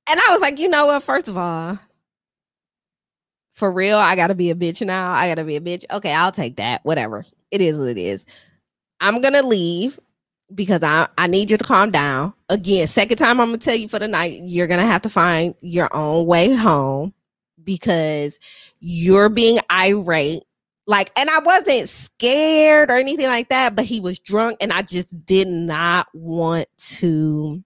and 0.08 0.20
I 0.20 0.32
was 0.32 0.41
like, 0.41 0.60
you 0.60 0.70
know 0.70 0.88
what? 0.88 1.03
First 1.03 1.28
of 1.28 1.38
all, 1.38 1.80
for 3.53 3.72
real, 3.72 3.97
I 3.97 4.16
gotta 4.16 4.36
be 4.36 4.51
a 4.51 4.56
bitch 4.56 4.86
now. 4.86 5.12
I 5.12 5.28
gotta 5.28 5.43
be 5.43 5.56
a 5.56 5.62
bitch. 5.62 5.86
Okay, 5.89 6.14
I'll 6.14 6.32
take 6.32 6.58
that. 6.58 6.84
Whatever. 6.84 7.26
It 7.51 7.62
is 7.62 7.80
what 7.80 7.88
it 7.88 7.97
is. 7.97 8.26
I'm 8.99 9.22
gonna 9.22 9.43
leave 9.43 9.99
because 10.53 10.84
I, 10.84 11.08
I 11.18 11.28
need 11.28 11.49
you 11.49 11.58
to 11.58 11.64
calm 11.64 11.89
down. 11.91 12.34
Again, 12.49 12.86
second 12.88 13.18
time 13.18 13.39
I'm 13.39 13.47
gonna 13.47 13.58
tell 13.58 13.76
you 13.76 13.88
for 13.88 13.99
the 13.99 14.08
night, 14.08 14.41
you're 14.43 14.68
gonna 14.68 14.86
have 14.86 15.01
to 15.03 15.10
find 15.10 15.56
your 15.62 15.89
own 15.95 16.26
way 16.28 16.53
home 16.53 17.14
because 17.64 18.39
you're 18.80 19.30
being 19.30 19.60
irate. 19.72 20.43
Like, 20.88 21.12
and 21.18 21.30
I 21.30 21.39
wasn't 21.39 21.89
scared 21.89 22.91
or 22.91 22.97
anything 22.97 23.26
like 23.26 23.49
that, 23.49 23.74
but 23.74 23.86
he 23.86 23.99
was 23.99 24.20
drunk 24.20 24.58
and 24.62 24.72
I 24.72 24.84
just 24.84 25.26
did 25.26 25.47
not 25.47 26.08
want 26.14 26.68
to 26.99 27.64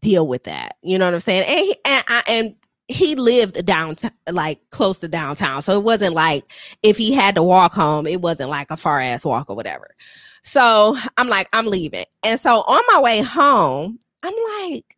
deal 0.00 0.26
with 0.26 0.44
that. 0.44 0.76
You 0.82 0.98
know 0.98 1.06
what 1.06 1.14
I'm 1.14 1.20
saying? 1.20 1.44
And 1.48 1.58
he, 1.58 1.76
and, 1.84 2.04
I, 2.08 2.22
and 2.28 2.56
he 2.88 3.14
lived 3.14 3.64
downtown, 3.64 4.12
like 4.30 4.60
close 4.70 4.98
to 5.00 5.08
downtown. 5.08 5.62
So 5.62 5.78
it 5.78 5.84
wasn't 5.84 6.14
like 6.14 6.44
if 6.82 6.96
he 6.96 7.12
had 7.12 7.34
to 7.36 7.42
walk 7.42 7.72
home, 7.72 8.06
it 8.06 8.20
wasn't 8.20 8.50
like 8.50 8.70
a 8.70 8.76
far 8.76 9.00
ass 9.00 9.24
walk 9.24 9.48
or 9.48 9.56
whatever. 9.56 9.94
So 10.42 10.96
I'm 11.16 11.28
like, 11.28 11.48
I'm 11.52 11.66
leaving. 11.66 12.04
And 12.22 12.38
so 12.38 12.62
on 12.62 12.82
my 12.92 13.00
way 13.00 13.22
home, 13.22 13.98
I'm 14.22 14.34
like, 14.60 14.96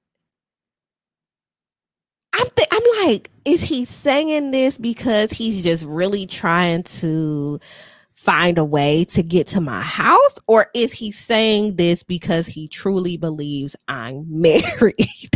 I'm 2.35 2.47
th- 2.57 2.68
I'm 2.72 3.07
like, 3.07 3.30
is 3.45 3.62
he 3.62 3.85
saying 3.85 4.51
this 4.51 4.78
because 4.78 5.30
he's 5.30 5.62
just 5.62 5.85
really 5.85 6.26
trying 6.26 6.82
to 6.82 7.61
find 8.25 8.59
a 8.59 8.64
way 8.64 9.05
to 9.05 9.22
get 9.22 9.47
to 9.49 9.61
my 9.61 9.83
house 9.83 10.35
or 10.47 10.68
is 10.75 10.93
he 10.93 11.12
saying 11.12 11.77
this 11.77 12.03
because 12.03 12.47
he 12.47 12.68
truly 12.68 13.16
believes 13.16 13.77
I'm 13.87 14.27
married? 14.41 15.31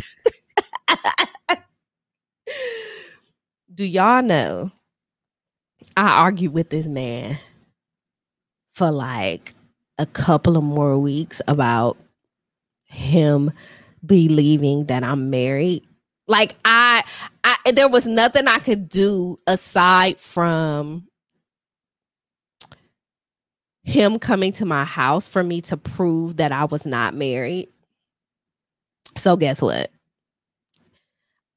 Do 3.74 3.84
y'all 3.84 4.22
know 4.22 4.72
I 5.96 6.20
argued 6.20 6.52
with 6.52 6.70
this 6.70 6.86
man 6.86 7.38
for 8.72 8.90
like 8.90 9.54
a 9.98 10.06
couple 10.06 10.56
of 10.56 10.62
more 10.64 10.96
weeks 10.96 11.42
about 11.48 11.98
him 12.84 13.52
believing 14.04 14.86
that 14.86 15.02
I'm 15.02 15.30
married. 15.30 15.84
Like 16.26 16.56
I, 16.64 17.02
I 17.44 17.72
there 17.72 17.88
was 17.88 18.06
nothing 18.06 18.46
I 18.46 18.58
could 18.60 18.88
do 18.88 19.38
aside 19.46 20.20
from 20.20 21.08
him 23.88 24.18
coming 24.18 24.52
to 24.52 24.66
my 24.66 24.84
house 24.84 25.26
for 25.26 25.42
me 25.42 25.62
to 25.62 25.76
prove 25.76 26.36
that 26.36 26.52
I 26.52 26.66
was 26.66 26.84
not 26.84 27.14
married. 27.14 27.68
So 29.16 29.36
guess 29.36 29.62
what? 29.62 29.90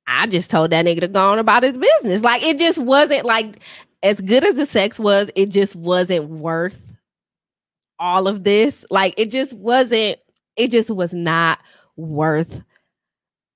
I 0.07 0.27
just 0.27 0.49
told 0.49 0.71
that 0.71 0.85
nigga 0.85 1.01
to 1.01 1.07
go 1.09 1.31
on 1.31 1.39
about 1.39 1.63
his 1.63 1.77
business. 1.77 2.23
Like 2.23 2.41
it 2.43 2.57
just 2.57 2.79
wasn't 2.79 3.25
like 3.25 3.59
as 4.01 4.21
good 4.21 4.43
as 4.45 4.55
the 4.55 4.65
sex 4.65 4.99
was, 4.99 5.29
it 5.35 5.49
just 5.49 5.75
wasn't 5.75 6.29
worth 6.29 6.81
all 7.99 8.27
of 8.27 8.43
this. 8.43 8.85
Like 8.89 9.13
it 9.17 9.29
just 9.29 9.53
wasn't, 9.53 10.17
it 10.55 10.71
just 10.71 10.89
was 10.89 11.13
not 11.13 11.59
worth 11.97 12.63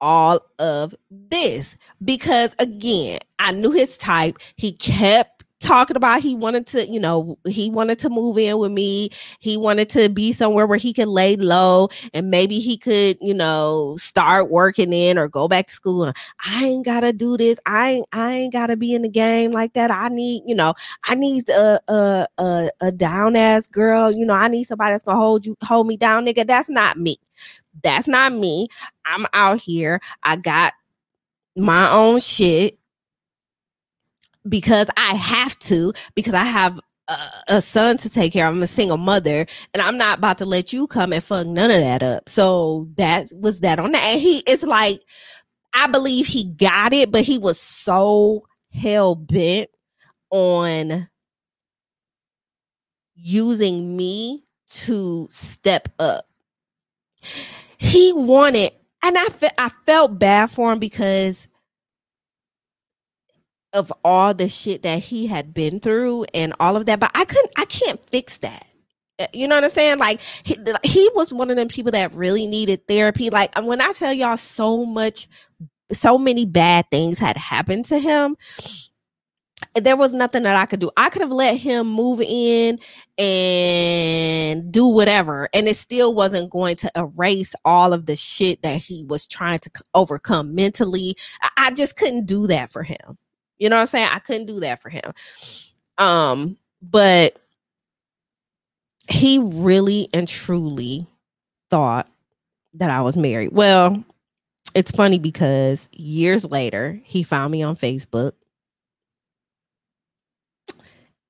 all 0.02 0.40
of 0.60 0.94
this 1.10 1.78
because 2.04 2.56
again, 2.60 3.20
I 3.40 3.54
knew 3.54 3.72
his 3.72 3.98
type. 3.98 4.38
He 4.56 4.74
kept 4.74 5.35
talking 5.66 5.98
about 5.98 6.22
he 6.22 6.36
wanted 6.36 6.68
to, 6.68 6.88
you 6.88 7.00
know, 7.00 7.38
he 7.48 7.70
wanted 7.70 7.98
to 8.00 8.10
move 8.10 8.38
in 8.38 8.58
with 8.60 8.72
me. 8.72 9.10
He 9.40 9.58
wanted 9.58 9.90
to 9.90 10.10
be 10.10 10.32
somewhere 10.32 10.68
where 10.68 10.78
he 10.78 10.94
could 10.94 11.08
lay 11.08 11.36
low 11.36 11.90
and 12.14 12.30
maybe 12.30 12.60
he 12.60 12.78
could, 12.78 13.18
you 13.20 13.34
know, 13.34 13.96
start 13.98 14.52
working 14.52 14.94
in 14.94 15.18
or 15.18 15.28
go 15.28 15.48
back 15.48 15.68
to 15.68 15.74
school. 15.74 16.14
I 16.46 16.66
ain't 16.66 16.86
gotta 16.86 17.12
do 17.12 17.36
this. 17.38 17.60
I 17.66 17.92
ain't 17.92 18.08
I 18.14 18.34
ain't 18.34 18.54
gotta 18.54 18.78
be 18.78 18.94
in 18.94 19.02
the 19.02 19.10
game 19.10 19.52
like 19.52 19.74
that. 19.74 19.90
I 19.92 20.10
need, 20.10 20.44
you 20.46 20.56
know, 20.56 20.74
I 21.08 21.16
need 21.16 21.50
a 21.50 21.80
a 21.88 22.28
a, 22.38 22.70
a 22.82 22.92
down 22.92 23.36
ass 23.36 23.68
girl. 23.68 24.12
You 24.12 24.26
know, 24.26 24.36
I 24.36 24.48
need 24.48 24.66
somebody 24.66 24.94
that's 24.94 25.04
gonna 25.04 25.20
hold 25.20 25.46
you 25.46 25.58
hold 25.64 25.88
me 25.88 25.98
down, 25.98 26.26
nigga. 26.26 26.46
That's 26.46 26.70
not 26.70 26.98
me. 26.98 27.18
That's 27.84 28.08
not 28.08 28.34
me. 28.34 28.68
I'm 29.06 29.26
out 29.34 29.60
here. 29.60 30.00
I 30.24 30.36
got 30.38 30.74
my 31.56 31.90
own 31.90 32.20
shit 32.20 32.78
because 34.48 34.88
I 34.98 35.16
have 35.16 35.58
to, 35.60 35.94
because 36.16 36.34
I 36.34 36.44
have 36.44 36.80
a, 37.08 37.16
a, 37.50 37.62
son 37.62 37.98
to 37.98 38.10
take 38.10 38.34
care 38.34 38.48
of. 38.48 38.56
I'm 38.56 38.64
a 38.64 38.68
single 38.68 38.98
mother, 38.98 39.46
and 39.74 39.82
I'm 39.82 39.98
not 39.98 40.18
about 40.20 40.38
to 40.40 40.46
let 40.46 40.74
you 40.74 40.88
come 40.88 41.14
and 41.14 41.24
fuck 41.24 41.46
none 41.46 41.72
of 41.72 41.82
that 41.82 42.04
up. 42.04 42.30
So 42.30 42.90
that 42.98 43.32
was 43.36 43.60
that 43.62 43.80
on 43.80 43.92
that. 43.92 44.04
And 44.04 44.22
he 44.22 44.40
is 44.48 44.64
like, 44.64 45.02
I 45.74 45.88
believe 45.88 46.28
he 46.28 46.46
got 46.46 46.94
it, 46.94 47.12
but 47.12 47.24
he 47.24 47.38
was 47.38 47.60
so 47.60 48.44
hell 48.74 49.16
bent 49.16 49.70
on 50.32 51.10
using 53.16 53.96
me 53.96 54.44
to 54.68 55.28
step 55.32 55.90
up. 56.00 56.28
He 57.78 58.14
wanted, 58.14 58.72
and 59.04 59.18
I 59.18 59.26
fe- 59.26 59.50
I 59.58 59.70
felt 59.86 60.18
bad 60.18 60.50
for 60.50 60.72
him 60.72 60.80
because 60.80 61.48
of 63.76 63.94
all 64.04 64.34
the 64.34 64.50
shit 64.50 64.84
that 64.84 65.00
he 65.00 65.28
had 65.28 65.54
been 65.54 65.80
through 65.80 66.26
and 66.34 66.54
all 66.60 66.76
of 66.76 66.86
that 66.86 67.00
but 67.00 67.12
i 67.14 67.26
couldn't 67.26 67.52
i 67.58 67.66
can't 67.66 68.04
fix 68.10 68.38
that 68.38 68.66
uh, 69.20 69.28
you 69.34 69.48
know 69.48 69.56
what 69.56 69.64
i'm 69.64 69.70
saying 69.70 70.00
like 70.00 70.20
he, 70.44 70.58
he 70.84 71.10
was 71.14 71.34
one 71.34 71.52
of 71.52 71.58
them 71.58 71.68
people 71.68 71.92
that 71.92 72.12
really 72.14 72.48
needed 72.48 72.88
therapy 72.88 73.30
like 73.30 73.56
when 73.62 73.82
i 73.82 73.92
tell 73.92 74.14
y'all 74.14 74.38
so 74.38 74.86
much 74.86 75.28
so 75.92 76.18
many 76.18 76.46
bad 76.46 76.86
things 76.90 77.20
had 77.20 77.38
happened 77.38 77.86
to 77.86 78.00
him 78.00 78.36
there 79.76 79.98
was 79.98 80.14
nothing 80.14 80.44
that 80.44 80.56
I 80.56 80.66
could 80.66 80.80
do. 80.80 80.92
I 80.98 81.10
could 81.10 81.22
have 81.22 81.32
let 81.32 81.58
him 81.58 81.88
move 81.88 82.22
in 82.22 82.80
and 83.18 84.72
do 84.72 84.86
whatever, 84.88 85.50
and 85.54 85.68
it 85.68 85.76
still 85.76 86.14
wasn't 86.14 86.50
going 86.50 86.76
to 86.78 86.92
erase 86.96 87.56
all 87.66 87.94
of 87.94 88.06
the 88.06 88.16
shit 88.16 88.62
that 88.64 88.82
he 88.82 89.06
was 89.06 89.26
trying 89.28 89.60
to 89.60 89.72
overcome 89.94 90.56
mentally. 90.56 91.16
I 91.58 91.72
just 91.72 91.98
couldn't 91.98 92.26
do 92.26 92.48
that 92.48 92.72
for 92.72 92.84
him. 92.84 93.18
You 93.58 93.70
know 93.70 93.78
what 93.78 93.82
I'm 93.82 93.88
saying? 93.88 94.10
I 94.12 94.20
couldn't 94.20 94.48
do 94.48 94.60
that 94.62 94.82
for 94.82 94.90
him. 94.90 95.14
Um, 95.98 96.58
but 96.82 97.40
he 99.08 99.40
really 99.40 100.10
and 100.14 100.28
truly 100.28 101.06
thought 101.70 102.08
that 102.74 102.90
I 102.90 103.02
was 103.02 103.16
married. 103.16 103.52
Well, 103.52 104.04
it's 104.74 104.92
funny 104.92 105.20
because 105.20 105.88
years 105.94 106.44
later, 106.46 107.00
he 107.04 107.24
found 107.24 107.52
me 107.52 107.64
on 107.64 107.76
Facebook 107.76 108.34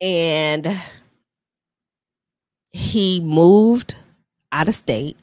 and 0.02 0.82
he 2.72 3.22
moved 3.22 3.96
out 4.52 4.68
of 4.68 4.76
state 4.76 5.18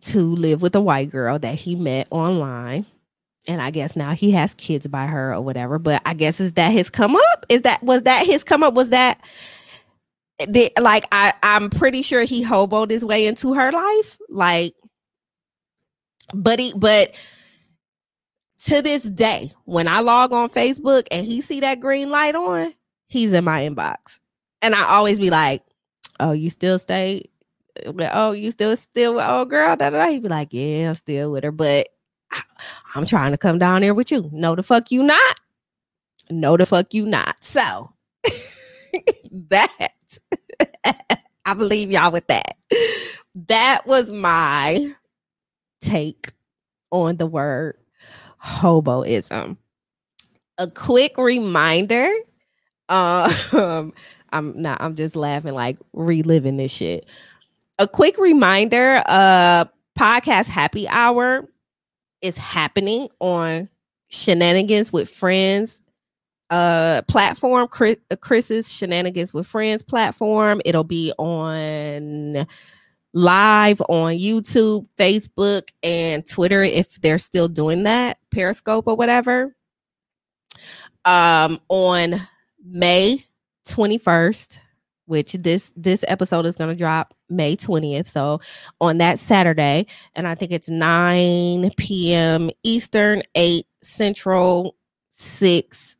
to 0.00 0.20
live 0.20 0.62
with 0.62 0.74
a 0.74 0.80
white 0.80 1.10
girl 1.10 1.38
that 1.38 1.56
he 1.56 1.74
met 1.74 2.06
online 2.10 2.86
and 3.50 3.60
I 3.60 3.72
guess 3.72 3.96
now 3.96 4.12
he 4.12 4.30
has 4.30 4.54
kids 4.54 4.86
by 4.86 5.06
her 5.06 5.34
or 5.34 5.40
whatever. 5.40 5.80
But 5.80 6.02
I 6.06 6.14
guess 6.14 6.38
is 6.38 6.52
that 6.52 6.70
his 6.70 6.88
come 6.88 7.16
up? 7.16 7.46
Is 7.48 7.62
that 7.62 7.82
was 7.82 8.04
that 8.04 8.24
his 8.24 8.44
come 8.44 8.62
up? 8.62 8.74
Was 8.74 8.90
that 8.90 9.20
did, 10.52 10.70
like 10.80 11.04
I 11.10 11.34
I'm 11.42 11.68
pretty 11.68 12.02
sure 12.02 12.22
he 12.22 12.44
hoboed 12.44 12.90
his 12.90 13.04
way 13.04 13.26
into 13.26 13.52
her 13.54 13.72
life. 13.72 14.18
Like, 14.28 14.74
but 16.32 16.60
he 16.60 16.72
but 16.76 17.12
to 18.66 18.82
this 18.82 19.02
day, 19.02 19.50
when 19.64 19.88
I 19.88 19.98
log 19.98 20.32
on 20.32 20.48
Facebook 20.48 21.08
and 21.10 21.26
he 21.26 21.40
see 21.40 21.58
that 21.60 21.80
green 21.80 22.08
light 22.08 22.36
on, 22.36 22.72
he's 23.08 23.32
in 23.32 23.44
my 23.44 23.62
inbox, 23.62 24.20
and 24.62 24.76
I 24.76 24.84
always 24.84 25.18
be 25.18 25.30
like, 25.30 25.62
"Oh, 26.20 26.30
you 26.30 26.50
still 26.50 26.78
stay? 26.78 27.24
Oh, 27.84 28.30
you 28.30 28.52
still 28.52 28.76
still 28.76 29.16
with 29.16 29.24
old 29.26 29.50
girl?" 29.50 29.74
Da 29.74 29.90
da. 29.90 30.06
He'd 30.08 30.22
be 30.22 30.28
like, 30.28 30.50
"Yeah, 30.52 30.90
I'm 30.90 30.94
still 30.94 31.32
with 31.32 31.42
her," 31.42 31.50
but 31.50 31.88
I'm 32.94 33.06
trying 33.06 33.32
to 33.32 33.38
come 33.38 33.58
down 33.58 33.82
there 33.82 33.94
with 33.94 34.10
you. 34.10 34.28
No, 34.32 34.54
the 34.54 34.62
fuck 34.62 34.90
you 34.90 35.02
not. 35.02 35.40
No, 36.30 36.56
the 36.56 36.66
fuck 36.66 36.92
you 36.94 37.06
not. 37.06 37.42
So 37.42 37.92
that 39.48 40.18
I 40.84 41.54
believe 41.54 41.90
y'all 41.90 42.12
with 42.12 42.26
that. 42.28 42.56
That 43.48 43.86
was 43.86 44.10
my 44.10 44.92
take 45.80 46.32
on 46.90 47.16
the 47.16 47.26
word 47.26 47.76
hoboism. 48.42 49.56
A 50.58 50.70
quick 50.70 51.16
reminder. 51.16 52.10
Um, 52.88 53.92
I'm 54.32 54.60
not, 54.60 54.80
I'm 54.80 54.94
just 54.94 55.16
laughing, 55.16 55.54
like 55.54 55.78
reliving 55.92 56.56
this 56.56 56.72
shit. 56.72 57.06
A 57.78 57.88
quick 57.88 58.18
reminder, 58.18 59.02
uh, 59.06 59.64
podcast 59.98 60.46
happy 60.46 60.86
hour 60.88 61.48
is 62.22 62.36
happening 62.36 63.08
on 63.20 63.68
shenanigans 64.08 64.92
with 64.92 65.08
friends 65.08 65.80
uh 66.50 67.00
platform 67.06 67.68
Chris, 67.68 67.96
uh, 68.10 68.16
chris's 68.16 68.72
shenanigans 68.72 69.32
with 69.32 69.46
friends 69.46 69.82
platform 69.82 70.60
it'll 70.64 70.82
be 70.82 71.12
on 71.16 72.44
live 73.12 73.80
on 73.88 74.14
YouTube, 74.14 74.86
Facebook, 74.96 75.68
and 75.82 76.26
Twitter 76.26 76.62
if 76.62 77.00
they're 77.00 77.18
still 77.18 77.48
doing 77.48 77.84
that, 77.84 78.18
Periscope 78.30 78.86
or 78.86 78.96
whatever. 78.96 79.54
Um, 81.04 81.58
on 81.68 82.14
May 82.62 83.24
21st, 83.66 84.58
which 85.06 85.32
this 85.32 85.72
this 85.76 86.04
episode 86.06 86.46
is 86.46 86.56
going 86.56 86.70
to 86.70 86.76
drop 86.76 87.14
May 87.30 87.56
20th. 87.56 88.06
So 88.06 88.40
on 88.80 88.98
that 88.98 89.18
Saturday, 89.18 89.86
and 90.14 90.26
I 90.26 90.34
think 90.34 90.52
it's 90.52 90.68
9 90.68 91.70
p.m. 91.76 92.50
Eastern, 92.62 93.22
8 93.34 93.66
Central, 93.82 94.76
6 95.10 95.96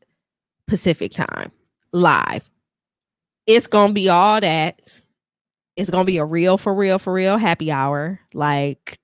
Pacific 0.67 1.13
time 1.13 1.51
live. 1.93 2.49
It's 3.47 3.67
going 3.67 3.89
to 3.89 3.95
be 3.95 4.09
all 4.09 4.41
that 4.41 4.81
it's 5.81 5.89
gonna 5.89 6.05
be 6.05 6.19
a 6.19 6.25
real 6.25 6.59
for 6.59 6.75
real 6.75 6.99
for 6.99 7.11
real 7.13 7.39
happy 7.39 7.73
hour. 7.73 8.21
Like 8.35 8.99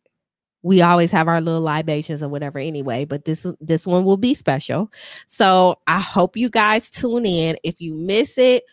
we 0.63 0.83
always 0.83 1.11
have 1.11 1.27
our 1.27 1.41
little 1.41 1.63
libations 1.63 2.23
or 2.23 2.29
whatever 2.29 2.59
anyway, 2.59 3.07
but 3.07 3.25
this 3.25 3.47
this 3.61 3.87
one 3.87 4.05
will 4.05 4.19
be 4.19 4.35
special. 4.35 4.93
So 5.27 5.77
I 5.87 6.01
hope 6.01 6.37
you 6.37 6.51
guys 6.51 6.91
tune 6.91 7.25
in. 7.25 7.57
If 7.65 7.81
you 7.81 7.95
miss 7.95 8.37
it, 8.37 8.65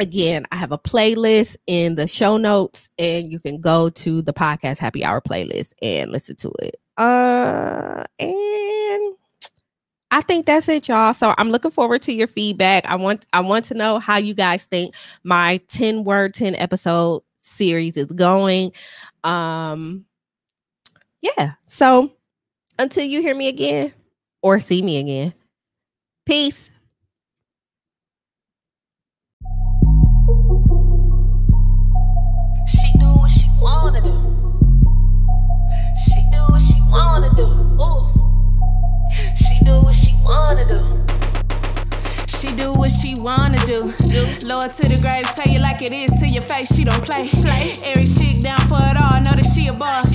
again, 0.00 0.44
I 0.50 0.56
have 0.56 0.72
a 0.72 0.78
playlist 0.78 1.56
in 1.66 1.94
the 1.94 2.08
show 2.08 2.36
notes, 2.36 2.88
and 2.98 3.30
you 3.30 3.38
can 3.38 3.60
go 3.60 3.90
to 3.90 4.22
the 4.22 4.32
podcast 4.32 4.78
happy 4.78 5.04
hour 5.04 5.20
playlist 5.20 5.74
and 5.82 6.10
listen 6.10 6.36
to 6.36 6.52
it. 6.60 6.76
Uh 6.96 8.04
and 8.18 9.14
I 10.10 10.20
think 10.22 10.46
that's 10.46 10.68
it, 10.68 10.88
y'all. 10.88 11.14
So 11.14 11.34
I'm 11.38 11.50
looking 11.50 11.70
forward 11.70 12.02
to 12.02 12.12
your 12.12 12.26
feedback. 12.26 12.84
I 12.86 12.96
want 12.96 13.26
I 13.32 13.40
want 13.40 13.64
to 13.66 13.74
know 13.74 13.98
how 13.98 14.16
you 14.16 14.34
guys 14.34 14.64
think 14.64 14.94
my 15.22 15.60
10 15.68 16.04
word 16.04 16.34
10 16.34 16.56
episode 16.56 17.22
series 17.36 17.96
is 17.96 18.06
going. 18.06 18.72
Um 19.22 20.04
yeah. 21.22 21.52
So 21.64 22.10
until 22.78 23.04
you 23.04 23.20
hear 23.20 23.34
me 23.34 23.48
again 23.48 23.92
or 24.42 24.58
see 24.60 24.82
me 24.82 24.98
again. 24.98 25.34
Peace. 26.26 26.70
Wanna 33.60 34.00
do. 34.00 34.14
She 36.04 36.20
do 36.32 36.40
what 36.48 36.62
she 36.62 36.80
wanna 36.88 37.30
do. 37.34 37.46
Ooh. 37.80 38.08
She 39.36 39.64
do 39.64 39.82
what 39.82 39.94
she 39.94 40.14
wanna 40.24 40.66
do. 40.66 40.80
She 42.26 42.52
do 42.52 42.72
what 42.72 42.90
she 42.90 43.14
wanna 43.20 43.58
do. 43.66 43.76
Lower 44.48 44.62
to 44.62 44.88
the 44.88 44.98
grave, 45.00 45.26
tell 45.36 45.48
you 45.52 45.60
like 45.60 45.82
it 45.82 45.92
is 45.92 46.10
to 46.20 46.26
your 46.32 46.42
face. 46.42 46.74
She 46.74 46.84
don't 46.84 47.04
play. 47.04 47.28
Play. 47.28 47.72
Every 47.82 48.06
chick 48.06 48.40
down 48.40 48.60
for 48.68 48.80
it 48.80 48.96
all. 49.02 49.20
Know 49.20 49.36
that 49.36 49.50
she 49.54 49.68
a 49.68 49.72
boss. 49.72 50.08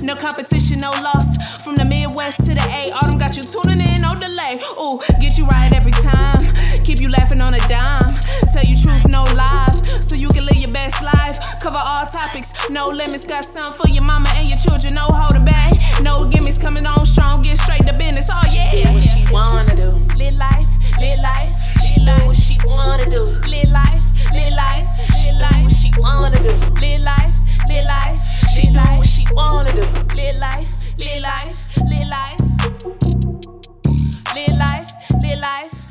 No 0.00 0.14
competition, 0.14 0.78
no 0.78 0.90
loss. 0.90 1.58
From 1.64 1.74
the 1.74 1.84
Midwest 1.84 2.46
to 2.46 2.54
the 2.54 2.62
A, 2.62 2.92
all 2.92 3.06
them 3.08 3.18
got 3.18 3.36
you 3.36 3.42
tuning 3.42 3.80
in, 3.80 4.02
no 4.02 4.10
delay. 4.18 4.60
Ooh, 4.78 5.00
get 5.20 5.38
you 5.38 5.46
right 5.46 5.74
every 5.74 5.92
time. 5.92 6.38
Keep 6.84 7.00
you 7.00 7.08
laughing 7.08 7.40
on 7.40 7.54
a 7.54 7.58
dime. 7.68 8.18
Tell 8.52 8.64
you 8.64 8.76
truth, 8.76 9.06
no 9.08 9.24
lies 9.34 9.71
so 10.00 10.16
you 10.16 10.28
can 10.28 10.44
live 10.46 10.56
your 10.56 10.72
best 10.72 11.02
life. 11.02 11.36
Cover 11.60 11.78
all 11.80 12.06
topics, 12.06 12.52
no 12.70 12.88
limits. 12.88 13.24
Got 13.24 13.44
something 13.44 13.72
for 13.72 13.88
your 13.88 14.04
mama 14.04 14.28
and 14.38 14.48
your 14.48 14.58
children, 14.58 14.94
no 14.94 15.06
holding 15.10 15.44
back. 15.44 15.72
No 16.02 16.26
gimmicks 16.28 16.58
coming 16.58 16.86
on 16.86 17.04
strong, 17.06 17.42
get 17.42 17.58
straight 17.58 17.86
to 17.86 17.92
business. 17.92 18.28
Oh, 18.32 18.42
yeah. 18.50 18.70
Do 18.72 18.92
what 18.94 19.02
she 19.02 19.24
wanna 19.32 19.74
do. 19.76 19.90
Live 20.16 20.34
life, 20.34 20.68
live 20.98 21.20
life. 21.20 21.52
She 21.86 21.94
do 22.04 22.26
what 22.26 22.36
she 22.36 22.58
wanna 22.64 23.08
do. 23.10 23.22
Live 23.48 23.70
life, 23.70 24.04
live 24.32 24.52
life, 24.54 24.88
live. 25.40 25.64
What 25.64 25.72
she 25.72 25.90
wanna 25.98 26.38
do. 26.42 26.54
Live 26.80 27.00
life, 27.02 27.34
live 27.68 27.86
life. 27.86 28.20
She 28.54 28.62
do 28.68 28.82
what 28.98 29.06
she 29.06 29.26
wanna 29.32 29.72
do. 29.72 29.86
Live 30.14 30.36
life, 30.36 30.68
live 30.98 31.22
life, 31.22 31.58
live 31.78 32.08
life. 32.08 32.38
Live 34.34 34.56
life, 34.56 34.88
live 35.22 35.38
life. 35.38 35.81